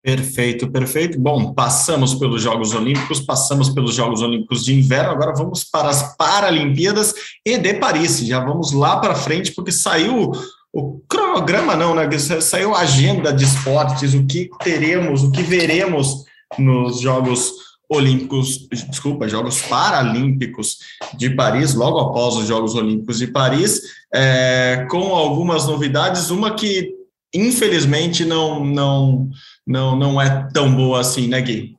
Perfeito, 0.02 0.72
perfeito. 0.72 1.20
Bom, 1.20 1.54
passamos 1.54 2.16
pelos 2.16 2.42
Jogos 2.42 2.74
Olímpicos, 2.74 3.20
passamos 3.20 3.70
pelos 3.70 3.94
Jogos 3.94 4.22
Olímpicos 4.22 4.64
de 4.64 4.74
Inverno, 4.74 5.12
agora 5.12 5.34
vamos 5.36 5.66
para 5.66 5.90
as 5.90 6.16
Paralimpíadas 6.16 7.14
e 7.46 7.58
de 7.58 7.74
Paris. 7.74 8.20
Já 8.20 8.40
vamos 8.40 8.72
lá 8.72 8.98
para 8.98 9.14
frente, 9.14 9.52
porque 9.52 9.74
saiu 9.74 10.32
o 10.74 11.00
cronograma, 11.08 11.76
não, 11.76 11.96
né? 11.96 12.08
Saiu 12.18 12.76
a 12.76 12.82
agenda 12.82 13.34
de 13.34 13.44
esportes, 13.44 14.14
o 14.14 14.26
que 14.26 14.50
teremos, 14.64 15.24
o 15.24 15.32
que 15.32 15.42
veremos 15.42 16.26
nos 16.58 17.00
Jogos 17.00 17.54
Olímpicos, 17.92 18.68
desculpa, 18.88 19.28
Jogos 19.28 19.62
Paralímpicos 19.64 20.78
de 21.18 21.32
Paris, 21.32 21.74
logo 21.74 22.00
após 22.00 22.36
os 22.36 22.48
Jogos 22.48 22.76
Olímpicos 22.76 23.18
de 23.18 23.28
Paris, 23.28 23.82
é, 24.14 24.86
com 24.92 25.16
algumas 25.16 25.66
novidades, 25.66 26.30
uma 26.30 26.54
que 26.54 26.94
infelizmente 27.34 28.26
não, 28.26 28.64
não, 28.64 29.30
não, 29.66 29.96
não 29.96 30.22
é 30.22 30.48
tão 30.54 30.76
boa 30.76 31.00
assim, 31.00 31.28
né, 31.28 31.42
Gui? 31.42 31.76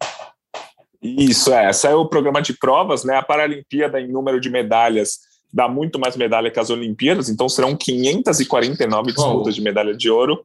Isso, 1.00 1.52
é. 1.52 1.70
É 1.84 1.94
o 1.94 2.06
programa 2.06 2.42
de 2.42 2.52
provas, 2.52 3.04
né? 3.04 3.16
A 3.16 3.22
Paralimpíada, 3.22 4.00
em 4.00 4.12
número 4.12 4.40
de 4.40 4.50
medalhas, 4.50 5.20
dá 5.52 5.68
muito 5.68 5.98
mais 5.98 6.16
medalha 6.16 6.50
que 6.50 6.60
as 6.60 6.70
Olimpíadas, 6.70 7.28
então 7.28 7.48
serão 7.48 7.76
549 7.76 9.12
disputas 9.12 9.54
oh. 9.54 9.56
de 9.56 9.60
medalha 9.62 9.94
de 9.94 10.10
ouro 10.10 10.44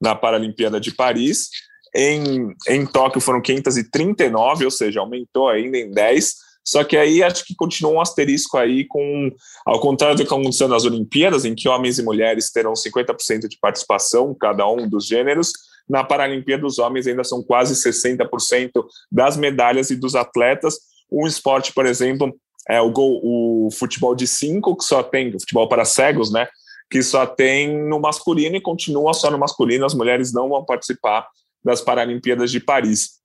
na 0.00 0.14
Paralimpíada 0.14 0.80
de 0.80 0.92
Paris. 0.92 1.48
Em, 1.94 2.52
em 2.68 2.86
Tóquio 2.86 3.20
foram 3.20 3.40
539, 3.40 4.64
ou 4.64 4.70
seja, 4.70 5.00
aumentou 5.00 5.48
ainda 5.48 5.78
em 5.78 5.90
10. 5.90 6.44
Só 6.66 6.82
que 6.82 6.96
aí 6.96 7.22
acho 7.22 7.44
que 7.44 7.54
continua 7.54 7.92
um 7.92 8.00
asterisco 8.00 8.56
aí 8.56 8.86
com, 8.86 9.30
ao 9.66 9.80
contrário 9.80 10.16
do 10.16 10.22
que 10.22 10.32
aconteceu 10.32 10.66
nas 10.66 10.84
Olimpíadas, 10.84 11.44
em 11.44 11.54
que 11.54 11.68
homens 11.68 11.98
e 11.98 12.02
mulheres 12.02 12.50
terão 12.50 12.72
50% 12.72 13.48
de 13.48 13.58
participação, 13.58 14.34
cada 14.34 14.66
um 14.66 14.88
dos 14.88 15.06
gêneros, 15.06 15.52
na 15.88 16.02
Paralimpíada 16.02 16.66
os 16.66 16.78
homens 16.78 17.06
ainda 17.06 17.22
são 17.22 17.42
quase 17.42 17.74
60% 17.74 18.70
das 19.12 19.36
medalhas 19.36 19.90
e 19.90 19.96
dos 19.96 20.14
atletas. 20.14 20.78
Um 21.12 21.26
esporte, 21.26 21.72
por 21.72 21.84
exemplo, 21.84 22.34
é 22.68 22.80
o, 22.80 22.90
gol, 22.90 23.20
o 23.22 23.70
futebol 23.70 24.14
de 24.14 24.26
cinco, 24.26 24.76
que 24.76 24.84
só 24.84 25.02
tem, 25.02 25.28
o 25.28 25.40
futebol 25.40 25.68
para 25.68 25.84
cegos, 25.84 26.32
né? 26.32 26.48
Que 26.90 27.02
só 27.02 27.26
tem 27.26 27.76
no 27.88 28.00
masculino 28.00 28.56
e 28.56 28.60
continua 28.60 29.12
só 29.12 29.30
no 29.30 29.38
masculino, 29.38 29.84
as 29.84 29.94
mulheres 29.94 30.32
não 30.32 30.48
vão 30.48 30.64
participar 30.64 31.26
das 31.64 31.80
Paralimpíadas 31.80 32.50
de 32.50 32.60
Paris. 32.60 33.20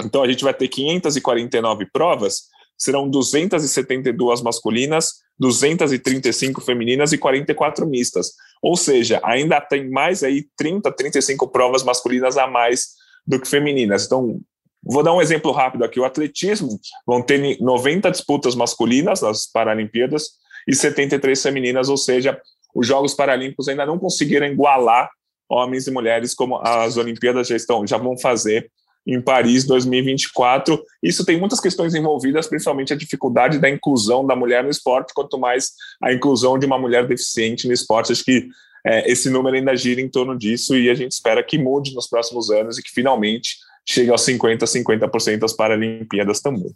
Então 0.00 0.22
a 0.22 0.28
gente 0.28 0.44
vai 0.44 0.54
ter 0.54 0.68
549 0.68 1.86
provas, 1.92 2.44
serão 2.76 3.08
272 3.08 4.40
masculinas, 4.42 5.14
235 5.38 6.60
femininas 6.60 7.12
e 7.12 7.18
44 7.18 7.86
mistas. 7.86 8.32
Ou 8.62 8.76
seja, 8.76 9.20
ainda 9.24 9.60
tem 9.60 9.90
mais 9.90 10.22
aí 10.22 10.46
30, 10.56 10.90
35 10.92 11.48
provas 11.48 11.82
masculinas 11.82 12.36
a 12.36 12.46
mais 12.46 12.88
do 13.26 13.40
que 13.40 13.48
femininas. 13.48 14.06
Então, 14.06 14.40
vou 14.88 15.02
dar 15.02 15.14
um 15.14 15.20
exemplo 15.20 15.52
rápido 15.52 15.84
aqui. 15.84 16.00
O 16.00 16.04
atletismo 16.04 16.80
vão 17.06 17.22
ter 17.22 17.58
90 17.60 18.10
disputas 18.10 18.54
masculinas 18.54 19.20
nas 19.20 19.46
Paralimpíadas 19.46 20.30
e 20.66 20.74
73 20.74 21.40
femininas, 21.40 21.88
ou 21.88 21.96
seja, 21.96 22.40
os 22.74 22.86
Jogos 22.86 23.14
Paralímpicos 23.14 23.68
ainda 23.68 23.86
não 23.86 23.98
conseguiram 23.98 24.46
igualar 24.46 25.10
homens 25.48 25.86
e 25.86 25.90
mulheres 25.90 26.34
como 26.34 26.58
as 26.58 26.96
Olimpíadas 26.96 27.48
já 27.48 27.56
estão, 27.56 27.86
já 27.86 27.96
vão 27.96 28.18
fazer 28.18 28.70
em 29.06 29.20
Paris 29.20 29.64
2024. 29.64 30.80
Isso 31.02 31.24
tem 31.24 31.38
muitas 31.38 31.60
questões 31.60 31.94
envolvidas, 31.94 32.46
principalmente 32.46 32.92
a 32.92 32.96
dificuldade 32.96 33.58
da 33.58 33.70
inclusão 33.70 34.26
da 34.26 34.36
mulher 34.36 34.62
no 34.62 34.70
esporte, 34.70 35.14
quanto 35.14 35.38
mais 35.38 35.72
a 36.02 36.12
inclusão 36.12 36.58
de 36.58 36.66
uma 36.66 36.78
mulher 36.78 37.06
deficiente 37.06 37.66
no 37.66 37.72
esporte. 37.72 38.12
Acho 38.12 38.24
que 38.24 38.48
é, 38.86 39.10
esse 39.10 39.30
número 39.30 39.56
ainda 39.56 39.74
gira 39.74 40.00
em 40.00 40.08
torno 40.08 40.36
disso 40.36 40.76
e 40.76 40.90
a 40.90 40.94
gente 40.94 41.12
espera 41.12 41.42
que 41.42 41.58
mude 41.58 41.94
nos 41.94 42.06
próximos 42.06 42.50
anos 42.50 42.78
e 42.78 42.82
que 42.82 42.90
finalmente 42.90 43.56
chegue 43.88 44.10
aos 44.10 44.20
50%, 44.22 44.58
50% 44.58 45.38
das 45.38 45.54
Paralimpíadas 45.54 46.40
também. 46.40 46.70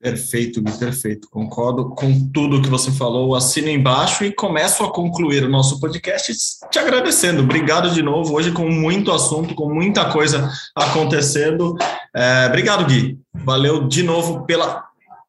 Perfeito, 0.00 0.60
Gui, 0.60 0.72
perfeito. 0.72 1.28
Concordo 1.30 1.90
com 1.90 2.28
tudo 2.30 2.60
que 2.60 2.68
você 2.68 2.90
falou. 2.90 3.34
Assino 3.34 3.68
embaixo 3.68 4.24
e 4.24 4.32
começo 4.32 4.84
a 4.84 4.92
concluir 4.92 5.44
o 5.44 5.48
nosso 5.48 5.80
podcast 5.80 6.32
te 6.70 6.78
agradecendo. 6.78 7.42
Obrigado 7.42 7.90
de 7.90 8.02
novo. 8.02 8.34
Hoje 8.34 8.52
com 8.52 8.68
muito 8.68 9.10
assunto, 9.10 9.54
com 9.54 9.72
muita 9.72 10.12
coisa 10.12 10.50
acontecendo. 10.74 11.76
É, 12.14 12.46
obrigado, 12.46 12.84
Gui. 12.84 13.18
Valeu 13.32 13.88
de 13.88 14.02
novo 14.02 14.44
pela 14.44 14.84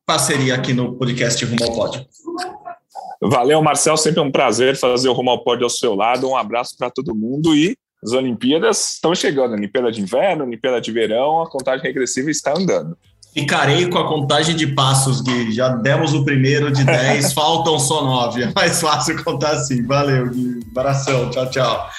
parceria 0.05 0.55
aqui 0.55 0.73
no 0.73 0.95
podcast 0.95 1.43
Rumo 1.45 1.63
ao 1.63 1.73
Pódio. 1.73 2.05
Valeu, 3.21 3.61
Marcel. 3.61 3.95
Sempre 3.95 4.19
um 4.19 4.31
prazer 4.31 4.75
fazer 4.75 5.07
o 5.07 5.13
Rumo 5.13 5.29
ao 5.29 5.43
Pódio 5.43 5.63
ao 5.63 5.69
seu 5.69 5.95
lado. 5.95 6.27
Um 6.27 6.35
abraço 6.35 6.75
para 6.77 6.91
todo 6.91 7.15
mundo 7.15 7.55
e 7.55 7.77
as 8.03 8.11
Olimpíadas 8.11 8.93
estão 8.93 9.13
chegando. 9.15 9.53
Olimpíada 9.53 9.91
de 9.91 10.01
inverno, 10.01 10.43
Olimpíada 10.43 10.79
de 10.79 10.91
verão, 10.91 11.41
a 11.41 11.49
contagem 11.49 11.85
regressiva 11.85 12.29
está 12.29 12.53
andando. 12.57 12.97
Ficarei 13.33 13.87
com 13.87 13.99
a 13.99 14.07
contagem 14.07 14.55
de 14.55 14.67
passos, 14.67 15.21
Gui. 15.21 15.51
Já 15.51 15.69
demos 15.69 16.13
o 16.13 16.25
primeiro 16.25 16.71
de 16.71 16.83
10, 16.83 17.33
faltam 17.33 17.77
só 17.77 18.03
9. 18.03 18.43
É 18.43 18.51
mais 18.55 18.81
fácil 18.81 19.23
contar 19.23 19.51
assim. 19.51 19.85
Valeu, 19.85 20.29
Gui. 20.29 20.59
Abração. 20.71 21.29
Tchau, 21.29 21.49
tchau. 21.49 21.89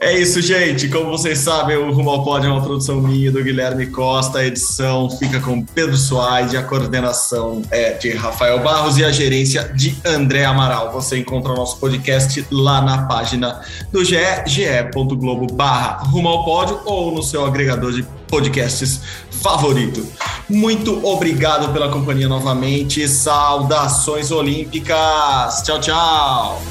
É 0.00 0.16
isso, 0.16 0.40
gente. 0.40 0.88
Como 0.88 1.10
vocês 1.10 1.38
sabem, 1.38 1.76
o 1.76 1.92
Rumo 1.92 2.10
ao 2.10 2.22
Pódio 2.22 2.48
é 2.48 2.52
uma 2.52 2.62
produção 2.62 3.00
minha 3.00 3.32
do 3.32 3.42
Guilherme 3.42 3.88
Costa. 3.88 4.38
A 4.38 4.46
edição 4.46 5.10
fica 5.10 5.40
com 5.40 5.60
Pedro 5.60 5.96
Soares, 5.96 6.54
a 6.54 6.62
coordenação 6.62 7.62
é 7.68 7.94
de 7.94 8.10
Rafael 8.10 8.60
Barros 8.60 8.96
e 8.96 9.04
a 9.04 9.10
gerência 9.10 9.64
de 9.74 9.96
André 10.04 10.44
Amaral. 10.44 10.92
Você 10.92 11.18
encontra 11.18 11.50
o 11.52 11.56
nosso 11.56 11.78
podcast 11.80 12.46
lá 12.48 12.80
na 12.80 13.06
página 13.08 13.60
do 13.90 14.04
GE, 14.04 14.16
ge.globo 14.46 15.52
barra 15.52 16.04
Rumo 16.04 16.28
ao 16.28 16.44
Pódio 16.44 16.80
ou 16.84 17.10
no 17.10 17.22
seu 17.22 17.44
agregador 17.44 17.90
de 17.90 18.04
podcasts 18.28 19.00
favorito. 19.42 20.06
Muito 20.48 21.04
obrigado 21.04 21.72
pela 21.72 21.88
companhia 21.88 22.28
novamente. 22.28 23.08
Saudações 23.08 24.30
olímpicas. 24.30 25.62
Tchau, 25.64 25.80
tchau. 25.80 26.62